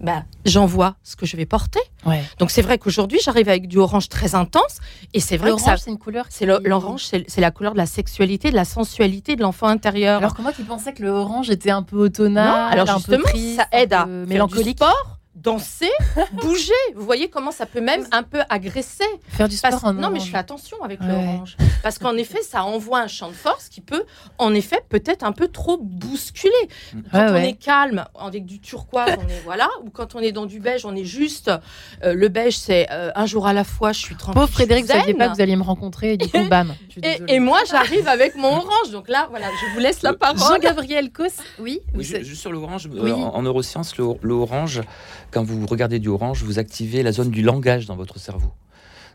Bah, 0.00 0.24
j'envoie 0.46 0.96
ce 1.02 1.14
que 1.14 1.26
je 1.26 1.36
vais 1.36 1.46
porter. 1.46 1.80
Ouais. 2.06 2.22
Donc 2.38 2.50
c'est 2.50 2.62
vrai 2.62 2.78
qu'aujourd'hui, 2.78 3.18
j'arrive 3.22 3.48
avec 3.48 3.68
du 3.68 3.78
orange 3.78 4.08
très 4.08 4.34
intense. 4.34 4.78
Et 5.12 5.20
c'est 5.20 5.36
vrai 5.36 5.52
que 5.52 5.58
ça. 5.58 5.66
L'orange, 5.66 5.80
c'est 5.84 5.90
une 5.90 5.98
couleur. 5.98 6.26
C'est 6.30 6.46
l'orange, 6.46 7.02
c'est 7.04 7.40
la 7.40 7.50
couleur 7.50 7.72
de 7.72 7.78
la 7.78 7.86
sexualité, 7.86 8.50
de 8.50 8.56
la 8.56 8.64
sensualité 8.64 9.36
de 9.36 9.42
l'enfant 9.42 9.66
intérieur. 9.66 10.18
Alors 10.18 10.34
que 10.34 10.42
moi 10.42 10.52
qui 10.52 10.62
pensais 10.62 10.94
que 10.94 11.02
le 11.02 11.10
orange 11.10 11.50
était 11.50 11.70
un 11.70 11.82
peu 11.82 11.96
automnal, 11.96 12.72
alors 12.72 12.90
un 12.90 12.96
justement, 12.96 13.18
peu 13.18 13.22
triste, 13.24 13.56
ça 13.56 13.68
aide 13.72 13.92
un 13.92 13.96
à 13.96 14.06
faire 14.06 14.06
du 14.06 14.26
mélancolique, 14.26 14.78
sport, 14.78 15.18
danser, 15.42 15.90
bouger. 16.42 16.72
Vous 16.94 17.04
voyez 17.04 17.28
comment 17.28 17.50
ça 17.50 17.66
peut 17.66 17.80
même 17.80 18.06
un 18.12 18.22
peu 18.22 18.40
agresser. 18.48 19.04
faire 19.28 19.48
du 19.48 19.56
sport 19.56 19.70
Parce- 19.70 19.84
en 19.84 19.92
non, 19.92 20.00
mais 20.10 20.16
orange. 20.16 20.26
je 20.26 20.30
fais 20.30 20.36
attention 20.38 20.82
avec 20.82 21.00
Ouais. 21.00 21.08
l'orange. 21.08 21.56
Parce 21.82 21.98
qu'en 21.98 22.16
effet, 22.16 22.42
ça 22.42 22.64
envoie 22.64 23.00
un 23.00 23.06
champ 23.08 23.28
de 23.28 23.34
force 23.34 23.68
qui 23.68 23.80
peut, 23.80 24.04
en 24.38 24.52
effet, 24.54 24.80
peut-être 24.88 25.24
un 25.24 25.32
peu 25.32 25.48
trop 25.48 25.78
bousculer. 25.78 26.52
Quand 27.12 27.18
Ouais, 27.18 27.26
on 27.30 27.32
ouais. 27.34 27.48
est 27.50 27.52
calme, 27.54 28.04
avec 28.18 28.44
du 28.44 28.60
turquoise, 28.60 29.16
on 29.18 29.28
est 29.28 29.40
voilà. 29.44 29.68
Ou 29.84 29.90
quand 29.90 30.14
on 30.14 30.20
est 30.20 30.32
dans 30.32 30.46
du 30.46 30.60
beige, 30.60 30.84
on 30.84 30.94
est 30.94 31.04
juste. 31.04 31.50
euh, 32.04 32.12
le 32.14 32.28
beige, 32.28 32.58
c'est 32.58 32.86
euh, 32.90 33.10
un 33.14 33.26
jour 33.26 33.46
à 33.46 33.52
la 33.52 33.64
fois. 33.64 33.92
Je 33.92 34.00
suis 34.00 34.14
tranquille. 34.16 34.40
Pauvre 34.40 34.52
Frédéric, 34.52 34.84
vous 34.86 34.92
saviez 34.92 35.14
pas 35.14 35.28
que 35.28 35.34
vous 35.34 35.40
alliez 35.40 35.56
me 35.56 35.62
rencontrer, 35.62 36.14
et 36.14 36.16
du 36.16 36.28
coup, 36.28 36.48
bam. 36.48 36.74
je 36.88 37.00
suis 37.00 37.22
Et, 37.28 37.38
moi, 37.40 37.60
j'arrive 37.68 38.06
avec 38.08 38.34
mon 38.36 38.48
orange. 38.56 38.90
Donc 38.92 39.08
là, 39.08 39.26
voilà, 39.30 39.46
je 39.48 39.74
vous 39.74 39.80
laisse 39.80 40.02
la 40.02 40.12
parole. 40.12 40.38
Jean-Gabriel 40.38 41.10
Cos, 41.12 41.24
oui, 41.58 41.80
Oui, 41.94 42.04
juste 42.04 42.34
sur 42.40 42.52
l'orange, 42.52 42.86
euh, 42.86 43.00
Oui. 43.02 43.12
en, 43.12 43.34
en 43.34 43.42
neurosciences, 43.42 43.96
le, 43.96 44.06
le 44.22 44.34
orange, 44.34 44.80
quand 45.30 45.44
vous 45.44 45.66
regardez 45.66 45.98
du 45.98 46.08
orange, 46.08 46.42
vous 46.42 46.58
activez 46.58 47.02
la 47.02 47.12
zone 47.12 47.30
du 47.30 47.42
langage 47.42 47.86
dans 47.86 47.96
votre 47.96 48.18
cerveau. 48.18 48.52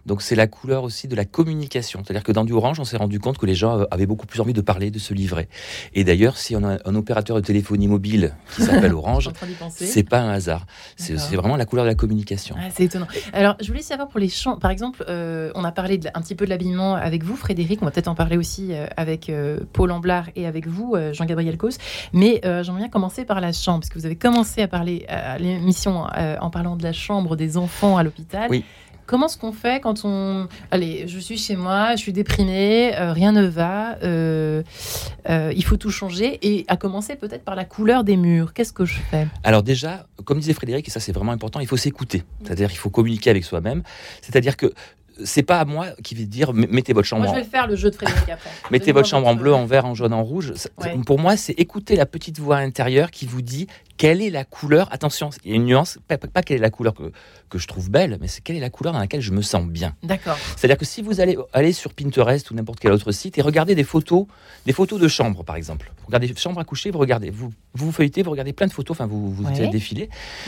Donc 0.06 0.22
c'est 0.22 0.36
la 0.36 0.48
couleur 0.48 0.84
aussi 0.84 1.08
de 1.08 1.16
la 1.16 1.26
communication. 1.26 2.02
C'est-à-dire 2.04 2.24
que 2.24 2.32
dans 2.32 2.44
du 2.46 2.54
orange, 2.54 2.80
on 2.80 2.84
s'est 2.86 2.98
rendu 2.98 3.20
compte 3.20 3.38
que 3.38 3.46
les 3.46 3.56
gens 3.56 3.86
avaient 3.92 4.06
beaucoup 4.06 4.26
plus 4.28 4.40
envie 4.42 4.54
de 4.54 4.62
parler, 4.62 4.92
de 4.92 5.00
se 5.00 5.14
livrer. 5.14 5.48
Et 5.94 6.04
d'ailleurs, 6.04 6.38
si 6.38 6.56
on 6.56 6.64
a 6.64 6.78
un 6.86 6.96
opérateur 6.96 7.36
de 7.38 7.42
téléphonie 7.42 7.88
mobile 7.88 8.36
qui 8.56 8.62
s'appelle 8.64 8.94
Orange, 8.94 9.30
c'est 9.70 10.04
pas 10.04 10.20
un 10.20 10.30
hasard. 10.30 10.66
C'est 10.96 11.16
vraiment 11.36 11.56
la 11.58 11.66
couleur 11.66 11.86
de 11.86 11.90
la 11.90 11.96
communication. 11.96 12.56
Ah, 12.60 12.70
c'est 12.74 12.84
étonnant. 12.84 13.08
Alors, 13.34 13.56
je 13.62 13.68
voulais 13.68 13.82
savoir 13.82 14.08
pour 14.08 14.20
les 14.20 14.30
chants, 14.30 14.58
par 14.58 14.72
exemple, 14.72 15.04
euh, 15.10 15.52
on 15.56 15.64
a 15.64 15.72
parlé 15.72 15.98
de- 15.98 16.10
un 16.14 16.22
petit 16.22 16.36
peu 16.36 16.46
de 16.46 16.50
l'habillement 16.50 16.96
avec 16.96 17.24
vous, 17.24 17.36
Frédéric. 17.36 17.82
On 17.82 17.86
va 17.86 17.92
peut-être 17.92 18.08
en 18.08 18.16
parler 18.16 18.38
aussi 18.38 18.74
euh, 18.74 18.86
avec 18.98 19.30
euh, 19.30 19.60
Paul 19.74 19.92
Amblard 19.92 20.30
et 20.36 20.46
avec 20.46 20.68
vous, 20.68 20.94
euh, 20.96 21.14
Jean-Gabriel 21.14 21.58
Cos. 21.58 21.70
Mais 22.14 22.40
j'aimerais 22.44 22.80
bien 22.82 22.90
commencer 22.90 23.26
par 23.26 23.42
la 23.42 23.52
chambre, 23.52 23.80
parce 23.82 23.90
que 23.90 23.98
vous 24.00 24.06
avez 24.06 24.16
commencé 24.16 24.62
à 24.62 24.68
parler 24.68 25.06
à 25.10 25.38
l'émission 25.38 26.04
en 26.06 26.50
parlant 26.50 26.76
de 26.76 26.84
la 26.84 26.94
chambre 26.94 27.36
des 27.36 27.58
enfants 27.58 27.98
à 27.98 28.04
l'hôpital. 28.04 28.48
Oui. 28.50 28.64
Comment 29.06 29.28
est-ce 29.28 29.38
qu'on 29.38 29.52
fait 29.52 29.82
quand 29.82 30.04
on... 30.04 30.48
Allez, 30.72 31.08
je 31.08 31.20
suis 31.20 31.38
chez 31.38 31.56
moi, 31.56 31.96
je 31.96 32.02
suis 32.02 32.14
déprimée, 32.14 32.96
euh, 32.98 33.14
rien 33.14 33.32
ne 33.32 33.46
va, 33.46 33.98
euh, 34.04 34.64
euh, 35.30 35.54
il 35.56 35.64
faut 35.64 35.78
tout 35.78 35.92
changer, 35.92 36.40
et 36.42 36.66
à 36.68 36.78
commencer 36.78 37.16
peut-être 37.16 37.44
par 37.44 37.56
la 37.56 37.66
couleur 37.66 38.04
des 38.04 38.18
murs. 38.18 38.54
Qu'est-ce 38.54 38.74
que 38.74 38.86
je 38.86 38.98
fais? 39.12 39.28
Alors 39.44 39.62
déjà, 39.62 40.08
comme 40.24 40.40
disait 40.40 40.54
Frédéric, 40.54 40.88
et 40.88 40.92
ça 40.92 41.00
c'est 41.00 41.12
vraiment 41.12 41.32
important, 41.32 41.60
il 41.60 41.68
faut 41.68 41.78
s'écouter. 41.78 42.24
C'est-à-dire 42.44 42.70
il 42.72 42.78
faut 42.78 42.90
communiquer 42.90 43.30
avec 43.30 43.44
soi-même. 43.44 43.84
C'est-à-dire 44.22 44.58
que 44.58 44.74
c'est 45.24 45.44
pas 45.44 45.60
à 45.60 45.66
moi 45.66 45.88
qui 46.04 46.16
vais 46.16 46.26
dire 46.26 46.54
mettez 46.54 46.94
votre 46.94 47.08
chambre 47.08 47.24
Moi, 47.24 47.28
je 47.28 47.32
en, 47.32 47.36
vais 47.36 47.44
le 47.44 47.50
faire, 47.50 47.68
le 47.68 47.76
jeu 47.76 47.90
de 47.90 47.96
Frédéric, 47.96 48.30
après. 48.30 48.50
Mettez 48.72 48.92
votre 48.92 49.08
chambre 49.08 49.28
en 49.28 49.36
bleu, 49.36 49.54
en 49.54 49.66
vert, 49.66 49.86
en 49.86 49.96
jaune, 49.96 50.14
en 50.14 50.24
rouge. 50.24 50.54
Ouais. 50.82 50.98
Pour 51.06 51.20
moi, 51.20 51.38
c'est 51.38 51.54
écouter 51.54 51.96
la 51.96 52.06
petite 52.06 52.40
voix 52.40 52.58
intérieure 52.58 53.12
qui 53.12 53.26
vous 53.26 53.42
dit 53.42 53.68
quelle 53.98 54.22
est 54.22 54.30
la 54.30 54.44
couleur. 54.44 54.88
Attention, 54.92 55.30
il 55.44 55.52
y 55.52 55.54
a 55.54 55.56
une 55.58 55.66
nuance. 55.66 55.98
Pas, 56.08 56.18
pas- 56.18 56.28
pas 56.28 56.42
quelle 56.44 56.58
est 56.58 56.62
la 56.62 56.70
couleur 56.70 56.94
que, 56.94 57.12
que 57.50 57.58
je 57.58 57.68
trouve 57.68 57.90
belle, 57.90 58.18
mais 58.20 58.28
c'est 58.28 58.42
quelle 58.42 58.56
est 58.58 58.60
la 58.62 58.70
couleur 58.70 58.94
dans 58.94 59.00
laquelle 59.00 59.22
je 59.22 59.32
me 59.32 59.42
sens 59.42 59.66
bien. 59.66 59.96
D'accord. 60.04 60.38
C'est-à-dire 60.58 60.78
que 60.78 60.86
si 60.86 61.02
vous 61.02 61.22
allez 61.22 61.38
aller 61.54 61.72
sur 61.74 61.94
Pinterest 61.94 62.50
ou 62.52 62.56
n'importe 62.56 62.80
quel 62.80 62.92
autre 62.92 63.12
site 63.12 63.38
et 63.38 63.42
regardez 63.42 63.74
des 63.76 63.84
photos, 63.84 64.26
des 64.66 64.74
photos 64.74 65.00
de 65.00 65.08
chambres 65.08 65.44
par 65.44 65.56
exemple. 65.56 65.92
Vous 66.00 66.08
regardez 66.08 66.34
chambre 66.36 66.60
à 66.60 66.64
coucher, 66.66 66.92
vous 66.92 67.00
regardez, 67.00 67.30
vous 67.30 67.52
vous 67.74 67.92
feuilletez, 67.92 68.22
vous 68.24 68.32
regardez 68.32 68.54
plein 68.54 68.68
de 68.68 68.74
photos, 68.74 68.96
enfin 68.96 69.06
vous 69.08 69.32
vous 69.32 69.44
Ouais. 69.46 69.52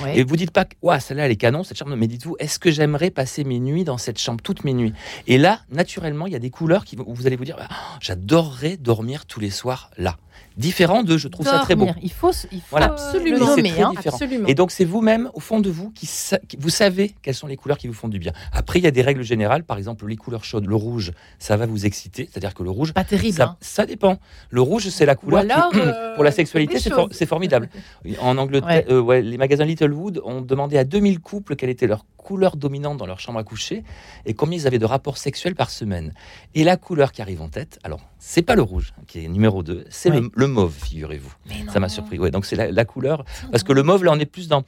Ouais. 0.04 0.20
et 0.20 0.24
vous 0.24 0.36
dites 0.36 0.52
pas, 0.52 0.66
ouais, 0.82 1.00
celle-là 1.00 1.26
elle 1.26 1.32
est 1.32 1.36
canon 1.38 1.64
cette 1.64 1.78
chambre, 1.78 1.96
mais 1.96 2.08
dites-vous, 2.08 2.36
est-ce 2.40 2.60
que 2.60 2.70
j'aimerais 2.72 3.10
passer 3.10 3.44
mes 3.44 3.60
nuits 3.60 3.84
dans 3.84 3.98
cette 3.98 4.20
chambre 4.20 4.42
toutes 4.44 4.64
mes 4.66 4.74
nuits? 4.74 4.94
Et 5.28 5.38
là, 5.38 5.62
naturellement, 5.72 6.28
il 6.28 6.34
y 6.34 6.36
a 6.36 6.40
des 6.40 6.50
couleurs 6.50 6.84
qui, 6.86 6.98
où 6.98 7.14
vous 7.14 7.26
allez 7.28 7.36
vous 7.38 7.46
dire, 7.46 7.58
Ah, 7.60 7.68
j'adorerais 8.02 8.78
dormir 8.78 9.26
tous 9.26 9.40
les 9.40 9.50
soirs 9.50 9.90
là. 9.98 10.18
Différent 10.58 11.04
de, 11.04 11.18
je 11.18 11.28
trouve 11.28 11.46
ça 11.46 11.60
très 11.60 11.76
beau. 11.76 11.88
Il 12.02 12.12
faut, 12.12 12.32
il 12.52 12.60
faut 12.60 12.66
Voilà. 12.72 12.88
Absolument. 12.88 13.38
le 13.40 13.46
C'est 13.46 13.58
nommer. 13.58 13.70
très 13.72 13.82
hein. 13.84 13.92
Absolument. 14.06 14.48
Et 14.48 14.56
donc, 14.56 14.72
c'est 14.72 14.86
vous-même, 14.86 15.30
au 15.36 15.40
fond 15.40 15.60
de 15.60 15.70
vous, 15.70 15.92
qui, 15.92 16.08
sa- 16.08 16.40
vous 16.58 16.70
savez 16.70 17.14
quelles 17.22 17.36
sont 17.36 17.46
les 17.48 17.56
couleurs 17.58 17.78
qui 17.78 17.88
vous 17.88 17.94
font 17.94 18.08
du 18.08 18.18
bien. 18.18 18.32
Après, 18.52 18.80
il 18.80 18.84
y 18.84 18.88
a 18.88 18.92
des 18.92 19.04
règles 19.04 19.22
générales. 19.24 19.64
Par 19.64 19.78
exemple, 19.78 20.08
les 20.08 20.16
couleurs 20.16 20.44
chaudes, 20.44 20.66
le 20.66 20.76
rouge, 20.76 21.12
ça 21.38 21.58
va 21.58 21.68
vous 21.68 21.86
exciter. 21.86 22.28
C'est-à-dire 22.32 22.56
que 22.56 22.64
le 22.64 22.72
rouge, 22.72 22.94
Pas 22.94 23.04
terrible. 23.04 23.36
ça, 23.38 23.44
hein. 23.44 23.58
ça 23.62 23.86
dépend. 23.86 24.18
Le 24.50 24.62
rouge, 24.62 24.90
c'est 24.90 25.06
la 25.06 25.16
couleur 25.16 25.44
qui- 25.44 25.50
euh, 25.80 26.16
pour 26.16 26.24
la 26.24 26.32
sexualité, 26.32 26.80
c'est 26.80 26.92
for- 26.92 27.10
formidable. 27.28 27.70
En 28.22 28.38
Angleterre, 28.38 28.68
Ouais. 28.68 28.86
euh, 28.90 29.00
ouais, 29.00 29.22
les 29.22 29.38
magasins 29.38 29.66
Littlewood 29.66 30.22
ont 30.26 30.42
demandé 30.42 30.78
à 30.78 30.84
2000 30.84 31.20
couples 31.20 31.56
quelle 31.56 31.70
était 31.70 31.88
leur 31.88 32.04
couleur 32.28 32.58
dominante 32.58 32.98
dans 32.98 33.06
leur 33.06 33.22
chambre 33.22 33.40
à 33.40 33.46
coucher 33.46 33.86
et 34.26 34.34
combien 34.34 34.60
ils 34.60 34.68
avaient 34.68 34.80
de 34.80 34.86
rapports 34.86 35.18
sexuels 35.18 35.56
par 35.56 35.70
semaine. 35.70 36.14
Et 36.56 36.66
la 36.66 36.76
couleur 36.76 37.14
qui 37.14 37.22
arrive 37.22 37.42
en 37.42 37.48
tête, 37.48 37.80
alors, 37.86 38.02
c'est 38.20 38.42
pas 38.42 38.56
le 38.56 38.64
rouge, 38.64 38.94
qui 39.08 39.24
est 39.24 39.30
numéro 39.30 39.64
2, 39.64 39.86
c'est 39.90 40.10
le, 40.10 40.30
le 40.36 40.48
mauve, 40.48 40.74
figurez-vous. 40.74 41.34
Ça 41.72 41.80
m'a 41.80 41.88
surpris. 41.88 42.20
Ouais, 42.20 42.30
donc 42.30 42.46
c'est 42.46 42.58
la, 42.58 42.70
la 42.70 42.84
couleur. 42.84 43.24
Parce 43.50 43.64
que 43.64 43.72
le 43.72 43.82
mauve, 43.82 44.04
là, 44.04 44.12
on 44.12 44.20
est 44.20 44.26
plus 44.26 44.50
dans, 44.50 44.66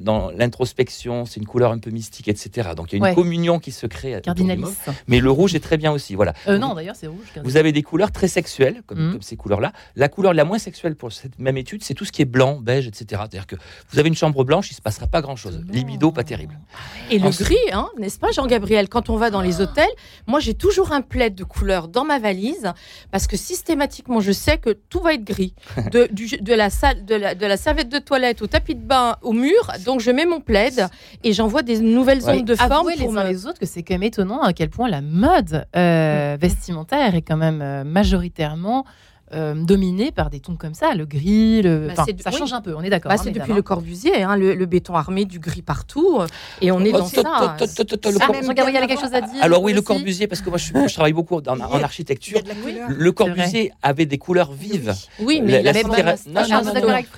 dans 0.00 0.30
l'introspection, 0.30 1.26
c'est 1.26 1.38
une 1.40 1.46
couleur 1.46 1.70
un 1.72 1.78
peu 1.78 1.90
mystique, 1.90 2.28
etc. 2.28 2.70
Donc 2.76 2.88
il 2.88 2.92
y 2.92 2.94
a 2.94 2.98
une 2.98 3.02
Ouais. 3.04 3.14
communion 3.14 3.58
qui 3.58 3.72
se 3.72 3.86
crée. 3.86 4.10
autour 4.16 4.34
du 4.34 4.42
Cardinalis. 4.42 4.60
mauve. 4.62 4.76
Mais 5.06 5.20
le 5.20 5.30
rouge 5.30 5.54
est 5.54 5.60
très 5.60 5.76
bien 5.76 5.92
aussi. 5.92 6.14
Voilà. 6.14 6.32
Euh, 6.48 6.58
non, 6.58 6.74
d'ailleurs, 6.74 6.96
c'est 6.96 7.06
rouge. 7.06 7.20
Vous 7.44 7.56
avez 7.56 7.72
des 7.72 7.82
couleurs 7.82 8.10
très 8.12 8.28
sexuelles, 8.28 8.82
comme, 8.86 8.98
Mhm. 8.98 9.12
comme 9.12 9.22
ces 9.22 9.36
couleurs-là. 9.36 9.72
La 9.96 10.08
couleur 10.08 10.32
la 10.34 10.44
moins 10.44 10.58
sexuelle 10.58 10.96
pour 10.96 11.12
cette 11.12 11.38
même 11.38 11.56
étude, 11.56 11.82
c'est 11.84 11.94
tout 11.94 12.04
ce 12.04 12.12
qui 12.12 12.22
est 12.22 12.26
blanc, 12.26 12.58
beige, 12.60 12.86
etc. 12.86 13.04
C'est-à-dire 13.10 13.46
que 13.46 13.56
vous 13.90 13.98
avez 13.98 14.08
une 14.08 14.14
chambre 14.16 14.44
blanche, 14.44 14.70
il 14.70 14.74
ne 14.74 14.76
se 14.76 14.82
passera 14.82 15.06
pas 15.06 15.20
grand-chose. 15.22 15.62
Libido, 15.70 16.10
pas 16.12 16.24
terrible. 16.24 16.58
Et 17.10 17.18
le 17.18 17.26
Ensuite- 17.26 17.46
gris, 17.48 17.56
hein, 17.72 17.88
n'est-ce 17.98 18.18
pas, 18.18 18.30
Jean-Gabriel 18.32 18.88
Quand 18.88 19.10
on 19.10 19.16
va 19.16 19.30
dans 19.30 19.40
les 19.42 19.60
hôtels, 19.60 19.88
moi 20.26 20.40
j'ai 20.40 20.54
toujours 20.54 20.92
un 20.92 21.02
plaid 21.02 21.34
de 21.34 21.44
couleur 21.44 21.88
dans 21.88 22.04
ma 22.04 22.18
valise 22.18 22.72
parce 23.10 23.26
que 23.26 23.36
systématiquement 23.36 24.20
je 24.20 24.32
sais 24.32 24.58
que 24.58 24.70
tout 24.70 25.00
va 25.00 25.14
être 25.14 25.24
gris. 25.24 25.54
De, 25.92 26.08
du- 26.12 26.38
de 26.40 26.54
la, 26.54 26.70
salle, 26.70 27.04
de, 27.04 27.14
la, 27.14 27.34
de 27.34 27.46
la 27.46 27.56
serviette 27.56 27.88
de 27.88 27.98
toilette 27.98 28.42
au 28.42 28.46
tapis 28.46 28.74
de 28.74 28.80
bain 28.82 29.16
au 29.22 29.32
mur, 29.32 29.49
donc 29.84 30.00
je 30.00 30.10
mets 30.10 30.26
mon 30.26 30.40
plaid 30.40 30.88
et 31.24 31.32
j'envoie 31.32 31.62
des 31.62 31.78
nouvelles 31.80 32.22
Ouais. 32.22 32.38
ondes 32.38 32.44
de 32.44 32.54
forme 32.54 32.72
Avouez 32.72 32.96
les 32.96 33.04
pour 33.04 33.16
uns 33.16 33.24
me- 33.24 33.28
les 33.30 33.46
autres 33.46 33.58
que 33.58 33.66
c'est 33.66 33.82
quand 33.82 33.94
même 33.94 34.02
étonnant 34.02 34.42
à 34.42 34.52
quel 34.52 34.70
point 34.70 34.88
la 34.88 35.00
mode 35.00 35.66
euh, 35.76 36.36
vestimentaire 36.40 37.14
est 37.14 37.22
quand 37.22 37.36
même 37.36 37.60
euh, 37.62 37.84
majoritairement 37.84 38.84
euh, 39.32 39.54
dominée 39.54 40.10
par 40.10 40.30
des 40.30 40.40
tons 40.40 40.56
comme 40.56 40.74
ça, 40.74 40.94
le 40.94 41.06
gris, 41.06 41.62
le... 41.62 41.86
Bah, 41.88 41.92
enfin, 41.98 42.04
ça 42.18 42.30
oui. 42.30 42.38
change 42.38 42.52
un 42.52 42.60
peu, 42.60 42.74
on 42.74 42.82
est 42.82 42.90
d'accord. 42.90 43.10
Bah, 43.10 43.16
hein, 43.18 43.22
c'est 43.22 43.30
depuis 43.30 43.52
le 43.52 43.62
Corbusier, 43.62 44.22
hein, 44.22 44.36
le, 44.36 44.54
le 44.54 44.66
béton 44.66 44.94
armé, 44.94 45.24
du 45.24 45.38
gris 45.38 45.62
partout, 45.62 46.18
euh, 46.20 46.26
et 46.60 46.72
on 46.72 46.80
est 46.84 46.90
Oh, 46.92 46.98
dans 46.98 47.06
ça. 47.06 47.22
Ah, 47.24 47.56
Jean-Gabriel 48.42 48.82
a 48.82 48.86
quelque 48.86 49.00
chose 49.00 49.14
à 49.14 49.20
dire 49.20 49.42
Alors 49.42 49.62
oui, 49.62 49.72
le 49.72 49.82
Corbusier, 49.82 50.26
parce 50.26 50.40
que 50.40 50.48
moi 50.48 50.58
je, 50.58 50.92
travaille 50.92 51.12
beaucoup 51.12 51.36
en, 51.36 51.60
architecture. 51.82 52.40
Le 52.88 53.12
Corbusier 53.12 53.72
avait 53.82 54.06
des 54.06 54.18
couleurs 54.18 54.52
vives. 54.52 54.94
Oui, 55.20 55.40
mais. 55.42 55.62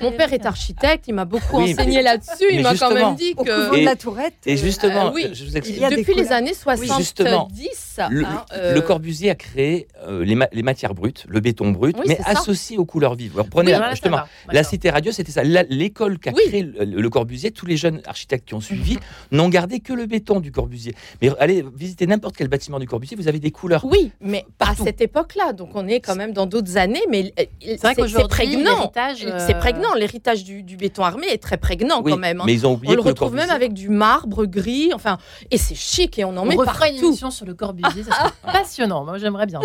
Mon 0.03 0.13
père 0.13 0.33
est 0.33 0.47
architecte, 0.47 1.05
il 1.09 1.15
m'a 1.15 1.25
beaucoup 1.25 1.57
enseigné 1.57 2.03
là-dessus, 2.03 2.47
il 2.51 2.63
m'a 2.63 2.75
quand 2.75 2.93
même 2.93 3.15
dit 3.15 3.35
Au 3.37 3.45
que... 3.45 3.67
couvent 3.67 3.77
Et- 3.77 3.81
de 3.81 3.87
la 3.87 3.97
Tourette. 3.97 4.35
Et 4.47 4.55
euh, 4.55 4.57
justement, 4.57 5.13
je 5.15 5.45
vous 5.45 5.57
explique. 5.57 5.81
Depuis 5.81 6.15
les 6.15 6.33
années 6.33 6.53
justement. 6.99 7.49
70, 7.49 8.01
Le, 8.11 8.25
hein, 8.25 8.81
Corbusier 8.83 9.31
a 9.31 9.35
créé 9.35 9.87
les 10.09 10.63
matières 10.63 10.95
brutes, 10.95 11.25
le 11.29 11.41
béton 11.41 11.71
brut, 11.71 11.97
Oui, 12.07 12.15
mais 12.19 12.21
associé 12.25 12.79
aux 12.79 12.85
couleurs 12.85 13.15
vives. 13.15 13.33
Alors, 13.35 13.47
prenez 13.49 13.67
Oui, 13.67 13.73
la- 13.73 13.79
voilà, 13.79 13.91
ça 13.91 13.95
justement 13.95 14.17
va, 14.17 14.29
la 14.53 14.63
cité 14.65 14.91
radio, 14.91 15.13
c'était 15.13 15.33
ça. 15.33 15.43
L'école 15.43 16.19
qui 16.19 16.29
a 16.29 16.33
Oui. 16.33 16.43
créé 16.47 16.63
le, 16.63 16.85
le 16.85 17.11
Corbusier, 17.11 17.51
tous 17.51 17.67
les 17.67 17.77
jeunes 17.77 18.01
architectes 18.07 18.47
qui 18.49 18.55
ont 18.55 18.61
suivi 18.61 18.99
n'ont 19.33 19.49
gardé 19.49 19.81
que 19.81 19.93
le 19.93 20.07
béton 20.07 20.41
du 20.41 20.53
Corbusier. 20.53 20.95
Mais 21.21 21.31
allez 21.39 21.65
visiter 21.75 22.07
n'importe 22.07 22.37
quel 22.37 22.49
bâtiment 22.49 22.79
du 22.79 22.87
Corbusier, 22.87 23.17
vous 23.17 23.29
avez 23.29 23.39
des 23.39 23.51
couleurs. 23.51 23.85
Oui, 23.85 24.13
mais 24.21 24.45
à 24.61 24.67
Partout. 24.67 24.85
cette 24.85 25.01
époque-là, 25.01 25.53
donc 25.53 25.71
on 25.75 25.87
est 25.89 26.01
quand 26.01 26.17
même 26.17 26.33
dans 26.33 26.47
d'autres 26.47 26.77
années, 26.77 27.03
mais 27.11 27.33
euh, 27.39 27.45
C'est 27.61 27.77
vrai 27.81 27.89
c'est 27.91 27.95
qu'aujourd'hui, 28.03 28.29
prégnant. 28.29 28.91
euh, 28.97 29.39
C'est 29.47 29.59
prégnant, 29.59 29.95
l'héritage 29.95 30.45
du, 30.45 30.63
du 30.63 30.77
béton 30.77 31.05
armé 31.05 31.27
est 31.29 31.43
très 31.43 31.57
prégnant 31.57 32.03
Oui, 32.03 32.13
quand 32.13 32.19
même. 32.19 32.41
hein. 32.41 32.45
mais 32.47 32.53
ils 32.55 32.67
ont 32.67 32.73
oublié 32.75 32.93
On 32.93 32.97
le 32.97 33.03
retrouve 33.03 33.35
même 33.35 33.47
Corbusier- 33.49 33.55
avec 33.55 33.73
du 33.75 33.89
marbre 33.89 34.47
gris, 34.47 34.91
enfin, 34.95 35.19
et 35.51 35.59
c'est 35.59 35.75
chic 35.75 36.19
et 36.19 36.25
on 36.25 36.31
en 36.31 36.39
On 36.43 36.47
met 36.47 36.55
refera 36.57 36.89
une 36.89 36.95
partout. 36.95 37.07
émission 37.09 37.31
sur 37.31 37.47
le 37.47 37.55
Corbusier, 37.55 38.03
ça 38.03 38.11
serait 38.17 38.31
passionnant. 38.53 39.05
Moi, 39.05 39.19
j'aimerais 39.19 39.47
bien. 39.47 39.61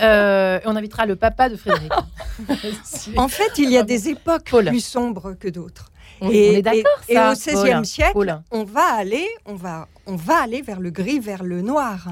Euh, 0.00 0.58
on 0.64 0.76
invitera 0.76 1.06
le 1.06 1.16
papa 1.16 1.48
de 1.48 1.56
Frédéric. 1.64 1.92
En 3.16 3.28
fait, 3.28 3.52
il 3.58 3.70
y 3.70 3.76
a 3.78 3.82
des 3.82 4.08
époques 4.08 4.48
Paul. 4.50 4.66
plus 4.66 4.84
sombres 4.84 5.34
que 5.38 5.48
d'autres. 5.48 5.90
on, 6.20 6.30
Et- 6.30 6.50
on 6.50 6.58
est 6.58 6.62
d'accord, 6.62 6.82
et- 7.08 7.14
ça, 7.14 7.32
et 7.52 7.56
au 7.56 7.62
XVIe 7.62 7.84
siècle, 7.86 8.12
Paul. 8.12 8.42
on 8.50 8.64
va 8.64 8.84
aller, 8.94 9.26
on 9.46 9.54
va, 9.54 9.88
on 10.06 10.16
va 10.16 10.36
aller 10.38 10.62
vers 10.62 10.80
le 10.80 10.90
gris, 10.90 11.18
vers 11.18 11.42
le 11.44 11.62
noir. 11.62 12.08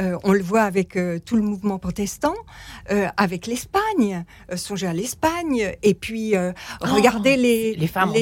Euh, 0.00 0.16
on 0.24 0.32
le 0.32 0.42
voit 0.42 0.62
avec 0.62 0.96
euh, 0.96 1.18
tout 1.18 1.36
le 1.36 1.42
mouvement 1.42 1.78
protestant, 1.78 2.34
euh, 2.90 3.06
avec 3.16 3.46
l'Espagne. 3.46 4.24
Songez 4.54 4.86
à 4.86 4.92
l'Espagne, 4.92 5.74
et 5.82 5.94
puis 5.94 6.36
euh, 6.36 6.52
regardez 6.80 7.36
les 7.36 7.74
les 7.76 7.86
femmes 7.86 8.12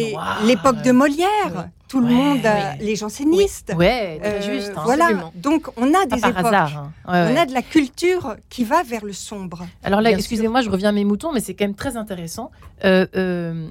l'époque 0.44 0.82
de 0.82 0.92
Molière. 0.92 1.28
Ouais. 1.56 1.62
tout 1.88 2.00
le 2.00 2.06
Ouais, 2.06 2.12
monde, 2.12 2.40
oui. 2.44 2.84
les 2.86 2.96
jansénistes. 2.96 3.72
Euh, 3.78 4.40
juste. 4.42 4.72
hein. 4.76 4.82
voilà. 4.84 5.04
Absolument. 5.06 5.32
Donc 5.36 5.68
on 5.76 5.92
a 5.94 6.06
des 6.06 6.18
époques. 6.18 6.32
hasard. 6.36 6.90
hein. 7.06 7.28
On 7.32 7.36
a 7.36 7.46
de 7.46 7.52
la 7.52 7.62
culture 7.62 8.36
qui 8.48 8.64
va 8.64 8.82
vers 8.82 9.04
le 9.04 9.12
sombre. 9.12 9.64
Alors 9.84 10.00
là, 10.00 10.10
excusez-moi, 10.10 10.60
je 10.62 10.70
reviens 10.70 10.88
à 10.88 10.92
mes 10.92 11.04
moutons, 11.04 11.32
mais 11.32 11.40
c'est 11.40 11.54
quand 11.54 11.64
même 11.66 11.74
très 11.76 11.96
intéressant. 11.96 12.50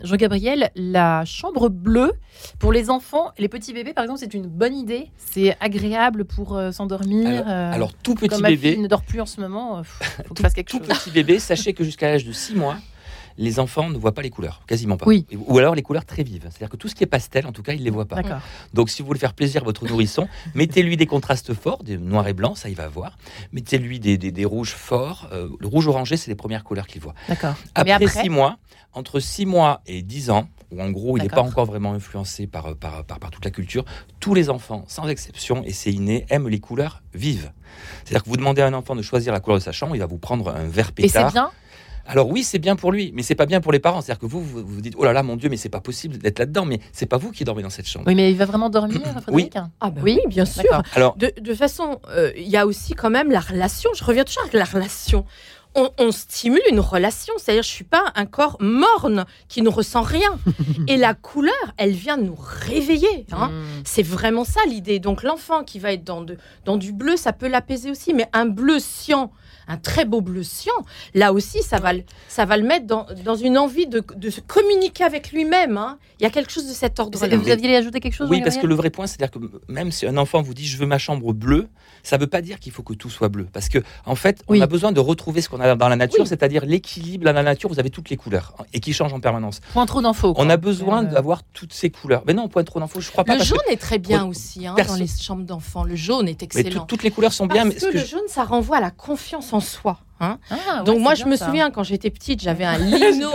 Jean-Gabriel, 0.04 0.72
la 0.76 1.26
chambre 1.26 1.70
bleue, 1.70 2.14
pour 2.60 2.72
les 2.72 2.89
enfants, 2.89 3.32
les 3.38 3.48
petits 3.50 3.74
bébés, 3.74 3.94
par 3.94 4.04
exemple, 4.04 4.20
c'est 4.22 4.34
une 4.34 4.48
bonne 4.48 4.76
idée. 4.76 5.12
C'est 5.34 5.58
agréable 5.60 6.26
pour 6.26 6.56
euh, 6.56 6.72
s'endormir. 6.72 7.28
Alors, 7.28 7.44
euh, 7.48 7.74
alors, 7.74 7.94
tout 7.94 8.14
petit 8.16 8.28
comme 8.30 8.44
bébé, 8.44 8.78
ne 8.78 8.88
dort 8.88 9.04
plus 9.04 9.20
en 9.22 9.26
ce 9.26 9.42
moment, 9.42 9.80
il 9.80 9.84
faut 9.86 10.34
que 10.34 10.38
je 10.38 10.42
fasse 10.44 10.54
quelque 10.54 10.70
tout 10.70 10.80
chose. 10.80 10.88
petit 10.88 11.12
bébé, 11.12 11.40
sachez 11.40 11.74
que 11.74 11.84
jusqu'à 11.84 12.10
l'âge 12.10 12.26
de 12.26 12.32
6 12.32 12.56
mois, 12.56 12.78
les 13.40 13.60
enfants 13.60 13.90
ne 13.90 13.98
voient 13.98 14.12
pas 14.14 14.22
les 14.22 14.30
couleurs, 14.30 14.62
quasiment 14.68 14.96
pas. 14.96 15.08
Oui. 15.08 15.26
Ou 15.48 15.58
alors 15.58 15.74
les 15.74 15.82
couleurs 15.82 16.06
très 16.06 16.22
vives. 16.22 16.44
C'est-à-dire 16.52 16.70
que 16.70 16.78
tout 16.78 16.88
ce 16.88 16.94
qui 16.94 17.04
est 17.04 17.08
pastel, 17.08 17.48
en 17.48 17.52
tout 17.52 17.64
cas, 17.64 17.74
il 17.74 17.80
ne 17.80 17.84
les 17.86 17.90
voit 17.90 18.06
pas. 18.06 18.22
Donc, 18.76 18.92
si 18.92 19.02
vous 19.02 19.08
voulez 19.08 19.20
faire 19.20 19.34
plaisir 19.34 19.64
à 19.64 19.66
votre 19.66 19.88
nourrisson, 19.88 20.28
mettez-lui 20.54 20.98
des 20.98 21.08
contrastes 21.08 21.56
forts, 21.56 21.84
des 21.84 21.98
noirs 21.98 22.28
et 22.28 22.34
blancs, 22.34 22.58
ça 22.60 22.70
il 22.70 22.76
va 22.76 22.88
voir. 22.88 23.18
Mettez-lui 23.52 24.00
des, 24.00 24.20
des- 24.20 24.32
des 24.32 24.46
rouges 24.46 24.74
forts. 24.76 25.30
Euh, 25.32 25.50
le 25.60 25.68
rouge 25.68 25.88
orangé, 25.88 26.16
c'est 26.16 26.30
les 26.30 26.36
premières 26.36 26.64
couleurs 26.64 26.86
qu'il 26.86 27.02
voit. 27.02 27.16
D'accord. 27.28 27.56
Après, 27.74 28.08
6 28.08 28.30
mois, 28.30 28.58
entre 28.94 29.20
6 29.20 29.48
mois 29.48 29.82
et 29.88 30.04
10 30.04 30.30
ans, 30.30 30.48
où 30.74 30.82
en 30.82 30.89
gros, 30.89 31.17
il 31.17 31.24
n'est 31.24 31.30
pas 31.30 31.41
encore 31.41 31.65
vraiment 31.65 31.93
influencé 31.93 32.47
par, 32.47 32.76
par, 32.76 33.03
par, 33.05 33.19
par 33.19 33.32
toute 33.32 33.45
la 33.45 33.51
culture, 33.51 33.86
tous 34.19 34.34
les 34.34 34.49
enfants, 34.49 34.84
sans 34.88 35.07
exception, 35.07 35.63
et 35.63 35.71
c'est 35.71 35.91
inné, 35.91 36.26
aiment 36.30 36.49
les 36.49 36.59
couleurs 36.59 37.01
vives. 37.13 37.51
C'est-à-dire 38.03 38.24
que 38.24 38.30
vous 38.30 38.38
demandez 38.38 38.61
à 38.61 38.67
un 38.67 38.74
enfant 38.74 38.95
de 38.95 39.01
choisir 39.01 39.34
la 39.34 39.39
couleur 39.39 39.59
de 39.59 39.63
sa 39.63 39.71
chambre, 39.71 39.95
il 39.95 39.99
va 39.99 40.05
vous 40.05 40.17
prendre 40.17 40.49
un 40.49 40.65
vert 40.65 40.91
et 40.97 41.07
c'est 41.07 41.19
pétard. 41.19 41.32
bien. 41.32 41.51
Alors 42.05 42.28
oui, 42.30 42.43
c'est 42.43 42.59
bien 42.59 42.76
pour 42.76 42.91
lui, 42.91 43.11
mais 43.15 43.24
c'est 43.24 43.36
pas 43.36 43.45
bien 43.45 43.61
pour 43.61 43.71
les 43.71 43.80
parents. 43.80 44.01
C'est-à-dire 44.01 44.19
que 44.19 44.26
vous, 44.26 44.41
vous 44.43 44.65
vous 44.65 44.82
dites, 44.82 44.93
oh 44.97 45.05
là 45.05 45.13
là, 45.13 45.24
mon 45.24 45.38
Dieu, 45.38 45.49
mais 45.49 45.55
c'est 45.55 45.69
pas 45.69 45.80
possible 45.80 46.17
d'être 46.17 46.39
là-dedans, 46.39 46.65
mais 46.65 46.80
c'est 46.91 47.05
pas 47.05 47.17
vous 47.17 47.32
qui 47.32 47.45
dormez 47.45 47.63
dans 47.63 47.69
cette 47.69 47.88
chambre. 47.88 48.05
Oui, 48.07 48.15
mais 48.15 48.30
il 48.30 48.38
va 48.38 48.45
vraiment 48.45 48.69
dormir, 48.69 49.01
Frédéric 49.21 49.55
Ah 49.80 49.89
bah 49.89 50.01
Oui, 50.03 50.19
oui, 50.21 50.28
bien 50.28 50.43
sûr. 50.45 50.82
Alors, 50.95 51.15
De, 51.15 51.32
de 51.39 51.53
façon, 51.53 51.99
euh, 52.09 52.32
il 52.36 52.49
y 52.49 52.57
a 52.57 52.65
aussi 52.65 52.93
quand 52.93 53.09
même 53.09 53.32
la 53.32 53.39
relation. 53.39 53.89
Je 53.95 54.03
reviens 54.03 54.26
toujours 54.26 54.43
avec 54.43 54.53
la 54.53 54.65
relation. 54.65 55.26
On, 55.76 55.89
on 55.97 56.11
stimule 56.11 56.61
une 56.69 56.80
relation, 56.80 57.34
c'est-à-dire 57.38 57.63
je 57.63 57.69
suis 57.69 57.84
pas 57.84 58.11
un 58.15 58.26
corps 58.26 58.57
morne 58.59 59.26
qui 59.47 59.61
ne 59.63 59.69
ressent 59.69 60.01
rien. 60.03 60.38
Et 60.88 60.97
la 60.97 61.13
couleur, 61.15 61.53
elle 61.78 61.93
vient 61.93 62.17
nous 62.17 62.38
réveiller. 62.38 63.26
hein. 63.32 63.47
Mm. 63.49 63.63
C'est 63.84 64.03
vraiment 64.03 64.43
ça 64.43 64.59
l'idée. 64.67 64.99
Donc 64.99 65.24
l'enfant 65.24 65.63
qui 65.63 65.80
va 65.80 65.91
être 65.93 66.03
dans, 66.03 66.21
de- 66.21 66.38
dans 66.65 66.78
du 66.78 66.91
bleu, 66.93 67.17
ça 67.17 67.34
peut 67.34 67.47
l'apaiser 67.47 67.89
aussi, 67.89 68.13
mais 68.13 68.28
un 68.34 68.45
bleu 68.45 68.78
cyan, 68.80 69.32
un 69.68 69.78
très 69.78 70.05
beau 70.05 70.22
bleu 70.22 70.43
cyan, 70.43 70.74
là 71.14 71.34
aussi, 71.34 71.61
ça 71.64 71.78
va, 71.80 71.93
le- 71.93 72.03
ça 72.28 72.45
va 72.45 72.57
le 72.57 72.64
mettre 72.64 72.86
dans, 72.88 73.05
dans 73.24 73.36
une 73.36 73.57
envie 73.57 73.88
de, 73.88 74.03
de 74.16 74.30
se 74.30 74.41
communiquer 74.41 75.03
avec 75.03 75.32
lui-même. 75.32 75.78
hein. 75.78 75.97
Il 76.20 76.24
y 76.24 76.26
a 76.26 76.30
quelque 76.30 76.51
chose 76.51 76.68
de 76.68 76.74
cet 76.74 76.99
ordre-là. 76.99 77.36
Vous 77.38 77.49
aviez 77.49 77.76
ajouté 77.76 77.99
quelque 77.99 78.14
chose 78.16 78.30
oui, 78.30 78.41
parce 78.41 78.57
que 78.57 78.68
le 78.68 78.76
vrai 78.76 78.89
point, 78.89 79.07
c'est-à-dire 79.07 79.32
que 79.32 79.39
même 79.68 79.91
si 79.91 80.05
un 80.05 80.18
enfant 80.18 80.41
vous 80.41 80.53
dit, 80.53 80.66
je 80.66 80.78
veux 80.78 80.86
ma 80.86 80.97
chambre 80.97 81.34
bleue, 81.34 81.68
ça 82.03 82.18
veut 82.18 82.28
pas 82.28 82.41
dire 82.41 82.59
qu'il 82.59 82.72
faut 82.72 82.84
que 82.84 82.93
tout 82.93 83.09
soit 83.09 83.30
bleu. 83.30 83.47
Parce 83.51 83.70
que, 83.70 83.80
en 84.05 84.16
fait, 84.16 84.41
on 84.47 84.53
Oui. 84.53 84.61
a 84.61 84.68
besoin 84.68 84.91
de 84.91 84.99
retrouver 84.99 85.41
ce 85.41 85.49
qu'on 85.49 85.59
a 85.59 85.76
dans 85.76 85.89
la 85.89 85.95
nature, 85.95 86.22
Oui. 86.22 86.28
c'est-à-dire 86.28 86.66
l'équilibre. 86.66 87.26
Dans 87.26 87.34
la 87.34 87.43
nature, 87.43 87.70
vous 87.70 87.80
avez 87.80 87.89
toutes 87.89 88.09
les 88.09 88.18
couleurs 88.18 88.53
hein, 88.59 88.64
et 88.74 88.80
qui 88.80 88.93
changent 88.93 89.14
en 89.14 89.20
permanence. 89.20 89.59
Point 89.74 89.86
trop 89.86 90.01
d'infos. 90.01 90.34
On 90.38 90.49
a 90.49 90.57
besoin 90.57 91.03
Euh, 91.05 91.07
d'avoir 91.11 91.43
toutes 91.43 91.74
ces 91.74 91.89
couleurs. 91.89 92.24
Mais 92.28 92.34
non, 92.34 92.47
point 92.49 92.64
trop 92.64 92.80
d'infos, 92.80 92.99
je 93.01 93.09
crois 93.11 93.24
pas. 93.24 93.34
Le 93.36 93.39
que- 93.39 93.45
jaune 93.45 93.59
est 93.70 93.78
très 93.78 93.99
bien 93.99 94.26
aussi 94.26 94.68
hein, 94.68 94.76
dans 94.88 94.95
les 94.95 95.07
chambres 95.07 95.43
d'enfants. 95.45 95.84
Le 95.84 95.95
jaune 95.95 96.28
est 96.28 96.43
excellent. 96.43 96.82
tout- 96.82 96.86
toutes 96.88 97.03
les 97.03 97.11
couleurs 97.11 97.34
sont 97.34 97.47
bien. 97.47 97.64
Parce 97.64 97.76
Mais 97.76 97.82
que 97.82 97.86
que 97.88 97.97
le 97.97 97.99
je- 98.03 98.09
jaune, 98.09 98.28
ça 98.28 98.43
renvoie 98.43 98.78
à 98.78 98.82
la 98.82 98.91
confiance 98.91 99.53
en 99.54 99.62
soi. 99.62 99.95
Hein. 100.24 100.39
ah, 100.49 100.55
ouais, 100.80 100.84
Donc 100.86 100.99
moi, 100.99 101.15
je 101.15 101.26
me 101.26 101.36
ça. 101.36 101.45
souviens 101.45 101.69
quand 101.71 101.84
j'étais 101.84 102.09
petite, 102.09 102.41
j'avais 102.41 102.63
un 102.65 102.78
lino, 102.80 103.30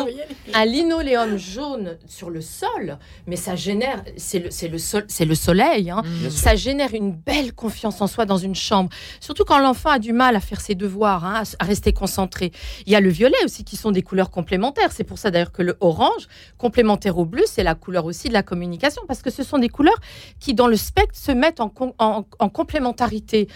un 0.55 0.64
linoléum 0.64 1.36
jaune 1.36 1.97
sur 2.07 2.30
le 2.30 2.41
sol, 2.41 2.99
mais 3.26 3.36
ça 3.36 3.55
génère, 3.57 4.03
c'est 4.16 4.39
le, 4.39 4.68
le, 4.72 4.78
sol, 4.78 5.07
le 5.20 5.34
soleil, 5.34 5.91
hein. 5.91 6.03
Mm. 6.05 6.30
Ça 6.30 6.57
génère 6.57 6.95
une 6.95 7.12
belle 7.12 7.53
confiance 7.53 8.01
en 8.01 8.07
soi 8.07 8.24
dans 8.24 8.39
une 8.39 8.55
chambre. 8.55 8.91
Surtout 9.20 9.45
quand 9.45 9.59
l'enfant 9.59 9.91
a 9.91 9.99
du 9.99 10.12
mal 10.12 10.34
à 10.36 10.41
faire 10.41 10.61
ses 10.61 10.74
devoirs, 10.74 11.24
hein, 11.24 11.43
à 11.59 11.64
rester 11.64 11.93
concentré. 11.93 12.53
Il 12.86 12.93
y 12.93 12.97
a 12.97 13.01
le 13.01 13.11
violet 13.11 13.36
aussi 13.45 13.64
qui 13.64 13.76
sont 13.76 13.91
des 13.91 14.03
couleurs 14.03 14.30
complémentaires. 14.30 14.91
C'est 14.93 15.05
pour 15.05 15.18
ça 15.18 15.30
d'ailleurs 15.30 15.53
que 15.53 15.62
le 15.62 15.76
orange, 15.80 16.26
complémentaire 16.57 17.18
au 17.18 17.24
bleu, 17.24 17.45
c'est 17.47 17.62
la 17.62 17.74
couleur 17.74 18.05
aussi 18.07 18.28
de 18.28 18.32
la 18.32 18.43
communication, 18.43 19.03
parce 19.07 19.22
que 19.22 19.30
ce 19.30 19.43
sont 19.43 19.59
des 19.59 19.68
couleurs 19.68 19.99
qui, 20.41 20.55
dans 20.55 20.66
le 20.66 20.76
spectre, 20.76 21.16
se 21.16 21.32
mettent 21.32 21.61
en, 21.61 21.68
com- 21.68 21.93
en- 21.99 22.24
en 22.39 22.49
complémentarité. 22.49 23.49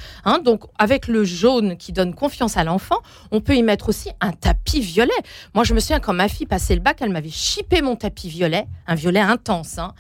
Donc 0.45 0.65
avec 0.79 1.09
le 1.09 1.25
jaune 1.25 1.77
qui 1.77 1.93
donne 1.93 2.15
confiance 2.15 2.57
à 2.57 2.65
l'enfant, 2.65 2.99
on 3.31 3.41
peut 3.41 3.55
y 3.57 3.63
mettre 3.63 3.89
aussi 3.89 4.11
un 4.21 4.33
tapis 4.33 4.81
violet. 4.81 5.11
Moi, 5.55 5.65
je 5.65 5.75
me 5.75 5.81
souviens 5.81 6.01
quand 6.01 6.13
ma 6.13 6.29
fille 6.29 6.47
passait 6.47 6.75
le 6.75 6.81
bac, 6.81 6.99
elle 7.01 7.11
m'avait 7.11 7.31
chippé 7.31 7.83
mon 7.83 7.97
tapis 7.97 8.29
violet, 8.29 8.67
un 8.87 8.95
violet 8.95 9.21
intense, 9.21 9.79
hein, 9.79 9.95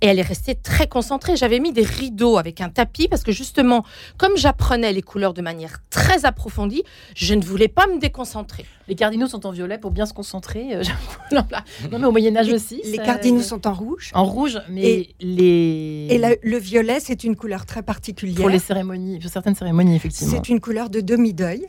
et 0.00 0.06
elle 0.06 0.18
est 0.18 0.22
restée 0.22 0.54
très 0.54 0.86
concentrée. 0.86 1.36
J'avais 1.36 1.60
mis 1.60 1.72
des 1.72 1.82
rideaux 1.84 2.36
avec 2.38 2.60
un 2.60 2.68
tapis 2.68 3.08
parce 3.08 3.22
que 3.22 3.32
justement, 3.32 3.84
comme 4.18 4.36
j'apprenais 4.36 4.92
les 4.92 5.02
couleurs 5.02 5.34
de 5.34 5.42
manière 5.42 5.78
très 5.90 6.24
approfondie, 6.24 6.82
je 7.14 7.34
ne 7.34 7.42
voulais 7.42 7.68
pas 7.68 7.86
me 7.86 7.98
déconcentrer. 7.98 8.64
Les 8.88 8.94
cardinaux 8.94 9.26
sont 9.28 9.46
en 9.46 9.50
violet 9.50 9.78
pour 9.78 9.90
bien 9.90 10.04
se 10.06 10.12
concentrer. 10.12 10.74
euh, 10.74 10.82
j'avoue. 11.32 11.46
non, 11.90 11.98
mais 11.98 12.06
au 12.06 12.12
Moyen-Âge 12.12 12.52
aussi. 12.52 12.80
Les 12.84 12.96
ça- 12.96 13.02
cardinaux 13.04 13.40
sont 13.42 13.66
en 13.66 13.72
rouge. 13.72 14.10
en 14.14 14.24
rouge, 14.24 14.58
mais 14.68 14.82
Et- 14.82 15.14
les. 15.20 16.06
Et 16.10 16.18
la- 16.18 16.34
le 16.42 16.58
violet, 16.58 17.00
c'est 17.00 17.24
une 17.24 17.36
couleur 17.36 17.64
très 17.66 17.82
particulière. 17.82 18.36
Pour 18.40 18.48
les 18.50 18.58
cérémonies, 18.58 19.18
pour 19.20 19.30
certaines 19.30 19.54
cérémonies, 19.54 19.96
effectivement. 19.96 20.32
C'est 20.34 20.48
une 20.50 20.60
couleur 20.60 20.90
de 20.90 21.00
demi-deuil. 21.00 21.66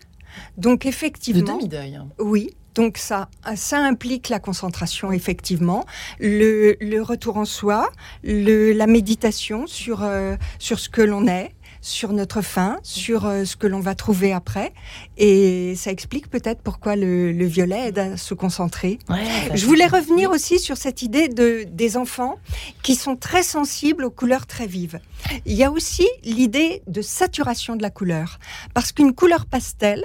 Donc 0.58 0.84
De 0.84 0.88
effectivement, 0.90 1.58
demi-deuil. 1.58 1.96
hein. 1.96 2.08
oui. 2.20 2.50
Donc 2.76 2.98
ça, 2.98 3.30
ça 3.56 3.78
implique 3.80 4.28
la 4.28 4.40
concentration, 4.40 5.14
effectivement, 5.14 5.86
le, 6.20 6.76
le 6.82 7.02
retour 7.02 7.38
en 7.38 7.46
soi, 7.46 7.90
le, 8.22 8.74
la 8.74 8.86
méditation 8.86 9.66
sur, 9.66 10.04
euh, 10.04 10.36
sur 10.60 10.78
ce 10.78 10.90
que 10.90 11.02
l'on 11.02 11.26
est, 11.26 11.52
sur 11.80 12.12
notre 12.12 12.42
fin, 12.42 12.78
sur 12.84 13.26
euh, 13.28 13.46
ce 13.46 13.56
que 13.56 13.68
l'on 13.68 13.80
va 13.80 13.96
trouver 13.96 14.34
après. 14.34 14.74
Et 15.18 15.74
ça 15.78 15.90
explique 15.90 16.30
peut-être 16.30 16.62
pourquoi 16.62 16.98
le, 16.98 17.32
le 17.32 17.46
violet 17.46 17.88
aide 17.90 18.00
à 18.00 18.18
se 18.18 18.34
concentrer. 18.34 19.00
Ouais, 19.10 19.24
ça- 19.48 19.56
Je 19.56 19.66
voulais 19.68 19.88
revenir 19.88 20.32
aussi 20.32 20.60
sur 20.60 20.76
cette 20.76 21.02
idée 21.02 21.30
de, 21.30 21.64
des 21.70 21.96
enfants 21.96 22.40
qui 22.84 22.96
sont 22.96 23.16
très 23.16 23.44
sensibles 23.44 24.04
aux 24.04 24.12
couleurs 24.12 24.48
très 24.48 24.68
vives. 24.68 25.00
Il 25.46 25.54
y 25.54 25.64
a 25.64 25.72
aussi 25.72 26.08
l'idée 26.26 26.82
de 26.88 27.02
saturation 27.02 27.78
de 27.78 27.84
la 27.84 27.90
couleur. 27.90 28.38
Parce 28.74 28.92
qu'une 28.92 29.14
couleur 29.14 29.46
pastel, 29.46 30.04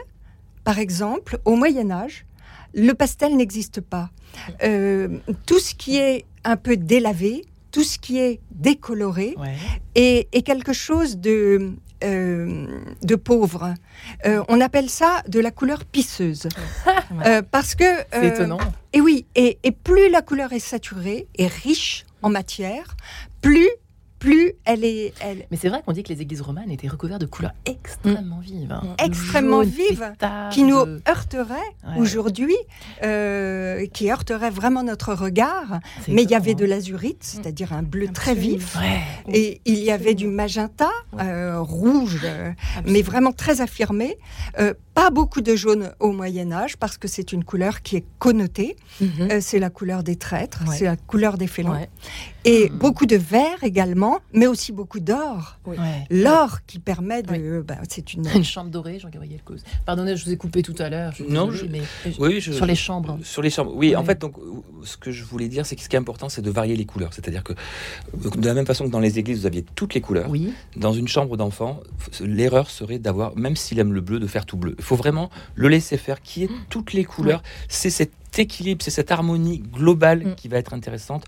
par 0.64 0.78
exemple, 0.78 1.38
au 1.44 1.56
Moyen 1.56 1.90
Âge, 1.90 2.24
le 2.74 2.92
pastel 2.92 3.36
n'existe 3.36 3.80
pas. 3.80 4.10
Euh, 4.62 5.18
tout 5.46 5.58
ce 5.58 5.74
qui 5.74 5.98
est 5.98 6.24
un 6.44 6.56
peu 6.56 6.76
délavé, 6.76 7.44
tout 7.72 7.82
ce 7.84 7.98
qui 7.98 8.18
est 8.18 8.40
décoloré, 8.52 9.34
Ouais. 9.38 9.54
est, 9.94 10.28
est 10.32 10.42
quelque 10.42 10.72
chose 10.72 11.18
de, 11.18 11.72
euh, 12.04 12.66
de 13.02 13.14
pauvre. 13.16 13.74
Euh, 14.26 14.42
on 14.48 14.60
appelle 14.60 14.88
ça 14.90 15.22
de 15.28 15.40
la 15.40 15.50
couleur 15.50 15.84
pisseuse. 15.84 16.48
Parce 17.50 17.74
que... 17.74 17.84
C'est 18.12 18.28
étonnant. 18.28 18.58
et 18.92 19.00
oui, 19.00 19.26
et, 19.34 19.58
et 19.62 19.72
plus 19.72 20.08
la 20.10 20.22
couleur 20.22 20.52
est 20.52 20.58
saturée 20.60 21.26
et 21.36 21.46
riche 21.46 22.06
en 22.22 22.30
matière, 22.30 22.96
plus, 23.40 23.68
plus 24.20 24.52
elle 24.64 24.84
est 24.84 25.12
elle, 25.20 25.46
Mais 25.50 25.56
c'est 25.56 25.68
vrai 25.68 25.82
qu'on 25.84 25.92
dit 25.92 26.02
que 26.04 26.12
les 26.12 26.20
églises 26.22 26.42
romanes 26.42 26.70
étaient 26.70 26.86
recouvertes 26.86 27.20
de 27.22 27.26
couleurs 27.26 27.54
extrêmement 27.66 28.38
vives. 28.38 28.70
hein. 28.70 28.82
Mm. 28.84 29.04
Extrêmement 29.04 29.62
Jaune, 29.64 29.72
vives, 29.72 30.12
qui 30.52 30.62
nous 30.62 30.76
Ouais. 30.76 31.98
aujourd'hui, 31.98 32.54
euh, 33.02 33.86
qui 33.86 34.10
heurterait 34.10 34.50
vraiment 34.50 34.82
notre 34.82 35.14
regard. 35.14 35.80
Mais 36.06 36.22
il 36.22 36.30
y 36.30 36.34
avait 36.34 36.54
de 36.54 36.64
l'azurite, 36.64 37.18
c'est-à-dire 37.22 37.72
un 37.72 37.82
bleu 37.82 38.08
très 38.08 38.34
vif. 38.34 38.76
Ouais. 38.76 39.00
Et 39.34 39.60
il 39.64 39.78
y 39.78 39.90
avait 39.90 40.14
du 40.14 40.26
magenta, 40.26 40.90
euh, 41.18 41.60
rouge, 41.60 42.20
euh, 42.24 42.52
mais 42.84 43.02
vraiment 43.02 43.32
très 43.32 43.60
affirmé. 43.60 44.18
Euh, 44.58 44.74
pas 44.94 45.10
beaucoup 45.10 45.40
de 45.40 45.56
jaune 45.56 45.92
au 45.98 46.12
Moyen 46.12 46.52
Âge 46.52 46.76
parce 46.76 46.98
que 46.98 47.08
c'est 47.08 47.32
une 47.32 47.42
couleur 47.44 47.80
qui 47.82 47.96
est 47.96 48.04
connotée. 48.18 48.76
Mhm. 49.00 49.08
Euh, 49.30 49.38
c'est 49.40 49.58
la 49.58 49.70
couleur 49.70 50.02
des 50.02 50.16
traîtres, 50.16 50.62
Ouais. 50.68 50.76
c'est 50.76 50.84
la 50.84 50.96
couleur 50.96 51.38
des 51.38 51.46
félons. 51.46 51.74
Et 52.44 52.70
Hmm. 52.70 52.78
beaucoup 52.78 53.06
de 53.06 53.16
vert 53.16 53.62
également, 53.62 54.20
mais 54.32 54.46
aussi 54.46 54.72
beaucoup 54.72 54.98
d'or. 55.00 55.58
Ouais. 55.66 55.76
L'or 56.10 56.60
qui 56.66 56.78
permet 56.78 57.22
de. 57.22 57.60
bah, 57.66 57.76
c'est 57.88 58.14
une. 58.14 58.24
Une 58.34 58.44
chambre 58.44 58.70
dorée, 58.70 58.98
Jean-Gabriel 58.98 59.40
Cause. 59.44 59.62
Pardonnez, 59.84 60.16
je 60.16 60.24
vous 60.24 60.32
ai 60.32 60.36
coupé 60.36 60.62
tout 60.62 60.74
à 60.78 60.88
l'heure. 60.88 61.12
je 61.14 61.24
Non, 61.24 61.48
désolée, 61.48 61.82
mais 62.06 62.12
Oui, 62.18 62.40
je- 62.40 62.52
sur 62.52 62.64
les 62.66 62.74
chambres. 62.74 63.18
Sur 63.22 63.42
les 63.42 63.50
chambres. 63.50 63.72
Oui, 63.74 63.94
en 63.94 64.00
Ouais. 64.00 64.06
fait, 64.06 64.18
donc, 64.20 64.38
euh, 64.38 64.42
ce 64.84 64.96
que 64.96 65.10
je 65.12 65.24
voulais 65.24 65.48
dire, 65.48 65.66
c'est 65.66 65.76
que 65.76 65.82
ce 65.82 65.88
qui 65.88 65.96
est 65.96 65.98
important, 65.98 66.28
c'est 66.30 66.40
de 66.42 66.50
varier 66.50 66.76
les 66.76 66.86
couleurs. 66.86 67.12
C'est-à-dire 67.12 67.44
que, 67.44 67.52
euh, 67.52 68.30
de 68.30 68.46
la 68.46 68.54
même 68.54 68.66
façon 68.66 68.86
que 68.86 68.90
dans 68.90 69.00
les 69.00 69.18
églises, 69.18 69.40
vous 69.40 69.46
aviez 69.46 69.64
toutes 69.74 69.92
les 69.94 70.00
couleurs. 70.00 70.30
Oui. 70.30 70.52
Dans 70.76 70.92
une 70.92 71.08
chambre 71.08 71.36
d'enfant, 71.36 71.80
l'erreur 72.20 72.70
serait 72.70 72.98
d'avoir, 72.98 73.36
même 73.36 73.56
s'il 73.56 73.78
aime 73.78 73.92
le 73.92 74.00
bleu, 74.00 74.18
de 74.18 74.26
faire 74.26 74.46
tout 74.46 74.56
bleu. 74.56 74.74
Il 74.78 74.84
faut 74.84 74.96
vraiment 74.96 75.28
le 75.56 75.68
laisser 75.68 75.98
faire, 75.98 76.22
qui 76.22 76.44
est 76.44 76.50
toutes 76.70 76.92
les 76.94 77.04
couleurs. 77.04 77.42
C'est 77.68 77.90
cette 77.90 78.12
équilibre, 78.38 78.82
c'est 78.84 78.90
cette 78.90 79.10
harmonie 79.10 79.58
globale 79.58 80.24
Mm. 80.24 80.34
qui 80.36 80.48
va 80.48 80.58
être 80.58 80.72
intéressante 80.74 81.24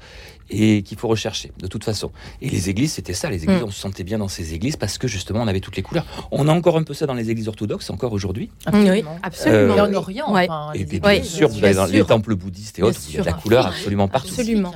et 0.50 0.82
qu'il 0.82 0.98
faut 0.98 1.08
rechercher 1.08 1.50
de 1.58 1.66
toute 1.66 1.82
façon. 1.84 2.10
Et 2.42 2.50
les 2.50 2.68
églises, 2.68 2.92
c'était 2.92 3.14
ça. 3.14 3.30
Les 3.30 3.42
églises, 3.44 3.60
Mm. 3.62 3.64
on 3.66 3.70
se 3.70 3.80
sentait 3.80 4.04
bien 4.04 4.18
dans 4.18 4.28
ces 4.28 4.54
églises 4.54 4.76
parce 4.76 4.98
que 4.98 5.08
justement, 5.08 5.40
on 5.40 5.48
avait 5.48 5.60
toutes 5.60 5.76
les 5.76 5.82
couleurs. 5.82 6.04
On 6.30 6.46
a 6.48 6.52
encore 6.52 6.76
un 6.76 6.82
peu 6.82 6.94
ça 6.94 7.06
dans 7.06 7.14
les 7.14 7.30
églises 7.30 7.48
orthodoxes, 7.48 7.88
encore 7.90 8.12
aujourd'hui. 8.12 8.50
Absolument. 8.66 9.18
absolument. 9.22 9.76
Et 9.76 9.80
en 9.80 9.86
Euh, 9.92 9.94
Orient, 9.96 10.32
Ouais. 10.32 10.46
enfin, 10.48 10.72
Et 10.74 10.84
bien 10.84 11.22
sûr, 11.22 11.48
vous 11.48 11.54
bien 11.56 11.64
allez 11.68 11.74
dans 11.74 11.86
les 11.86 11.98
sûr. 11.98 12.06
temples 12.06 12.34
bouddhistes 12.34 12.78
et 12.78 12.82
Bien 12.82 12.90
autres, 12.90 13.00
il 13.08 13.14
y 13.14 13.18
a 13.18 13.20
de 13.20 13.26
la 13.26 13.32
sûr. 13.32 13.42
couleur 13.42 13.64
Oui. 13.66 13.70
absolument 13.74 14.08
partout. 14.08 14.28
Absolument. 14.28 14.72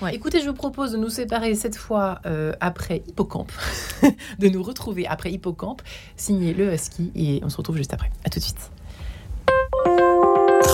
Ouais. 0.00 0.14
Écoutez, 0.14 0.40
je 0.40 0.46
vous 0.46 0.54
propose 0.54 0.92
de 0.92 0.96
nous 0.96 1.10
séparer 1.10 1.54
cette 1.54 1.76
fois 1.76 2.20
euh, 2.26 2.52
après 2.60 3.02
Hippocampe, 3.08 3.52
de 4.38 4.48
nous 4.48 4.62
retrouver 4.62 5.06
après 5.06 5.30
Hippocampe, 5.32 5.82
signé 6.16 6.54
le 6.54 6.72
Husky, 6.72 7.10
et 7.14 7.40
on 7.42 7.48
se 7.48 7.56
retrouve 7.56 7.76
juste 7.76 7.92
après. 7.92 8.10
À 8.24 8.30
tout 8.30 8.38
de 8.38 8.44
suite. 8.44 8.70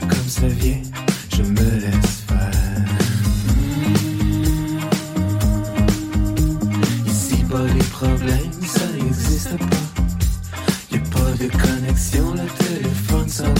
comme 0.00 0.28
ça 0.28 0.46
vient, 0.46 0.80
je 1.34 1.42
me 1.42 1.70
laisse 1.80 2.22
faire. 2.26 2.84
Ici, 7.06 7.36
pas 7.50 7.66
les 7.74 7.84
problèmes, 7.84 8.52
ça 8.66 8.86
n'existe 8.96 9.58
pas. 9.58 10.02
Y 10.92 10.96
a 10.96 10.98
pas 10.98 11.32
de 11.38 11.48
connexion, 11.50 12.32
le 12.32 12.64
téléphone 12.64 13.28
sonne 13.28 13.54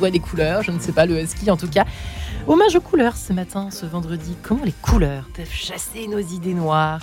voit 0.00 0.10
des 0.10 0.18
couleurs, 0.18 0.62
je 0.62 0.70
ne 0.72 0.78
sais 0.80 0.92
pas, 0.92 1.04
le 1.06 1.20
Husky 1.22 1.50
en 1.50 1.56
tout 1.58 1.68
cas. 1.68 1.84
Hommage 2.48 2.74
aux 2.74 2.80
couleurs 2.80 3.16
ce 3.16 3.34
matin, 3.34 3.70
ce 3.70 3.84
vendredi. 3.84 4.34
Comment 4.42 4.64
les 4.64 4.72
couleurs 4.72 5.28
peuvent 5.34 5.52
chasser 5.52 6.08
nos 6.08 6.18
idées 6.18 6.54
noires 6.54 7.00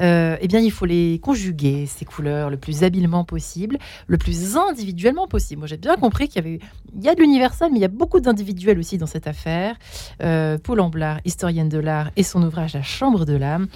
Euh, 0.00 0.36
Eh 0.40 0.48
bien, 0.48 0.58
il 0.58 0.72
faut 0.72 0.84
les 0.84 1.20
conjuguer, 1.22 1.86
ces 1.86 2.04
couleurs, 2.04 2.50
le 2.50 2.56
plus 2.56 2.82
habilement 2.82 3.22
possible, 3.24 3.78
le 4.08 4.18
plus 4.18 4.56
individuellement 4.56 5.28
possible. 5.28 5.60
Moi, 5.60 5.68
j'ai 5.68 5.76
bien 5.76 5.94
compris 5.96 6.28
qu'il 6.28 6.58
y 7.00 7.08
a 7.08 7.14
de 7.14 7.20
l'universel, 7.20 7.68
mais 7.70 7.78
il 7.78 7.82
y 7.82 7.84
a 7.84 7.88
beaucoup 7.88 8.18
d'individuel 8.18 8.78
aussi 8.80 8.98
dans 8.98 9.06
cette 9.06 9.28
affaire. 9.28 9.76
Euh, 10.22 10.58
Paul 10.58 10.80
Amblard, 10.80 11.20
historienne 11.24 11.68
de 11.68 11.78
l'art, 11.78 12.10
et 12.16 12.24
son 12.24 12.42
ouvrage 12.42 12.74
La 12.74 12.82
Chambre 12.82 13.24
de 13.24 13.36
l'âme. 13.36 13.68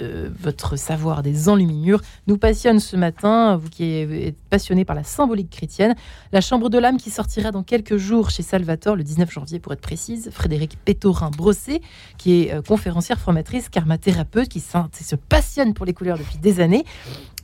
Euh, 0.00 0.30
votre 0.40 0.76
savoir 0.76 1.22
des 1.22 1.48
enluminures 1.48 2.00
nous 2.26 2.38
passionne 2.38 2.80
ce 2.80 2.96
matin, 2.96 3.56
vous 3.56 3.68
qui 3.68 3.84
êtes 3.84 4.40
passionné 4.48 4.84
par 4.84 4.96
la 4.96 5.04
symbolique 5.04 5.50
chrétienne. 5.50 5.94
La 6.32 6.40
Chambre 6.40 6.70
de 6.70 6.78
l'âme 6.78 6.96
qui 6.96 7.10
sortira 7.10 7.50
dans 7.50 7.62
quelques 7.62 7.96
jours 7.96 8.30
chez 8.30 8.42
Salvatore, 8.42 8.96
le 8.96 9.04
19 9.04 9.30
janvier 9.30 9.58
pour 9.58 9.72
être 9.72 9.80
précise. 9.80 10.30
Frédéric 10.32 10.78
Pétorin-Brossé, 10.84 11.82
qui 12.18 12.42
est 12.42 12.54
euh, 12.54 12.62
conférencière, 12.62 13.18
formatrice, 13.18 13.68
karmathérapeute, 13.68 14.48
qui 14.48 14.60
se 14.60 15.16
passionne 15.16 15.74
pour 15.74 15.86
les 15.86 15.92
couleurs 15.92 16.18
depuis 16.18 16.38
des 16.38 16.60
années 16.60 16.84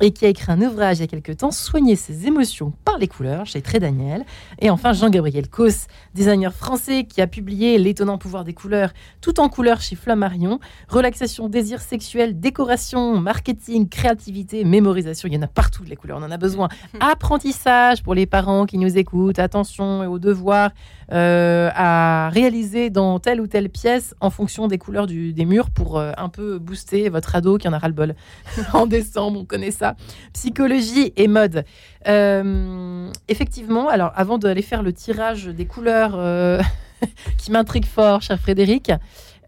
et 0.00 0.10
qui 0.12 0.26
a 0.26 0.28
écrit 0.28 0.52
un 0.52 0.60
ouvrage 0.60 0.98
il 0.98 1.00
y 1.00 1.04
a 1.04 1.06
quelques 1.06 1.38
temps, 1.38 1.50
Soigner 1.50 1.96
ses 1.96 2.26
émotions 2.26 2.72
par 2.84 2.98
les 2.98 3.08
couleurs, 3.08 3.46
chez 3.46 3.62
Très 3.62 3.80
Daniel. 3.80 4.24
Et 4.60 4.70
enfin, 4.70 4.92
Jean-Gabriel 4.92 5.48
Cos, 5.48 5.86
designer 6.14 6.52
français, 6.52 7.04
qui 7.04 7.20
a 7.20 7.26
publié 7.26 7.78
L'étonnant 7.78 8.18
pouvoir 8.18 8.44
des 8.44 8.52
couleurs, 8.52 8.90
tout 9.20 9.40
en 9.40 9.48
couleurs 9.48 9.80
chez 9.80 9.96
Flammarion. 9.96 10.60
Relaxation, 10.88 11.48
désir 11.48 11.80
sexuel, 11.80 12.38
décoration, 12.50 13.18
marketing, 13.20 13.88
créativité, 13.88 14.62
mémorisation. 14.64 15.26
Il 15.28 15.34
y 15.34 15.36
en 15.36 15.42
a 15.42 15.48
partout 15.48 15.82
de 15.82 15.90
les 15.90 15.96
couleurs, 15.96 16.18
on 16.20 16.22
en 16.22 16.30
a 16.30 16.36
besoin. 16.36 16.68
Apprentissage 17.00 18.04
pour 18.04 18.14
les 18.14 18.26
parents 18.26 18.66
qui 18.66 18.78
nous 18.78 18.96
écoutent. 18.96 19.40
Attention 19.40 20.08
aux 20.08 20.20
devoirs 20.20 20.70
euh, 21.12 21.70
à 21.74 22.30
réaliser 22.32 22.88
dans 22.90 23.18
telle 23.18 23.40
ou 23.40 23.48
telle 23.48 23.68
pièce 23.68 24.14
en 24.20 24.30
fonction 24.30 24.68
des 24.68 24.78
couleurs 24.78 25.08
du- 25.08 25.32
des 25.32 25.44
murs 25.44 25.70
pour 25.70 25.98
euh, 25.98 26.12
un 26.18 26.28
peu 26.28 26.58
booster 26.60 27.08
votre 27.08 27.34
ado 27.34 27.58
qui 27.58 27.66
en 27.66 27.72
a 27.72 27.78
ras-le-bol. 27.78 28.14
en 28.72 28.86
décembre, 28.86 29.40
on 29.40 29.44
connaît 29.44 29.72
ça. 29.72 29.96
Psychologie 30.32 31.12
et 31.16 31.26
mode. 31.26 31.64
Euh, 32.06 33.10
effectivement, 33.26 33.88
alors 33.88 34.12
avant 34.14 34.38
d'aller 34.38 34.62
faire 34.62 34.84
le 34.84 34.92
tirage 34.92 35.46
des 35.46 35.66
couleurs 35.66 36.16
qui 37.38 37.50
m'intrigue 37.50 37.86
fort, 37.86 38.22
cher 38.22 38.38
Frédéric, 38.38 38.92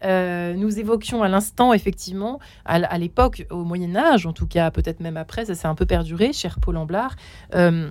euh, 0.03 0.53
nous 0.53 0.79
évoquions 0.79 1.23
à 1.23 1.27
l'instant, 1.27 1.73
effectivement, 1.73 2.39
à, 2.65 2.97
l'époque, 2.97 3.45
au 3.49 3.63
Moyen 3.63 3.95
Âge, 3.95 4.25
en 4.25 4.33
tout 4.33 4.47
cas 4.47 4.71
peut-être 4.71 4.99
même 4.99 5.17
après, 5.17 5.45
ça 5.45 5.55
s'est 5.55 5.67
un 5.67 5.75
peu 5.75 5.85
perduré, 5.85 6.33
cher 6.33 6.59
Paul 6.59 6.77
Amblard, 6.77 7.15
euh, 7.55 7.89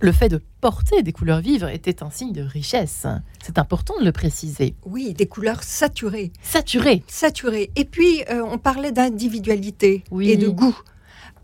le 0.00 0.12
fait 0.12 0.28
de 0.28 0.42
porter 0.60 1.02
des 1.02 1.12
couleurs 1.12 1.40
vives 1.40 1.68
était 1.72 2.02
un 2.02 2.10
signe 2.10 2.32
de 2.32 2.42
richesse. 2.42 3.06
C'est 3.42 3.58
important 3.58 3.94
de 3.98 4.04
le 4.04 4.12
préciser. 4.12 4.74
Oui, 4.84 5.14
des 5.14 5.26
couleurs 5.26 5.62
saturées. 5.62 6.32
Saturé. 6.42 7.02
Saturées. 7.06 7.70
Et 7.76 7.86
puis, 7.86 8.22
euh, 8.30 8.42
on 8.44 8.58
parlait 8.58 8.92
d'individualité 8.92 10.04
Oui. 10.10 10.30
et 10.30 10.36
de 10.36 10.48
goût. 10.48 10.76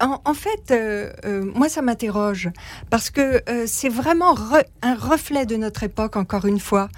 En, 0.02 0.34
fait, 0.34 0.72
euh, 0.72 1.12
euh, 1.24 1.44
moi, 1.54 1.68
ça 1.68 1.80
m'interroge 1.80 2.50
parce 2.90 3.08
que 3.08 3.40
euh, 3.48 3.66
c'est 3.68 3.88
vraiment 3.88 4.34
un 4.82 4.94
reflet 4.96 5.46
de 5.46 5.54
notre 5.54 5.84
époque, 5.84 6.16
encore 6.16 6.44
une 6.44 6.58
fois. 6.58 6.88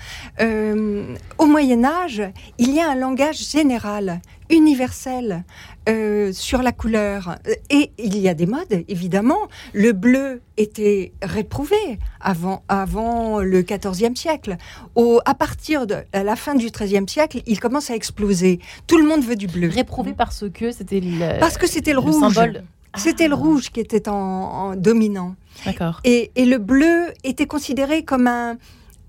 Au 0.40 1.46
Moyen 1.46 1.84
Âge, 1.84 2.22
il 2.57 2.70
y 2.72 2.80
a 2.80 2.88
un 2.88 2.94
langage 2.94 3.46
général, 3.50 4.22
universel. 4.48 5.44
Euh, 5.89 6.32
sur 6.32 6.62
la 6.62 6.72
couleur. 6.72 7.37
Et 7.70 7.91
il 7.99 8.16
y 8.18 8.28
a 8.28 8.35
des 8.35 8.47
modes, 8.47 8.85
évidemment. 8.89 9.39
Le 9.72 9.93
bleu 9.93 10.41
était 10.57 11.12
réprouvé 11.22 11.76
avant, 12.20 12.62
avant 12.68 13.41
le 13.41 13.62
XIVe 13.62 14.14
siècle. 14.16 14.57
Au, 14.95 15.20
à 15.24 15.35
partir 15.35 15.87
de 15.87 15.97
à 16.12 16.22
la 16.24 16.37
fin 16.37 16.55
du 16.55 16.68
XIIIe 16.70 17.09
siècle, 17.09 17.43
il 17.47 17.61
commence 17.61 17.91
à 17.91 17.95
exploser. 17.95 18.61
Tout 18.87 18.97
le 18.99 19.05
monde 19.07 19.22
veut 19.24 19.37
du 19.37 19.47
bleu. 19.47 19.68
Réprouvé 19.68 20.12
parce 20.14 20.45
que 20.53 20.70
c'était 20.72 21.01
le, 21.01 21.39
Parce 21.41 21.59
que 21.59 21.66
c'était 21.66 21.93
le, 21.93 22.01
le 22.01 22.11
rouge. 22.11 22.35
symbole. 22.35 22.64
C'était 22.97 23.26
le 23.28 23.35
Ah. 23.35 23.39
rouge 23.39 23.70
qui 23.70 23.80
était 23.80 24.09
en, 24.09 24.14
en 24.14 24.76
dominant. 24.76 25.35
D'accord. 25.66 26.01
Et, 26.05 26.30
et 26.37 26.45
le 26.45 26.59
bleu 26.59 27.07
était 27.24 27.47
considéré 27.47 28.05
comme 28.05 28.26
un, 28.28 28.57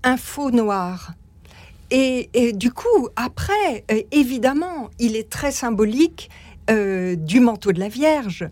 un 0.02 0.16
faux 0.16 0.50
noir. 0.50 1.12
Et, 1.92 2.28
et 2.34 2.52
du 2.52 2.72
coup, 2.72 3.08
après, 3.14 3.84
euh, 3.92 4.02
évidemment, 4.10 4.90
il 4.98 5.14
est 5.14 5.30
très 5.30 5.52
symbolique 5.52 6.30
euh, 6.70 7.16
du 7.16 7.40
manteau 7.40 7.72
de 7.72 7.80
la 7.80 7.88
Vierge 7.88 8.48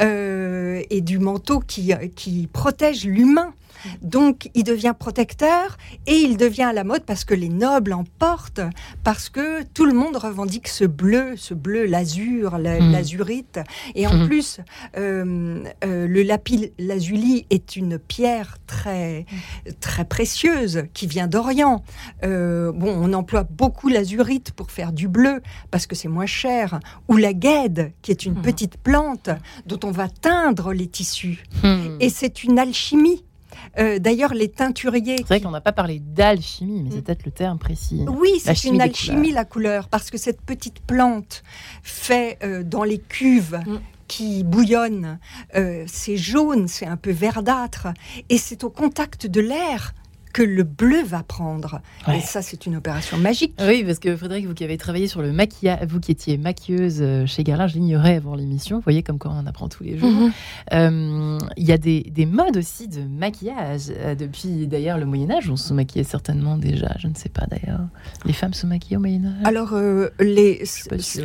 euh, 0.00 0.82
et 0.90 1.00
du 1.00 1.18
manteau 1.18 1.60
qui, 1.60 1.92
qui 2.14 2.48
protège 2.52 3.04
l'humain. 3.04 3.52
Donc, 4.02 4.50
il 4.54 4.64
devient 4.64 4.94
protecteur 4.98 5.76
et 6.06 6.16
il 6.16 6.36
devient 6.36 6.64
à 6.64 6.72
la 6.72 6.84
mode 6.84 7.04
parce 7.04 7.24
que 7.24 7.34
les 7.34 7.48
nobles 7.48 7.92
en 7.92 8.04
portent, 8.18 8.60
parce 9.04 9.28
que 9.28 9.62
tout 9.74 9.84
le 9.86 9.92
monde 9.92 10.16
revendique 10.16 10.68
ce 10.68 10.84
bleu, 10.84 11.34
ce 11.36 11.54
bleu, 11.54 11.86
l'azur, 11.86 12.58
la- 12.58 12.78
l'azurite. 12.80 13.60
Et 13.94 14.06
en 14.06 14.14
Mhm. 14.14 14.26
plus, 14.28 14.60
euh, 14.96 15.62
euh, 15.84 16.06
le 16.06 16.22
lapis 16.22 16.72
lazuli 16.78 17.46
est 17.50 17.76
une 17.76 17.98
pierre 17.98 18.58
très, 18.66 19.26
très 19.80 20.04
précieuse 20.04 20.84
qui 20.94 21.06
vient 21.06 21.26
d'Orient. 21.26 21.82
Euh, 22.24 22.72
bon, 22.72 22.90
on 22.96 23.12
emploie 23.12 23.44
beaucoup 23.44 23.88
l'azurite 23.88 24.52
pour 24.52 24.70
faire 24.70 24.92
du 24.92 25.08
bleu 25.08 25.40
parce 25.70 25.86
que 25.86 25.94
c'est 25.94 26.08
moins 26.08 26.26
cher. 26.26 26.80
Ou 27.08 27.16
la 27.16 27.32
guède, 27.32 27.92
qui 28.02 28.10
est 28.10 28.24
une 28.24 28.34
Mhm. 28.34 28.42
petite 28.42 28.76
plante 28.78 29.30
dont 29.66 29.80
on 29.84 29.90
va 29.90 30.08
teindre 30.08 30.72
les 30.72 30.86
tissus. 30.86 31.44
Hmm. 31.62 31.96
Et 32.00 32.10
c'est 32.10 32.44
une 32.44 32.58
alchimie. 32.58 33.24
Euh, 33.78 33.98
D'ailleurs, 33.98 34.34
les 34.34 34.48
teinturiers. 34.48 35.16
C'est 35.18 35.26
vrai 35.28 35.40
qu'on 35.40 35.50
n'a 35.50 35.60
pas 35.60 35.72
parlé 35.72 35.98
d'alchimie, 36.00 36.82
mais 36.82 36.90
c'est 36.90 37.02
peut-être 37.02 37.24
le 37.24 37.32
terme 37.32 37.58
précis. 37.58 38.04
Oui, 38.08 38.40
c'est 38.42 38.64
une 38.64 38.80
alchimie 38.80 39.32
la 39.32 39.44
couleur, 39.44 39.88
parce 39.88 40.10
que 40.10 40.18
cette 40.18 40.40
petite 40.42 40.80
plante 40.80 41.42
fait 41.82 42.38
euh, 42.42 42.62
dans 42.62 42.84
les 42.84 42.98
cuves 42.98 43.58
Mm. 43.66 43.78
qui 44.06 44.44
bouillonnent, 44.44 45.18
euh, 45.54 45.84
c'est 45.86 46.16
jaune, 46.16 46.68
c'est 46.68 46.86
un 46.86 46.96
peu 46.96 47.10
verdâtre, 47.10 47.88
et 48.30 48.38
c'est 48.38 48.64
au 48.64 48.70
contact 48.70 49.26
de 49.26 49.40
l'air 49.40 49.94
que 50.38 50.42
le 50.44 50.62
bleu 50.62 51.02
va 51.02 51.22
prendre. 51.24 51.80
Ouais. 52.06 52.18
Et 52.18 52.20
ça, 52.20 52.42
c'est 52.42 52.64
une 52.66 52.76
opération 52.76 53.16
magique. 53.16 53.54
Oui, 53.60 53.82
parce 53.82 53.98
que 53.98 54.16
Frédéric, 54.16 54.46
vous 54.46 54.54
qui 54.54 54.62
avez 54.62 54.78
travaillé 54.78 55.08
sur 55.08 55.20
le 55.20 55.32
maquillage, 55.32 55.80
vous 55.88 55.98
qui 55.98 56.12
étiez 56.12 56.38
maquilleuse 56.38 56.98
euh, 57.00 57.26
chez 57.26 57.42
Guerlain, 57.42 57.66
je 57.66 57.74
l'ignorais 57.74 58.14
avant 58.16 58.36
l'émission. 58.36 58.76
Vous 58.76 58.82
voyez 58.82 59.02
comme 59.02 59.18
quoi 59.18 59.32
on 59.34 59.46
apprend 59.46 59.68
tous 59.68 59.82
les 59.82 59.98
jours. 59.98 60.08
Mhm. 60.08 60.32
Euh, 60.74 61.38
Il 61.56 61.64
y 61.66 61.72
a 61.72 61.78
des, 61.78 62.02
des 62.02 62.26
modes 62.26 62.56
aussi 62.56 62.86
de 62.86 63.00
maquillage. 63.02 63.90
Euh, 63.90 64.14
depuis 64.14 64.66
d'ailleurs 64.68 64.98
le 64.98 65.06
Moyen 65.06 65.30
Âge, 65.30 65.50
on 65.50 65.56
se 65.56 65.74
maquillait 65.74 66.04
certainement 66.04 66.56
déjà. 66.56 66.94
Je 66.98 67.08
ne 67.08 67.14
sais 67.14 67.28
pas 67.30 67.46
d'ailleurs. 67.46 67.80
Les 68.24 68.32
femmes 68.32 68.54
se 68.54 68.66
maquillaient 68.66 68.96
au 68.98 69.00
Moyen 69.00 69.24
Âge. 69.24 69.44
Alors, 69.44 69.72
euh, 69.72 70.08
les. 70.20 70.62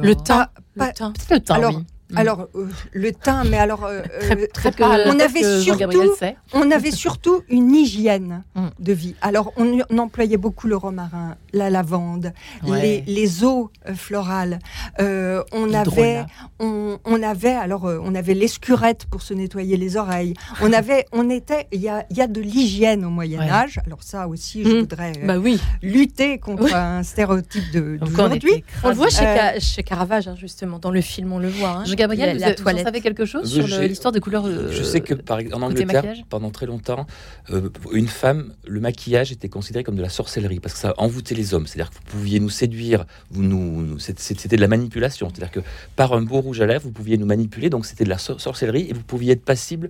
Le 0.01 0.13
teint. 0.15 0.47
pas- 0.75 0.87
le 0.87 0.93
teint. 0.93 1.13
Le 1.29 1.51
alors, 1.53 1.75
oui. 1.77 1.83
Mm. 2.13 2.17
alors 2.17 2.47
euh, 2.55 2.67
le 2.93 3.11
teint, 3.11 3.43
mais 3.43 3.57
alors, 3.57 3.83
euh, 3.85 4.01
très, 4.19 4.37
euh, 4.41 4.47
très 4.53 4.71
on 5.07 5.19
avait 5.19 5.43
surtout 5.61 6.15
on 6.53 6.71
avait 6.71 6.91
surtout 6.91 7.41
une 7.49 7.73
hygiène 7.73 8.43
Mm. 8.55 8.67
de 8.79 8.93
vie. 8.93 9.15
Alors, 9.21 9.51
on, 9.57 9.79
on 9.89 9.97
employait 9.97 10.37
beaucoup 10.37 10.67
le 10.67 10.75
romarin, 10.77 11.35
la 11.53 11.69
lavande, 11.69 12.33
Ouais. 12.67 12.81
les, 12.81 13.01
les 13.07 13.43
eaux 13.43 13.69
euh, 13.89 13.93
florales. 13.95 14.59
Euh, 14.99 15.43
on 15.51 15.73
avait, 15.73 16.23
on, 16.59 16.97
on 17.05 17.23
avait, 17.23 17.53
alors, 17.53 17.85
euh, 17.85 17.99
on 18.03 18.13
avait 18.15 18.33
l'escurette 18.35 19.05
pour 19.09 19.21
se 19.21 19.33
nettoyer 19.33 19.77
les 19.77 19.97
oreilles. 19.97 20.33
On 20.61 20.71
avait, 20.81 21.05
on 21.11 21.29
était, 21.29 21.67
il 21.71 21.81
y 21.81 21.89
a, 21.89 22.05
il 22.11 22.17
y 22.17 22.21
a 22.21 22.27
de 22.27 22.41
l'hygiène 22.41 23.03
au 23.05 23.09
Moyen 23.09 23.39
Ouais. 23.39 23.49
Âge. 23.49 23.79
Alors 23.85 24.03
ça 24.03 24.27
aussi, 24.27 24.63
je 24.63 24.69
Mm. 24.69 24.79
voudrais 24.81 25.13
euh, 25.21 25.25
Bah 25.27 25.37
oui. 25.37 25.59
lutter 25.81 26.37
contre 26.37 26.63
Oui. 26.65 26.71
un 26.73 27.03
stéréotype 27.03 27.71
de 27.73 27.97
Donc, 27.97 28.09
on 28.09 28.11
d'aujourd'hui. 28.11 28.63
On 28.83 28.89
le 28.89 28.95
voit 28.95 29.07
Euh, 29.21 29.59
chez 29.59 29.83
Caravage, 29.83 30.27
hein, 30.27 30.35
justement, 30.37 30.79
dans 30.79 30.91
le 30.91 31.01
film, 31.01 31.31
on 31.33 31.39
le 31.39 31.49
voit. 31.49 31.69
hein. 31.69 31.83
La- 32.07 32.33
vous, 32.33 32.39
la 32.39 32.47
vous 32.47 32.51
en 32.53 32.55
toilette. 32.55 32.85
savez 32.85 33.01
quelque 33.01 33.25
chose 33.25 33.55
Oui, 33.57 33.67
sur 33.67 33.79
l'histoire 33.81 34.11
des 34.11 34.19
couleurs 34.19 34.45
euh, 34.45 34.71
Je 34.71 34.83
sais 34.83 35.01
que 35.01 35.13
par, 35.13 35.39
en 35.53 35.61
Angleterre, 35.61 35.87
maquillage 35.87 36.23
pendant 36.29 36.49
très 36.51 36.65
longtemps, 36.65 37.05
euh, 37.51 37.69
une 37.91 38.07
femme, 38.07 38.53
le 38.65 38.79
maquillage 38.79 39.31
était 39.31 39.49
considéré 39.49 39.83
comme 39.83 39.95
de 39.95 40.01
la 40.01 40.09
sorcellerie 40.09 40.59
parce 40.59 40.73
que 40.73 40.79
ça 40.79 40.93
envoûtait 40.97 41.35
les 41.35 41.53
hommes. 41.53 41.67
C'est-à-dire 41.67 41.89
que 41.91 41.95
vous 41.95 42.17
pouviez 42.19 42.39
nous 42.39 42.49
séduire, 42.49 43.05
vous 43.31 43.43
nous, 43.43 43.97
c'était 43.99 44.55
de 44.55 44.61
la 44.61 44.67
manipulation. 44.67 45.29
C'est-à-dire 45.29 45.51
que 45.51 45.59
par 45.95 46.13
un 46.13 46.21
beau 46.21 46.41
rouge 46.41 46.61
à 46.61 46.65
lèvres, 46.65 46.83
vous 46.83 46.91
pouviez 46.91 47.17
nous 47.17 47.25
manipuler, 47.25 47.69
donc 47.69 47.85
c'était 47.85 48.03
de 48.03 48.09
la 48.09 48.17
sor- 48.17 48.39
sorcellerie 48.39 48.87
et 48.89 48.93
vous 48.93 49.03
pouviez 49.03 49.33
être 49.33 49.43
passible 49.43 49.89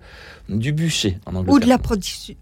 du 0.50 0.72
bûcher 0.74 1.18
en 1.26 1.36
Angleterre. 1.36 1.54
ou 1.56 1.60
de 1.60 1.66
la 1.68 1.78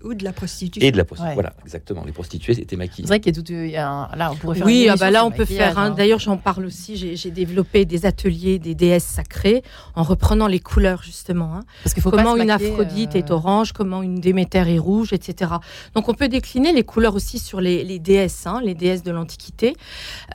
ou 0.03 0.13
de 0.13 0.23
la 0.23 0.33
prostitution. 0.33 0.87
et 0.87 0.91
de 0.91 0.97
la 0.97 1.03
prostitution. 1.05 1.29
Ouais. 1.29 1.33
Voilà, 1.33 1.53
exactement. 1.63 2.03
Les 2.05 2.11
prostituées 2.11 2.59
étaient 2.59 2.75
maquillées. 2.75 3.05
C'est 3.07 3.13
vrai 3.13 3.19
qu'il 3.19 3.35
y 3.35 3.39
a 3.39 3.41
tout. 3.41 3.51
il 3.51 3.69
y 3.69 3.77
a 3.77 3.89
un- 3.89 4.15
là, 4.15 4.31
on 4.31 4.35
pourrait 4.35 4.57
faire 4.57 4.65
Oui, 4.65 4.83
une 4.83 4.89
ah 4.91 4.95
bah 4.95 5.11
là 5.11 5.25
on 5.25 5.31
peut 5.31 5.45
faire. 5.45 5.77
hein. 5.77 5.87
hein. 5.87 5.95
D'ailleurs, 5.95 6.19
j'en 6.19 6.37
parle 6.37 6.65
aussi. 6.65 7.15
J'ai 7.15 7.31
développé 7.31 7.85
des 7.85 8.05
ateliers 8.05 8.59
des 8.59 8.75
déesses 8.75 9.05
sacrées 9.05 9.60
en 9.95 10.03
reprenant 10.03 10.47
les 10.47 10.59
couleurs 10.59 11.03
justement. 11.03 11.55
hein. 11.55 11.63
Parce 11.83 11.93
qu'il 11.93 12.03
faut 12.03 12.11
comment 12.11 12.35
une 12.35 12.47
maquiller, 12.47 12.69
Aphrodite 12.71 13.15
euh, 13.15 13.19
est 13.19 13.31
orange, 13.31 13.71
comment 13.73 14.01
une 14.01 14.19
Déméter 14.19 14.63
est 14.67 14.79
rouge, 14.79 15.13
etc. 15.13 15.51
Donc 15.95 16.09
on 16.09 16.13
peut 16.13 16.27
décliner 16.27 16.71
les 16.73 16.83
couleurs 16.83 17.15
aussi 17.15 17.39
sur 17.39 17.61
les, 17.61 17.83
les 17.83 17.99
déesses, 17.99 18.45
hein, 18.47 18.61
les 18.63 18.75
déesses 18.75 19.03
de 19.03 19.11
l'Antiquité, 19.11 19.75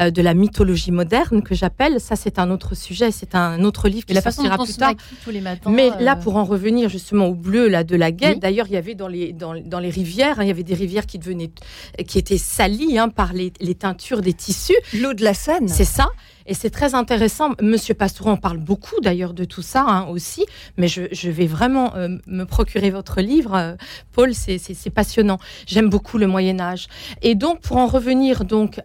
euh, 0.01 0.11
de 0.11 0.23
la 0.23 0.35
mythologie 0.35 0.91
moderne 0.91 1.43
que 1.43 1.55
j'appelle. 1.55 2.01
Ça, 2.01 2.17
c'est 2.17 2.39
un 2.39 2.51
autre 2.51 2.75
sujet, 2.75 3.11
c'est 3.11 3.35
un 3.35 3.63
autre 3.65 3.89
livre 3.89 4.07
qui 4.07 4.15
la 4.15 4.21
sortira 4.23 4.57
on 4.59 4.65
plus 4.65 4.73
se 4.75 4.79
tard. 4.79 4.93
tous 5.25 5.31
les 5.31 5.41
matins. 5.41 5.71
Mais 5.71 5.91
là, 6.01 6.13
euh, 6.17 6.23
pour 6.23 6.37
en 6.37 6.45
revenir 6.45 6.89
justement 6.89 7.27
au 7.27 7.35
bleu 7.35 7.69
là 7.69 7.85
de 7.85 7.97
la 7.97 8.13
guêpe, 8.13 8.35
Oui. 8.35 8.41
d'ailleurs, 8.41 8.67
il 8.69 8.73
y 8.75 8.77
avait 8.77 8.95
dans 8.95 9.09
les 9.09 9.33
dans, 9.33 9.55
dans 9.55 9.79
les 9.81 9.91
rivières, 9.91 10.39
hein, 10.41 10.45
il 10.45 10.49
y 10.49 10.51
avait 10.51 10.63
des 10.63 10.75
rivières 10.75 11.07
qui 11.07 11.19
devenaient 11.19 11.51
qui 12.07 12.19
étaient 12.19 12.39
salies 12.39 12.99
hein, 12.99 13.09
par 13.09 13.33
les, 13.33 13.53
les 13.61 13.75
teintures 13.75 14.21
des 14.21 14.33
tissus. 14.33 14.77
L'eau 14.95 15.15
de 15.15 15.23
la 15.25 15.35
Seine. 15.35 15.69
C'est 15.69 15.85
ça. 15.85 16.09
Et 16.49 16.55
c'est 16.55 16.71
très 16.71 16.95
intéressant. 16.95 17.51
Monsieur 17.61 17.95
Pastoureau 17.95 18.31
en 18.31 18.37
parle 18.37 18.59
beaucoup 18.59 19.01
d'ailleurs 19.07 19.35
de 19.35 19.45
tout 19.45 19.63
ça 19.63 19.85
hein, 19.87 20.07
aussi. 20.09 20.45
Mais 20.77 20.89
je, 20.89 21.31
vais 21.31 21.47
vraiment 21.47 21.95
euh, 21.95 22.09
me 22.27 22.45
procurer 22.45 22.91
votre 22.91 23.21
livre, 23.21 23.55
euh, 23.55 23.77
Paul. 24.13 24.35
C'est- 24.35 24.57
passionnant. 24.91 25.39
J'aime 25.67 25.89
beaucoup 25.91 26.17
le 26.19 26.27
Moyen 26.27 26.59
Âge. 26.61 26.89
Et 27.23 27.35
donc 27.35 27.61
pour 27.61 27.77
en 27.77 27.87
revenir 27.87 28.45
donc 28.45 28.81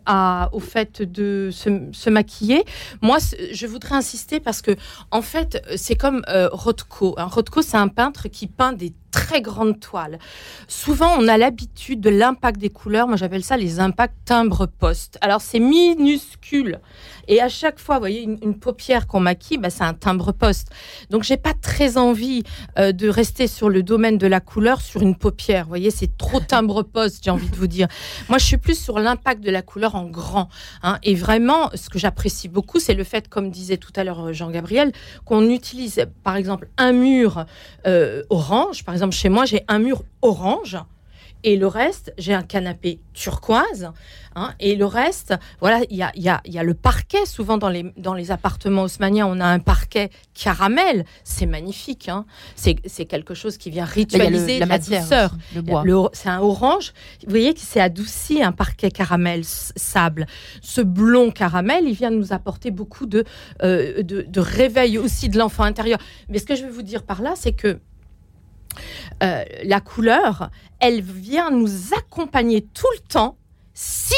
au 0.52 0.60
fait 0.60 1.02
de 1.02 1.50
se, 1.52 2.10
maquiller, 2.10 2.64
moi 3.02 3.18
je 3.52 3.68
voudrais 3.68 3.96
insister 3.96 4.40
parce 4.40 4.62
que 4.62 4.72
en 5.12 5.22
fait 5.22 5.64
c'est 5.76 5.96
comme 5.96 6.22
euh, 6.28 6.50
Rothko. 6.52 7.16
hein. 7.18 7.26
Rothko 7.26 7.62
c'est 7.62 7.78
un 7.78 7.88
peintre 7.88 8.28
qui 8.28 8.48
peint 8.48 8.74
des 8.74 8.94
très 9.12 9.42
grandes 9.42 9.80
toiles. 9.80 10.20
Souvent, 10.68 11.16
on 11.20 11.28
a 11.28 11.38
l'habitude 11.38 12.02
de 12.02 12.10
l'impact 12.10 12.60
des 12.60 12.70
couleurs. 12.70 13.08
Moi, 13.08 13.18
j'appelle 13.18 13.44
ça 13.44 13.58
les 13.58 13.80
impacts 13.80 14.16
timbre-poste. 14.26 15.18
Alors, 15.22 15.42
c'est 15.42 15.60
minuscule. 15.60 16.80
Et 17.28 17.42
à 17.42 17.50
chaque 17.50 17.80
fois, 17.80 17.96
vous 17.96 18.02
voyez, 18.02 18.22
une, 18.22 18.38
une 18.42 18.58
paupière 18.58 19.08
qu'on 19.08 19.20
maquille, 19.20 19.58
bah, 19.58 19.70
c'est 19.70 19.84
un 19.84 19.94
timbre-poste. 19.94 20.70
Donc, 21.10 21.24
j'ai 21.24 21.38
pas 21.38 21.54
très 21.54 21.98
envie 21.98 22.44
euh, 22.80 22.92
de 22.92 23.08
rester 23.08 23.48
sur 23.48 23.70
le 23.70 23.84
domaine 23.84 24.18
de 24.18 24.28
la 24.28 24.40
couleur 24.40 24.82
sur 24.82 25.02
une 25.02 25.16
paupière. 25.16 25.64
Vous 25.64 25.70
voyez, 25.70 25.92
c'est 25.92 26.18
trop 26.18 26.40
timbre-poste, 26.40 27.24
j'ai 27.24 27.32
envie 27.32 27.50
de 27.50 27.56
vous 27.56 27.68
dire. 27.68 27.88
Moi, 28.30 28.38
je 28.38 28.46
suis 28.46 28.58
plus 28.58 28.80
sur 28.80 29.00
l'impact 29.00 29.44
de 29.44 29.52
la 29.52 29.62
couleur 29.62 29.96
en 29.96 30.06
grand. 30.06 30.50
hein. 30.84 30.98
Et 31.04 31.16
vraiment, 31.16 31.70
ce 31.74 31.90
que 31.90 32.00
j'apprécie 32.00 32.48
beaucoup, 32.48 32.80
c'est 32.80 32.94
le 32.94 33.04
fait, 33.04 33.28
comme 33.28 33.50
disait 33.50 33.78
tout 33.78 33.94
à 33.96 34.04
l'heure 34.04 34.28
euh, 34.28 34.34
Jean-Gabriel, 34.34 34.92
qu'on 35.26 35.50
utilise, 35.50 36.06
par 36.24 36.36
exemple, 36.36 36.70
un 36.78 36.92
mur 36.92 37.46
euh, 37.88 38.24
orange. 38.30 38.84
Par 38.84 38.94
exemple, 38.94 39.01
chez 39.10 39.30
moi, 39.30 39.46
j'ai 39.46 39.64
un 39.68 39.80
mur 39.80 40.04
orange. 40.22 40.78
Et 41.44 41.58
le 41.58 41.66
reste, 41.66 42.14
j'ai 42.20 42.36
un 42.36 42.44
canapé 42.44 43.00
turquoise. 43.16 43.90
hein, 44.36 44.54
et 44.60 44.76
le 44.76 44.86
reste, 44.86 45.34
voilà, 45.60 45.80
il 45.90 45.98
y 45.98 46.04
a, 46.04 46.12
y, 46.16 46.30
a, 46.30 46.40
y 46.46 46.60
a 46.60 46.64
le 46.64 46.76
parquet. 46.76 47.26
Souvent, 47.26 47.58
dans 47.58 47.68
les, 47.70 47.92
dans 47.98 48.14
les 48.14 48.30
appartements 48.30 48.84
haussmanniens, 48.84 49.26
on 49.26 49.40
a 49.40 49.46
un 49.48 49.58
parquet 49.58 50.12
caramel. 50.36 51.04
C'est 51.24 51.48
magnifique. 51.48 52.10
Hein. 52.10 52.28
C'est 52.56 53.06
quelque 53.06 53.34
chose 53.34 53.58
qui 53.58 53.72
vient 53.72 53.86
le- 53.86 53.92
ritualiser 53.92 54.60
la 54.60 54.68
matière, 54.68 55.02
douceur. 55.02 55.32
aussi, 55.34 55.56
le 55.56 55.62
bois. 55.64 55.84
Le- 55.84 56.10
C'est 56.14 56.30
un 56.30 56.40
orange. 56.42 56.94
Vous 57.24 57.32
voyez 57.32 57.56
que 57.56 57.60
c'est 57.60 57.82
adouci, 57.82 58.44
un 58.44 58.52
parquet 58.52 58.92
caramel, 58.92 59.42
sable. 59.44 60.28
Ce 60.62 60.82
blond 60.82 61.32
caramel, 61.32 61.86
il 61.88 61.94
vient 61.96 62.12
nous 62.12 62.34
apporter 62.34 62.70
beaucoup 62.70 63.08
de, 63.08 63.24
euh, 63.64 64.04
de, 64.04 64.22
de 64.22 64.40
réveil 64.40 65.00
aussi 65.00 65.28
de 65.28 65.40
l'enfant 65.40 65.64
intérieur. 65.64 65.98
Mais 66.30 66.38
ce 66.38 66.46
que 66.46 66.56
je 66.56 66.66
veux 66.66 66.72
vous 66.72 66.84
dire 66.84 67.02
par 67.02 67.24
là, 67.24 67.34
c'est 67.36 67.54
que 67.54 67.80
euh, 69.24 69.44
la 69.64 69.82
couleur, 69.82 70.50
elle 70.80 71.02
vient 71.02 71.52
nous 71.52 71.94
accompagner 71.98 72.62
tout 72.74 72.88
le 72.96 73.00
temps 73.08 73.38
si 73.74 74.14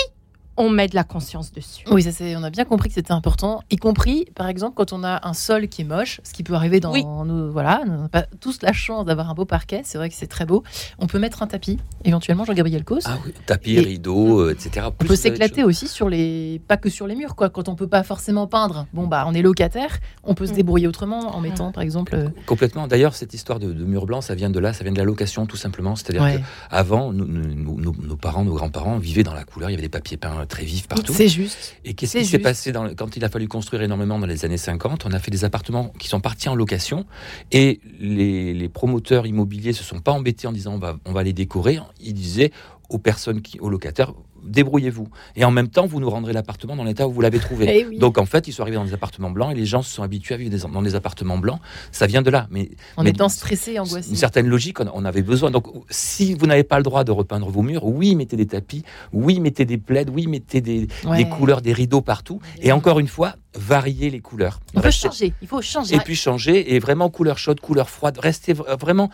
on 0.56 0.70
met 0.70 0.88
de 0.88 0.93
la 0.93 1.04
conscience 1.04 1.51
dessus. 1.51 1.84
Oui, 1.89 2.04
ça 2.04 2.12
c'est, 2.12 2.36
on 2.36 2.43
a 2.43 2.51
bien 2.51 2.64
compris 2.64 2.89
que 2.89 2.93
c'était 2.95 3.12
important, 3.12 3.64
y 3.72 3.76
compris 3.78 4.26
par 4.36 4.47
exemple 4.47 4.76
quand 4.76 4.93
on 4.93 5.04
a 5.04 5.28
un 5.28 5.34
sol 5.34 5.68
qui 5.68 5.82
est 5.82 5.86
moche, 5.86 6.22
ce 6.24 6.32
qui 6.32 6.43
peut 6.43 6.54
arriver 6.54 6.80
dans 6.80 6.91
Oui. 6.91 7.04
nos 7.04 7.49
voilà, 7.51 7.82
on 7.88 8.04
n'a 8.04 8.10
pas 8.10 8.28
tous 8.39 8.62
la 8.62 8.72
chance 8.72 9.06
d'avoir 9.06 9.32
un 9.32 9.34
beau 9.34 9.45
parquet, 9.45 9.82
c'est 9.84 9.97
vrai 9.97 10.10
que 10.10 10.16
c'est 10.16 10.28
très 10.28 10.45
beau. 10.45 10.62
On 10.99 11.08
peut 11.08 11.18
mettre 11.18 11.41
un 11.41 11.47
tapis, 11.47 11.80
éventuellement 12.06 12.45
Jean-Gabriel 12.45 12.84
Cause. 12.84 13.04
Ah 13.06 13.18
oui, 13.26 13.34
tapis, 13.45 13.74
Et- 13.76 13.80
rideaux, 13.82 14.39
euh, 14.41 14.51
etc. 14.51 14.88
On 14.88 14.91
Plus 14.91 15.08
peut 15.08 15.16
s'éclater 15.16 15.64
aussi 15.64 15.88
sur 15.88 16.10
les, 16.10 16.62
pas 16.68 16.78
que 16.78 16.89
sur 16.89 17.08
les 17.08 17.16
murs 17.16 17.36
quoi. 17.36 17.49
Quand 17.49 17.70
on 17.70 17.76
peut 17.76 17.88
pas 17.88 18.04
forcément 18.04 18.47
peindre, 18.47 18.88
bon 18.93 19.08
bah 19.08 19.26
on 19.28 19.34
est 19.34 19.41
locataire, 19.41 19.97
on 20.24 20.34
peut 20.36 20.45
se 20.45 20.51
Mm. 20.51 20.56
débrouiller 20.56 20.88
autrement 20.88 21.36
en 21.36 21.41
mettant 21.41 21.72
par 21.72 21.84
exemple. 21.84 22.16
euh, 22.16 22.30
Complètement. 22.45 22.88
D'ailleurs, 22.88 23.16
cette 23.16 23.34
histoire 23.34 23.60
de, 23.60 23.72
de 23.72 23.84
mur 23.86 24.06
blanc, 24.06 24.22
ça 24.22 24.36
vient 24.36 24.49
de 24.49 24.60
là, 24.60 24.74
ça 24.74 24.84
vient 24.84 24.93
de 24.93 24.97
la 24.97 25.04
location, 25.06 25.45
tout 25.45 25.58
simplement. 25.58 25.95
C'est-à-dire 25.95 26.22
ouais. 26.24 26.38
que 26.38 26.41
avant, 26.70 27.12
nous- 27.14 27.26
nous- 27.26 27.80
nos, 27.80 27.93
nos 28.01 28.16
parents, 28.16 28.43
nos 28.43 28.54
grands-parents 28.54 28.97
vivaient 28.97 29.24
dans 29.24 29.34
la 29.34 29.43
couleur. 29.43 29.70
Il 29.70 29.74
y 29.74 29.76
avait 29.76 29.84
des 29.84 29.89
papiers 29.89 30.18
peints 30.18 30.45
très 30.47 30.66
vifs 30.66 30.88
partout. 30.88 31.14
C'est 31.14 31.28
juste. 31.30 31.76
Et 31.86 31.93
qu'est-ce 31.93 32.18
qui 32.18 32.26
s'est 32.26 32.39
passé 32.39 32.72
dans 32.72 32.84
le- 32.84 32.95
quand 32.95 33.16
il 33.16 33.24
a 33.26 33.30
fallu 33.30 33.47
construire 33.47 33.82
énormément 33.82 34.20
dans 34.20 34.28
les 34.28 34.45
années 34.45 34.58
50 34.58 35.06
On 35.06 35.12
a 35.12 35.20
fait 35.20 35.32
des 35.32 35.45
appartements 35.45 35.91
qui 35.99 36.08
sont 36.08 36.20
partis 36.20 36.49
en 36.49 36.56
location 36.56 37.06
et 37.51 37.80
les, 37.99 38.54
les 38.54 38.70
promoteurs 38.70 39.26
immobiliers 39.26 39.74
se 39.74 39.84
sont 39.84 39.99
pas 39.99 40.12
embêtés 40.12 40.47
en 40.47 40.51
disant 40.51 40.74
on 40.74 40.80
va, 40.80 40.97
on 41.06 41.12
va 41.12 41.24
les 41.24 41.34
décorer. 41.34 41.80
Ils 42.00 42.14
disaient 42.14 42.52
aux 42.89 43.00
personnes, 43.00 43.41
qui, 43.41 43.60
aux 43.60 43.70
locataires, 43.70 44.14
débrouillez-vous. 44.46 45.08
Et 45.36 45.46
en 45.46 45.52
même 45.52 45.68
temps, 45.70 45.86
vous 45.86 46.00
nous 46.00 46.10
rendrez 46.10 46.34
l'appartement 46.34 46.76
dans 46.76 46.84
l'état 46.84 47.08
où 47.08 47.12
vous 47.12 47.22
l'avez 47.22 47.39
trouvé. 47.39 47.66
Eh 47.76 47.86
oui. 47.86 47.98
Donc 47.98 48.18
en 48.18 48.26
fait, 48.26 48.48
ils 48.48 48.52
sont 48.54 48.62
arrivés 48.62 48.78
dans 48.78 48.86
des 48.86 48.94
appartements 48.94 49.32
blancs 49.32 49.52
et 49.52 49.56
les 49.56 49.66
gens 49.66 49.82
se 49.82 49.91
sont 49.91 50.04
habitués 50.04 50.36
à 50.36 50.38
vivre 50.38 50.52
des- 50.52 50.60
dans 50.72 50.82
des 50.82 50.96
appartements 50.96 51.38
blancs. 51.38 51.60
Ça 51.91 52.06
vient 52.08 52.22
de 52.22 52.30
là. 52.30 52.48
Mais 52.52 52.70
En 52.98 53.04
mais 53.04 53.10
étant 53.12 53.30
stressé, 53.30 53.80
angoissé. 53.80 54.10
une 54.10 54.16
certaine 54.16 54.48
logique, 54.48 54.80
on, 54.80 54.89
on 54.94 55.06
avait 55.06 55.22
besoin. 55.24 55.50
Donc, 55.50 55.68
si 55.89 56.34
vous 56.34 56.46
n'avez 56.46 56.64
pas 56.64 56.78
le 56.78 56.84
droit 56.84 57.04
de 57.04 57.12
repeindre 57.12 57.50
vos 57.50 57.62
murs, 57.62 57.86
oui, 57.86 58.16
mettez 58.16 58.36
des 58.36 58.46
tapis, 58.48 58.84
oui, 59.14 59.39
mettez 59.39 59.66
des 59.66 59.78
plaids, 59.78 60.06
oui, 60.12 60.28
mettez 60.28 60.62
des, 60.62 60.88
Ouais. 61.06 61.18
des 61.18 61.30
couleurs, 61.30 61.62
des 61.62 61.74
rideaux 61.74 62.02
partout. 62.02 62.39
Et 62.62 62.72
encore 62.72 63.00
une 63.00 63.08
fois, 63.08 63.36
variez 63.56 64.10
les 64.10 64.20
couleurs. 64.20 64.60
On 64.76 64.82
peut 64.82 64.88
Restez- 64.88 65.08
changer. 65.08 65.34
Il 65.41 65.48
faut 65.48 65.62
changer. 65.62 65.96
Et 65.96 66.00
puis 66.00 66.16
changer, 66.16 66.74
et 66.76 66.80
vraiment 66.80 67.10
couleur 67.10 67.38
chaude, 67.38 67.60
couleur 67.60 67.89
froide. 67.89 68.18
Restez 68.20 68.54
vraiment, 68.54 69.10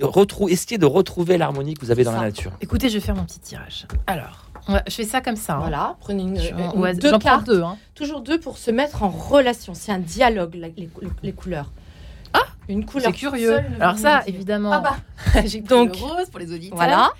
retrou 0.00 0.48
essayez 0.48 0.78
de 0.78 0.86
retrouver 0.86 1.38
l'harmonie 1.38 1.74
que 1.74 1.80
vous 1.84 1.90
avez 1.90 2.04
dans 2.04 2.12
la 2.12 2.20
nature. 2.20 2.52
Écoutez, 2.60 2.88
je 2.88 2.94
vais 2.94 3.00
faire 3.00 3.14
mon 3.16 3.24
petit 3.24 3.40
tirage. 3.40 3.86
Alors, 4.06 4.47
je 4.86 4.94
fais 4.94 5.04
ça 5.04 5.20
comme 5.20 5.36
ça. 5.36 5.54
hein. 5.54 5.60
Voilà, 5.60 5.96
prenez 6.00 6.22
une, 6.22 6.38
Je- 6.38 6.50
une- 6.50 6.60
hasard- 6.84 6.94
deux 7.00 7.18
cartes, 7.18 7.46
deux. 7.46 7.62
hein. 7.62 7.76
toujours 7.94 8.20
deux 8.20 8.38
pour 8.38 8.58
se 8.58 8.70
mettre 8.70 9.02
en 9.02 9.08
relation. 9.08 9.74
C'est 9.74 9.92
un 9.92 9.98
dialogue, 9.98 10.54
la- 10.54 10.68
les, 10.76 10.86
cou- 10.86 11.02
les 11.22 11.32
couleurs. 11.32 11.70
Ah, 12.34 12.40
une 12.68 12.84
couleur. 12.84 13.06
C'est 13.12 13.16
curieux. 13.18 13.56
seule 13.56 13.66
Alors 13.80 13.96
ça, 13.98 14.22
évidemment, 14.26 14.70
Ah 14.72 14.80
bah, 14.80 14.96
j'ai 15.46 15.60
pris 15.62 15.68
Donc, 15.68 15.96
le 15.96 16.02
rose 16.04 16.28
pour 16.30 16.38
les 16.40 16.52
auditeurs. 16.52 16.76
voilà. 16.76 17.10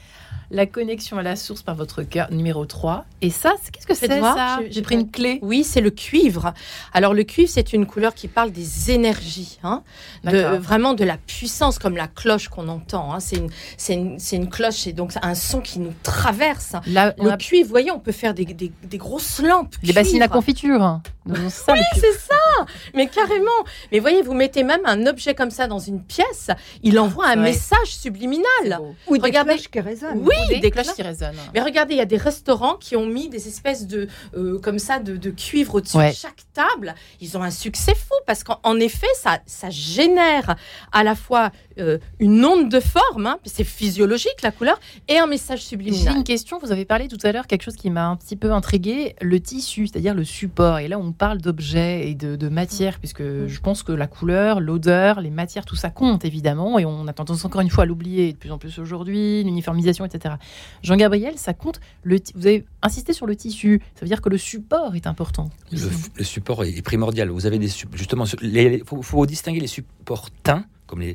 La 0.51 0.65
connexion 0.65 1.19
à 1.19 1.23
la 1.23 1.37
source 1.37 1.61
par 1.63 1.75
votre 1.75 2.03
cœur, 2.03 2.31
numéro 2.31 2.65
3. 2.65 3.05
Et 3.21 3.29
ça, 3.31 3.53
qu'est-ce 3.71 3.87
que 3.87 3.95
c'est 3.95 4.09
ça 4.09 4.61
j'ai- 4.71 4.81
pris 4.81 4.95
une 4.95 5.11
clé. 5.11 5.39
Oui, 5.43 5.63
c'est 5.63 5.83
le 5.83 5.91
cuivre. 5.91 6.55
Alors 6.95 7.13
le 7.13 7.23
cuivre, 7.25 7.51
c'est 7.53 7.75
une 7.75 7.85
couleur 7.85 8.15
qui 8.15 8.29
parle 8.29 8.51
des 8.51 8.91
énergies, 8.91 9.59
hein, 9.63 9.83
de, 10.25 10.57
vraiment 10.57 10.95
de 10.95 11.05
la 11.05 11.19
puissance, 11.19 11.79
comme 11.79 11.97
la 11.97 12.09
cloche 12.09 12.49
qu'on 12.49 12.69
entend. 12.69 13.13
hein. 13.13 13.21
C'est 13.21 13.37
une, 13.37 14.19
une, 14.33 14.49
cloche, 14.49 14.77
c'est 14.77 14.93
donc 14.93 15.13
un 15.21 15.35
son 15.35 15.61
qui 15.61 15.81
nous 15.81 15.93
traverse. 16.03 16.73
Là, 16.87 17.13
Le 17.19 17.31
a 17.33 17.37
cuivre, 17.37 17.67
vous 17.67 17.71
voyez, 17.73 17.91
on 17.91 17.99
peut 18.01 18.13
faire 18.13 18.33
des, 18.33 18.47
des- 18.47 18.73
des 18.85 18.99
grosses 18.99 19.41
lampes. 19.43 19.75
des 19.83 19.93
bassines 19.93 20.23
à 20.23 20.29
confiture. 20.29 21.01
Donc, 21.27 21.37
c'est 21.51 21.61
ça. 21.61 21.75
C'est 21.95 22.95
mais 22.95 23.07
carrément. 23.09 23.51
Mais 23.93 23.99
voyez, 23.99 24.23
vous 24.23 24.33
mettez 24.33 24.63
même 24.63 24.81
un 24.87 25.07
objet 25.07 25.35
comme 25.35 25.51
ça 25.51 25.67
dans 25.67 25.79
une 25.79 26.03
pièce, 26.03 26.49
il 26.83 26.99
envoie 26.99 27.27
un 27.27 27.37
Ouais. 27.37 27.51
message 27.51 27.89
subliminal. 27.89 28.81
Ou 29.09 29.19
des 29.19 29.23
Regardez. 29.25 29.57
qui 29.57 29.81
résonnent. 29.81 30.23
Oui, 30.23 30.35
Des, 30.49 30.61
des 30.61 30.71
cloches 30.71 30.95
qui 30.95 31.03
résonnent. 31.03 31.37
Mais 31.55 31.61
regardez, 31.61 31.95
il 31.95 31.99
y 31.99 32.01
a 32.01 32.05
des 32.07 32.17
restaurants 32.17 32.77
qui 32.77 32.97
ont 32.97 33.07
mis 33.07 33.29
des 33.29 33.49
espèces 33.49 33.87
de 33.87 34.09
euh, 34.37 34.59
comme 34.61 34.79
ça 34.79 34.99
de, 34.99 35.17
de 35.17 35.31
cuivre 35.31 35.77
au-dessus 35.77 35.97
Ouais. 35.97 36.11
de 36.11 36.15
chaque 36.17 36.43
table. 36.55 36.95
Ils 37.21 37.37
ont 37.37 37.43
un 37.43 37.51
succès 37.51 37.95
fou 37.95 38.15
parce 38.27 38.45
qu'en 38.45 38.61
en 38.63 38.79
effet, 38.81 39.07
ça, 39.21 39.39
ça 39.47 39.71
génère 39.71 40.57
à 40.93 41.03
la 41.05 41.15
fois 41.15 41.51
euh, 41.79 41.99
une 42.19 42.45
onde 42.45 42.69
de 42.71 42.81
forme, 42.81 43.27
hein, 43.27 43.39
c'est 43.45 43.65
physiologique 43.65 44.43
la 44.43 44.51
couleur, 44.51 44.79
et 45.09 45.19
un 45.19 45.27
message 45.27 45.61
J'ai 45.61 45.67
subliminal. 45.67 46.17
une 46.17 46.25
question. 46.25 46.59
Vous 46.59 46.73
avez 46.73 46.85
parlé 46.85 47.09
tout 47.09 47.19
à 47.23 47.33
l'heure 47.33 47.47
quelque 47.47 47.63
chose 47.63 47.77
qui 47.77 47.91
m'a 47.91 48.07
un 48.07 48.17
petit 48.17 48.37
peu 48.37 48.53
intrigué, 48.53 49.15
le 49.21 49.41
tissu, 49.41 49.87
c'est-à-dire 49.87 50.15
le 50.15 50.25
support. 50.25 50.79
Et 50.79 50.89
là, 50.89 50.99
on 50.99 51.13
parle 51.13 51.39
d'objets 51.39 52.09
et 52.11 52.15
de, 52.15 52.37
de 52.37 52.49
matières, 52.49 52.99
puisque 52.99 53.23
je 53.23 53.61
pense 53.61 53.83
que 53.83 53.93
la 53.93 54.07
couleur, 54.07 54.61
l'odeur, 54.61 55.21
les 55.21 55.31
matières, 55.31 55.65
tout 55.65 55.77
ça 55.77 55.91
compte 55.91 56.25
évidemment. 56.25 56.79
Et 56.79 56.85
on 56.85 57.07
a 57.07 57.13
tendance 57.13 57.45
encore 57.45 57.61
une 57.61 57.71
fois 57.71 57.85
à 57.85 57.87
l'oublier 57.87 58.33
de 58.33 58.39
plus 58.39 58.51
en 58.51 58.59
plus 58.59 58.79
aujourd'hui, 58.79 59.43
l'uniformisation, 59.45 60.05
etc. 60.05 60.35
Jean-Gabriel, 60.83 61.35
ça 61.37 61.55
compte. 61.55 61.81
Le 62.03 62.19
vous 62.35 62.47
avez 62.47 62.65
insisté 62.83 63.13
sur 63.13 63.27
le 63.27 63.37
tissu. 63.37 63.81
Ça 63.95 64.01
veut 64.03 64.09
dire 64.09 64.21
que 64.21 64.29
le 64.29 64.39
support 64.39 64.95
est 64.95 65.07
important. 65.07 65.51
Le, 65.73 65.79
le 66.17 66.25
support 66.25 66.65
est 66.65 66.83
primordial. 66.83 67.29
Vous 67.31 67.47
avez 67.47 67.59
des 67.59 67.69
justement, 67.93 68.25
il 68.43 68.83
faut, 68.85 69.03
faut 69.03 69.27
distinguer 69.27 69.61
les 69.61 69.67
supports 69.67 70.29
teints 70.43 70.65
comme 70.89 71.01
les 71.01 71.15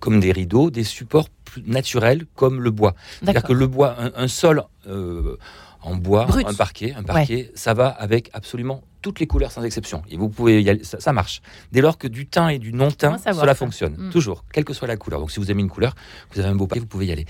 comme 0.00 0.20
des 0.20 0.32
rideaux, 0.32 0.70
des 0.70 0.84
supports 0.84 1.30
plus 1.44 1.62
naturels 1.66 2.26
comme 2.34 2.60
le 2.60 2.70
bois. 2.70 2.94
C'est-à-dire 3.20 3.42
que 3.44 3.52
le 3.54 3.66
bois, 3.66 3.96
un, 3.98 4.10
un 4.14 4.28
sol 4.28 4.62
euh, 4.86 5.36
en 5.80 5.96
bois, 5.96 6.26
Brut. 6.26 6.46
un 6.46 6.54
parquet, 6.54 6.92
un 6.96 7.02
parquet, 7.02 7.50
ça 7.54 7.72
va 7.74 7.88
avec 7.88 8.28
absolument 8.34 8.82
toutes 9.00 9.18
les 9.18 9.26
couleurs 9.26 9.50
sans 9.50 9.64
exception. 9.64 10.02
Et 10.10 10.16
vous 10.16 10.28
pouvez 10.28 10.62
y 10.62 10.70
aller, 10.70 10.84
ça, 10.84 11.00
ça 11.00 11.12
marche. 11.12 11.42
Dès 11.72 11.80
lors 11.80 11.98
que 11.98 12.06
du 12.06 12.26
teint 12.26 12.48
et 12.50 12.60
du 12.60 12.72
non 12.72 12.92
teint, 12.92 13.18
cela 13.32 13.46
ça 13.52 13.54
fonctionne 13.56 13.96
Mm. 13.98 14.10
toujours, 14.10 14.44
quelle 14.52 14.64
que 14.64 14.74
soit 14.74 14.86
la 14.86 14.96
couleur. 14.96 15.18
Donc 15.18 15.32
si 15.32 15.40
vous 15.40 15.50
aimez 15.50 15.62
une 15.62 15.68
couleur, 15.70 15.94
vous 16.32 16.38
avez 16.40 16.48
un 16.48 16.54
beau 16.54 16.68
parquet, 16.68 16.78
vous 16.80 16.86
pouvez 16.86 17.06
y 17.06 17.12
aller. 17.12 17.26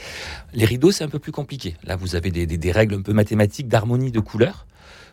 Les 0.52 0.66
rideaux, 0.66 0.90
c'est 0.92 1.02
un 1.04 1.08
peu 1.08 1.18
plus 1.18 1.32
compliqué. 1.32 1.76
Là, 1.84 1.96
vous 1.96 2.14
avez 2.14 2.30
des, 2.30 2.44
des- 2.46 2.58
des 2.58 2.72
règles 2.72 2.94
un 2.96 3.00
peu 3.02 3.14
mathématiques 3.14 3.68
d'harmonie 3.68 4.12
de 4.12 4.20
couleurs. 4.20 4.66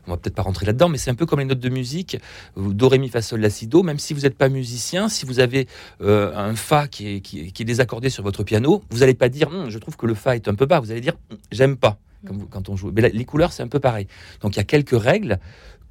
On 0.10 0.14
va 0.14 0.18
peut-être 0.18 0.36
pas 0.36 0.42
rentrer 0.42 0.66
là-dedans, 0.66 0.90
mais 0.90 0.98
c'est 0.98 1.12
un 1.12 1.16
peu 1.16 1.26
comme 1.26 1.40
les 1.40 1.46
notes 1.46 1.60
de 1.60 1.70
musique. 1.70 2.18
Vous- 2.56 2.74
Do, 2.74 2.90
ré, 2.90 2.98
mi, 2.98 3.10
fa, 3.10 3.22
sol, 3.22 3.40
la, 3.40 3.50
si, 3.50 3.68
do. 3.68 3.84
Même 3.84 4.00
si 4.00 4.14
vous 4.14 4.22
n'êtes 4.22 4.38
pas 4.38 4.50
musicien, 4.50 5.08
si 5.10 5.26
vous 5.26 5.40
avez 5.40 5.68
euh, 6.02 6.36
un 6.36 6.56
fa 6.56 6.88
qui 6.88 7.08
est, 7.16 7.20
qui, 7.22 7.40
est, 7.42 7.52
qui 7.52 7.62
est 7.64 7.66
désaccordé 7.66 8.10
sur 8.10 8.24
votre 8.24 8.44
piano, 8.44 8.84
vous 8.90 9.00
n'allez 9.00 9.14
pas 9.14 9.30
dire 9.30 9.50
Hum, 9.50 9.70
je 9.70 9.78
trouve 9.80 9.96
que 9.98 10.06
le 10.06 10.14
fa 10.16 10.36
est 10.36 10.48
un 10.48 10.56
peu 10.56 10.66
bas. 10.66 10.80
Vous 10.80 10.92
allez 10.92 11.02
dire 11.02 11.14
Hum, 11.32 11.38
j'aime 11.52 11.78
pas 11.78 11.98
comme 12.28 12.38
vous- 12.40 12.48
quand 12.48 12.68
on 12.68 12.76
joue. 12.76 12.92
Mais 12.94 13.02
là, 13.02 13.10
les 13.10 13.24
couleurs, 13.26 13.54
c'est 13.54 13.64
un 13.64 13.68
peu 13.70 13.80
pareil. 13.80 14.08
Donc 14.42 14.56
il 14.56 14.58
y 14.58 14.60
a 14.60 14.66
quelques 14.66 15.00
règles 15.00 15.40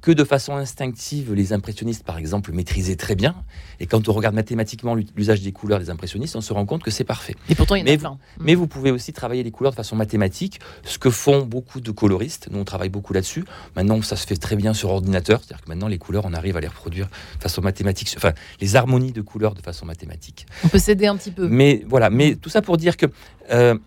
que 0.01 0.11
de 0.11 0.23
façon 0.23 0.55
instinctive, 0.55 1.33
les 1.33 1.51
impressionnistes, 1.51 2.03
par 2.03 2.17
exemple, 2.17 2.51
maîtrisaient 2.53 2.95
très 2.95 3.15
bien. 3.15 3.35
Et 3.81 3.85
quand 3.85 4.07
on 4.07 4.13
regarde 4.13 4.33
mathématiquement 4.35 4.95
l'usage 4.95 5.41
des 5.41 5.51
couleurs 5.51 5.79
des 5.79 5.89
impressionnistes, 5.89 6.35
on 6.37 6.41
se 6.41 6.53
rend 6.53 6.65
compte 6.65 6.83
que 6.83 6.91
c'est 6.91 7.03
parfait. 7.03 7.35
Et 7.49 7.55
pourtant, 7.55 7.75
il 7.75 7.79
y 7.79 7.81
en 7.81 7.85
Mais 7.85 7.91
a 7.91 7.95
vous- 7.95 7.99
plein. 8.01 8.17
Mais 8.39 8.55
vous 8.55 8.67
pouvez 8.67 8.91
aussi 8.91 9.11
travailler 9.11 9.43
les 9.43 9.51
couleurs 9.51 9.71
de 9.73 9.75
façon 9.75 9.97
mathématique, 9.97 10.59
ce 10.85 10.97
que 10.97 11.09
font 11.09 11.41
beaucoup 11.45 11.81
de 11.81 11.91
coloristes. 11.91 12.47
Nous, 12.49 12.59
on 12.59 12.63
travaille 12.63 12.89
beaucoup 12.89 13.11
là-dessus. 13.11 13.43
Maintenant, 13.75 14.01
ça 14.01 14.15
se 14.15 14.25
fait 14.25 14.37
très 14.37 14.55
bien 14.55 14.73
sur 14.73 14.89
ordinateur. 14.89 15.41
C'est-à-dire 15.43 15.63
que 15.65 15.69
maintenant, 15.69 15.87
les 15.89 15.97
couleurs, 15.97 16.23
on 16.25 16.33
arrive 16.33 16.55
à 16.55 16.61
les 16.61 16.67
reproduire 16.67 17.07
de 17.37 17.41
façon 17.43 17.61
mathématique. 17.61 18.13
Enfin, 18.15 18.31
les 18.61 18.75
harmonies 18.77 19.11
de 19.11 19.21
couleurs 19.21 19.53
de 19.53 19.61
façon 19.61 19.85
mathématique. 19.85 20.45
On 20.63 20.69
peut 20.69 20.79
s'aider 20.79 21.07
un 21.07 21.17
petit 21.17 21.31
peu. 21.31 21.47
Mais 21.49 21.83
voilà, 21.89 22.09
mais 22.09 22.35
tout 22.35 22.49
ça 22.49 22.61
pour 22.61 22.77
dire 22.77 22.95
que 22.95 23.05
euh, 23.51 23.77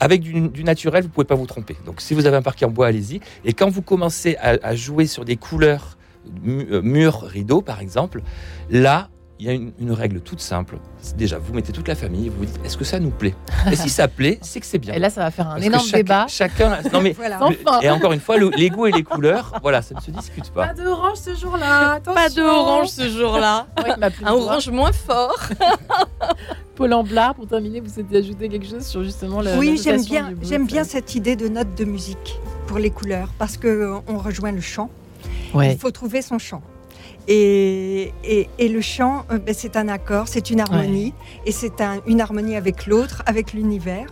avec 0.00 0.20
du, 0.20 0.64
naturel, 0.64 1.04
vous 1.04 1.08
pouvez 1.08 1.26
pas 1.26 1.34
vous 1.34 1.46
tromper. 1.46 1.76
Donc, 1.86 2.00
si 2.00 2.14
vous 2.14 2.26
avez 2.26 2.36
un 2.36 2.42
parquet 2.42 2.64
en 2.64 2.70
bois, 2.70 2.86
allez-y. 2.86 3.20
Et 3.44 3.52
quand 3.52 3.70
vous 3.70 3.82
commencez 3.82 4.36
à, 4.36 4.58
à 4.62 4.74
jouer 4.74 5.06
sur 5.06 5.24
des 5.24 5.36
couleurs 5.36 5.96
euh, 6.46 6.82
murs, 6.82 7.22
rideaux, 7.22 7.62
par 7.62 7.80
exemple, 7.80 8.22
là, 8.70 9.08
il 9.38 9.46
y 9.46 9.48
a 9.50 9.52
une, 9.52 9.72
une 9.78 9.92
règle 9.92 10.20
toute 10.20 10.40
simple. 10.40 10.78
Déjà, 11.16 11.38
vous 11.38 11.52
mettez 11.52 11.72
toute 11.72 11.88
la 11.88 11.94
famille, 11.94 12.28
vous 12.30 12.38
vous 12.38 12.44
dites, 12.46 12.58
est-ce 12.64 12.76
que 12.76 12.84
ça 12.84 12.98
nous 12.98 13.10
plaît? 13.10 13.34
Et 13.70 13.76
si 13.76 13.90
ça 13.90 14.08
plaît, 14.08 14.38
c'est 14.42 14.60
que 14.60 14.66
c'est 14.66 14.78
bien. 14.78 14.94
Et 14.94 14.98
là, 14.98 15.10
ça 15.10 15.22
va 15.22 15.30
faire 15.30 15.48
un 15.48 15.54
Parce 15.54 15.66
énorme 15.66 15.86
chaque- 15.86 15.96
débat. 16.04 16.26
Chacun. 16.28 16.78
Non 16.92 17.00
mais. 17.02 17.12
Voilà. 17.12 17.38
Le- 17.48 17.84
et 17.84 17.90
encore 17.90 18.12
une 18.12 18.20
fois, 18.20 18.38
le- 18.38 18.50
les 18.56 18.70
goûts 18.70 18.86
et 18.86 18.92
les 18.92 19.02
couleurs, 19.02 19.52
voilà, 19.62 19.82
ça 19.82 19.94
ne 19.94 20.00
se 20.00 20.10
discute 20.10 20.50
pas. 20.50 20.72
de 20.72 20.86
orange 20.86 21.18
ce 21.18 21.34
jour-là. 21.34 22.00
Pas 22.00 22.28
de 22.30 22.40
orange 22.42 22.88
ce 22.88 23.08
jour-là. 23.08 23.66
un 24.24 24.32
orange 24.32 24.68
moins 24.70 24.92
fort. 24.92 25.38
Paul 26.74 26.92
Amblard, 26.92 27.34
pour 27.34 27.46
terminer, 27.46 27.80
vous 27.80 27.88
souhaitez 27.92 28.18
ajouter 28.18 28.48
quelque 28.48 28.66
chose 28.66 28.86
sur 28.86 29.02
justement 29.02 29.40
la 29.40 29.56
Oui, 29.56 29.80
j'aime 29.82 30.02
bien, 30.04 30.32
j'aime 30.42 30.66
bien 30.66 30.84
cette 30.84 31.14
idée 31.14 31.34
de 31.36 31.48
note 31.48 31.74
de 31.74 31.84
musique 31.84 32.38
pour 32.66 32.78
les 32.78 32.90
couleurs 32.90 33.30
parce 33.38 33.56
que 33.56 33.66
euh, 33.68 33.96
on 34.08 34.18
rejoint 34.18 34.52
le 34.52 34.60
chant. 34.60 34.90
Ouais. 35.54 35.72
Il 35.72 35.78
faut 35.78 35.90
trouver 35.90 36.20
son 36.22 36.38
chant. 36.38 36.62
Et, 37.28 38.12
et, 38.24 38.48
et 38.58 38.68
le 38.68 38.80
chant, 38.80 39.24
euh, 39.30 39.38
ben, 39.38 39.54
c'est 39.56 39.76
un 39.76 39.88
accord, 39.88 40.28
c'est 40.28 40.50
une 40.50 40.60
harmonie, 40.60 41.12
et 41.44 41.52
c'est 41.52 41.80
un- 41.80 42.00
une 42.06 42.20
harmonie 42.20 42.54
avec 42.56 42.86
l'autre, 42.86 43.22
avec 43.26 43.52
l'univers. 43.52 44.06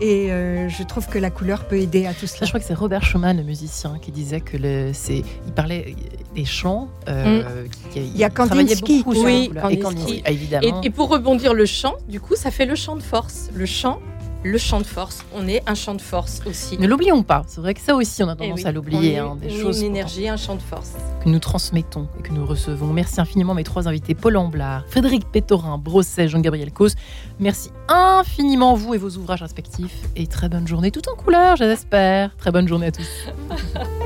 Et 0.00 0.30
euh, 0.30 0.68
je 0.68 0.82
trouve 0.82 1.06
que 1.06 1.18
la 1.18 1.30
couleur 1.30 1.64
peut 1.64 1.78
aider 1.78 2.04
à 2.06 2.12
tout 2.12 2.26
Ça, 2.26 2.34
cela. 2.36 2.46
je 2.46 2.50
crois 2.50 2.60
que 2.60 2.66
c'est 2.66 2.74
Robert 2.74 3.02
Schumann, 3.02 3.36
le 3.38 3.44
musicien, 3.44 3.98
qui 4.02 4.10
disait 4.12 4.40
que 4.42 4.58
le, 4.58 4.90
c'est, 4.92 5.22
il 5.46 5.52
parlait 5.54 5.94
des 6.34 6.44
chants. 6.44 6.88
euh, 7.08 7.64
qui- 7.92 8.00
Il 8.00 8.16
y 8.16 8.24
a 8.24 8.28
Kandinsky. 8.28 8.98
beaucoup 8.98 9.14
sur 9.14 9.24
Oui, 9.24 9.50
la 9.54 9.62
couleur. 9.62 9.70
Et 9.70 9.78
Kandinsky. 9.78 10.22
Ah, 10.26 10.30
Et, 10.30 10.34
évidemment. 10.34 10.82
et 10.82 10.90
pour 10.90 11.08
rebondir 11.08 11.54
le 11.54 11.64
chant, 11.64 11.94
du 12.08 12.20
coup, 12.20 12.36
ça 12.36 12.50
fait 12.50 12.66
le 12.66 12.74
chant 12.74 12.96
de 12.96 13.02
force. 13.02 13.48
Le 13.54 13.64
chant, 13.64 14.00
le 14.46 14.58
chant 14.58 14.80
de 14.80 14.86
force. 14.86 15.24
On 15.34 15.46
est 15.48 15.62
un 15.66 15.74
chant 15.74 15.94
de 15.94 16.00
force 16.00 16.40
aussi. 16.46 16.78
Ne 16.78 16.86
l'oublions 16.86 17.22
pas. 17.22 17.42
C'est 17.46 17.60
vrai 17.60 17.74
que 17.74 17.80
ça 17.80 17.94
aussi, 17.94 18.22
on 18.22 18.28
a 18.28 18.34
Eh 18.34 18.36
tendance 18.44 18.60
oui, 18.60 18.66
à 18.66 18.72
l'oublier. 18.72 19.18
hein, 19.18 19.36
des 19.40 19.48
est 19.48 19.60
choses 19.60 19.80
Une 19.80 19.86
énergie, 19.86 20.28
un 20.28 20.36
chant 20.36 20.54
de 20.56 20.62
force. 20.62 20.92
que 21.22 21.28
nous 21.28 21.38
transmettons 21.38 22.08
et 22.18 22.22
que 22.22 22.32
nous 22.32 22.46
recevons. 22.46 22.92
Merci 22.92 23.20
infiniment 23.20 23.54
mes 23.54 23.64
trois 23.64 23.88
invités, 23.88 24.14
Paul 24.14 24.36
Amblard, 24.36 24.84
Frédéric 24.88 25.30
Pétorin, 25.30 25.78
Brosset, 25.78 26.28
Jean-Gabriel 26.28 26.72
Cause. 26.72 26.94
Merci 27.40 27.70
infiniment 27.88 28.74
vous 28.74 28.94
et 28.94 28.98
vos 28.98 29.10
ouvrages 29.16 29.42
respectifs. 29.42 29.96
Et 30.16 30.26
très 30.26 30.48
bonne 30.48 30.66
journée 30.68 30.90
tout 30.90 31.02
en 31.12 31.16
couleur, 31.16 31.56
j'espère. 31.56 32.34
Très 32.36 32.52
bonne 32.52 32.68
journée 32.68 32.86
à 32.86 32.92
tous. 32.92 33.08